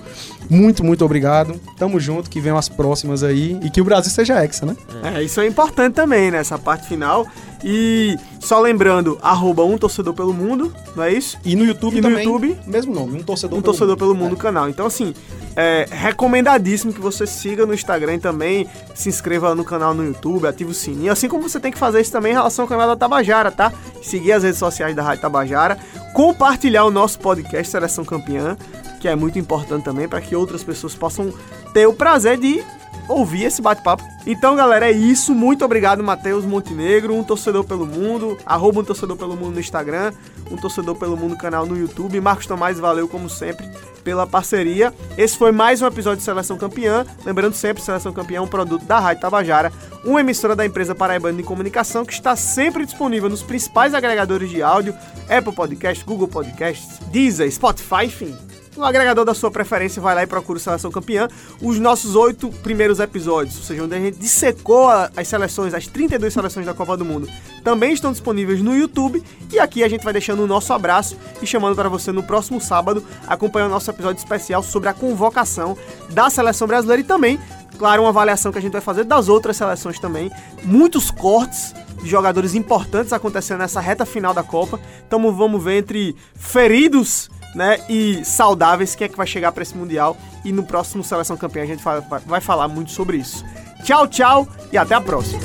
Muito, 0.48 0.84
muito 0.84 1.04
obrigado. 1.04 1.60
Tamo 1.76 1.98
junto, 1.98 2.30
que 2.30 2.40
venham 2.40 2.56
as 2.56 2.68
próximas 2.68 3.22
aí. 3.22 3.58
E 3.62 3.70
que 3.70 3.80
o 3.80 3.84
Brasil 3.84 4.10
seja 4.10 4.42
hexa, 4.42 4.64
né? 4.64 4.76
É, 5.02 5.22
isso 5.22 5.40
é 5.40 5.46
importante 5.46 5.94
também, 5.94 6.30
né? 6.30 6.38
Essa 6.38 6.58
parte 6.58 6.86
final. 6.86 7.26
E 7.62 8.16
só 8.40 8.58
lembrando, 8.58 9.18
arroba 9.20 9.64
um 9.64 9.76
torcedor 9.76 10.14
pelo 10.14 10.32
mundo, 10.32 10.74
não 10.96 11.04
é 11.04 11.12
isso? 11.12 11.38
E 11.44 11.54
no 11.54 11.64
YouTube 11.64 11.98
E 11.98 12.00
no 12.00 12.08
também. 12.08 12.24
YouTube? 12.24 12.58
Mesmo 12.66 12.94
nome, 12.94 13.18
um 13.18 13.22
torcedor 13.22 13.58
um 13.58 13.62
torcedor 13.62 13.96
pelo 13.96 14.14
mundo 14.14 14.36
canal. 14.36 14.68
Então, 14.68 14.86
assim, 14.86 15.14
é 15.54 15.86
recomendadíssimo 15.90 16.92
que 16.92 17.00
você 17.00 17.26
siga 17.26 17.66
no 17.66 17.74
Instagram 17.74 18.18
também, 18.18 18.66
se 18.94 19.08
inscreva 19.08 19.54
no 19.54 19.64
canal 19.64 19.92
no 19.92 20.04
YouTube, 20.04 20.46
ative 20.46 20.70
o 20.70 20.74
sininho, 20.74 21.12
assim 21.12 21.28
como 21.28 21.48
você 21.48 21.60
tem 21.60 21.70
que 21.70 21.78
fazer 21.78 22.00
isso 22.00 22.12
também 22.12 22.32
em 22.32 22.34
relação 22.34 22.64
ao 22.64 22.68
canal 22.68 22.86
da 22.86 22.96
Tabajara, 22.96 23.50
tá? 23.50 23.72
Seguir 24.02 24.32
as 24.32 24.42
redes 24.42 24.58
sociais 24.58 24.96
da 24.96 25.02
Rádio 25.02 25.22
Tabajara, 25.22 25.78
compartilhar 26.14 26.84
o 26.84 26.90
nosso 26.90 27.18
podcast 27.18 27.70
Seleção 27.70 28.04
Campeã, 28.04 28.56
que 29.00 29.08
é 29.08 29.14
muito 29.14 29.38
importante 29.38 29.84
também 29.84 30.08
para 30.08 30.20
que 30.20 30.34
outras 30.34 30.62
pessoas 30.62 30.94
possam 30.94 31.32
ter 31.74 31.86
o 31.86 31.92
prazer 31.92 32.38
de 32.38 32.62
ouvir 33.10 33.44
esse 33.44 33.60
bate-papo. 33.60 34.04
Então, 34.26 34.54
galera, 34.54 34.88
é 34.88 34.92
isso. 34.92 35.34
Muito 35.34 35.64
obrigado, 35.64 36.02
Matheus 36.02 36.44
Montenegro, 36.44 37.14
um 37.14 37.24
torcedor 37.24 37.64
pelo 37.64 37.86
mundo, 37.86 38.38
arroba 38.46 38.80
um 38.80 38.84
torcedor 38.84 39.16
pelo 39.16 39.36
mundo 39.36 39.54
no 39.54 39.60
Instagram, 39.60 40.12
um 40.50 40.56
torcedor 40.56 40.94
pelo 40.96 41.16
mundo 41.16 41.36
canal 41.36 41.66
no 41.66 41.76
YouTube. 41.76 42.20
Marcos 42.20 42.46
Tomás, 42.46 42.78
valeu 42.78 43.08
como 43.08 43.28
sempre 43.28 43.68
pela 44.04 44.26
parceria. 44.26 44.94
Esse 45.18 45.36
foi 45.36 45.52
mais 45.52 45.82
um 45.82 45.86
episódio 45.86 46.18
de 46.18 46.24
Seleção 46.24 46.56
Campeã. 46.56 47.04
Lembrando 47.24 47.54
sempre, 47.54 47.82
Seleção 47.82 48.12
Campeã 48.12 48.38
é 48.38 48.40
um 48.40 48.46
produto 48.46 48.84
da 48.84 48.98
Rádio 48.98 49.22
Tabajara, 49.22 49.72
uma 50.04 50.20
emissora 50.20 50.56
da 50.56 50.64
empresa 50.64 50.94
Paraibana 50.94 51.36
de 51.36 51.42
Comunicação 51.42 52.04
que 52.04 52.12
está 52.12 52.36
sempre 52.36 52.84
disponível 52.84 53.28
nos 53.28 53.42
principais 53.42 53.92
agregadores 53.92 54.48
de 54.48 54.62
áudio, 54.62 54.94
Apple 55.28 55.54
Podcasts, 55.54 56.04
Google 56.04 56.28
Podcasts, 56.28 56.98
Deezer, 57.10 57.50
Spotify, 57.50 58.04
enfim, 58.04 58.36
no 58.80 58.86
agregador 58.86 59.24
da 59.24 59.34
sua 59.34 59.50
preferência, 59.50 60.00
vai 60.00 60.14
lá 60.14 60.22
e 60.22 60.26
procura 60.26 60.56
o 60.56 60.60
Seleção 60.60 60.90
Campeã. 60.90 61.28
Os 61.62 61.78
nossos 61.78 62.16
oito 62.16 62.48
primeiros 62.62 62.98
episódios, 62.98 63.56
ou 63.58 63.62
seja, 63.62 63.84
onde 63.84 63.94
a 63.94 64.00
gente 64.00 64.18
dissecou 64.18 64.88
as 64.88 65.28
seleções, 65.28 65.74
as 65.74 65.86
32 65.86 66.32
seleções 66.32 66.66
da 66.66 66.74
Copa 66.74 66.96
do 66.96 67.04
Mundo, 67.04 67.28
também 67.62 67.92
estão 67.92 68.10
disponíveis 68.10 68.62
no 68.62 68.74
YouTube. 68.74 69.22
E 69.52 69.58
aqui 69.60 69.84
a 69.84 69.88
gente 69.88 70.02
vai 70.02 70.12
deixando 70.12 70.42
o 70.42 70.46
nosso 70.46 70.72
abraço 70.72 71.16
e 71.40 71.46
chamando 71.46 71.76
para 71.76 71.88
você 71.88 72.10
no 72.10 72.22
próximo 72.22 72.60
sábado 72.60 73.04
acompanhar 73.26 73.66
o 73.66 73.70
nosso 73.70 73.90
episódio 73.90 74.18
especial 74.18 74.62
sobre 74.62 74.88
a 74.88 74.94
convocação 74.94 75.76
da 76.10 76.30
seleção 76.30 76.66
brasileira 76.66 77.02
e 77.02 77.04
também, 77.04 77.38
claro, 77.78 78.02
uma 78.02 78.08
avaliação 78.08 78.50
que 78.50 78.58
a 78.58 78.62
gente 78.62 78.72
vai 78.72 78.80
fazer 78.80 79.04
das 79.04 79.28
outras 79.28 79.58
seleções 79.58 79.98
também. 79.98 80.30
Muitos 80.64 81.10
cortes 81.10 81.74
de 82.02 82.08
jogadores 82.08 82.54
importantes 82.54 83.12
acontecendo 83.12 83.58
nessa 83.58 83.80
reta 83.80 84.06
final 84.06 84.32
da 84.32 84.42
Copa. 84.42 84.80
Então 85.06 85.20
vamos 85.34 85.62
ver 85.62 85.78
entre 85.78 86.16
feridos 86.34 87.30
né, 87.54 87.78
e 87.88 88.24
saudáveis 88.24 88.94
quem 88.94 89.06
é 89.06 89.08
que 89.08 89.16
vai 89.16 89.26
chegar 89.26 89.52
para 89.52 89.62
esse 89.62 89.76
Mundial. 89.76 90.16
E 90.44 90.52
no 90.52 90.62
próximo 90.62 91.04
Seleção 91.04 91.36
Campeã 91.36 91.62
a 91.62 91.66
gente 91.66 91.82
vai 92.26 92.40
falar 92.40 92.68
muito 92.68 92.90
sobre 92.90 93.18
isso. 93.18 93.44
Tchau, 93.84 94.06
tchau 94.06 94.48
e 94.72 94.78
até 94.78 94.94
a 94.94 95.00
próxima. 95.00 95.40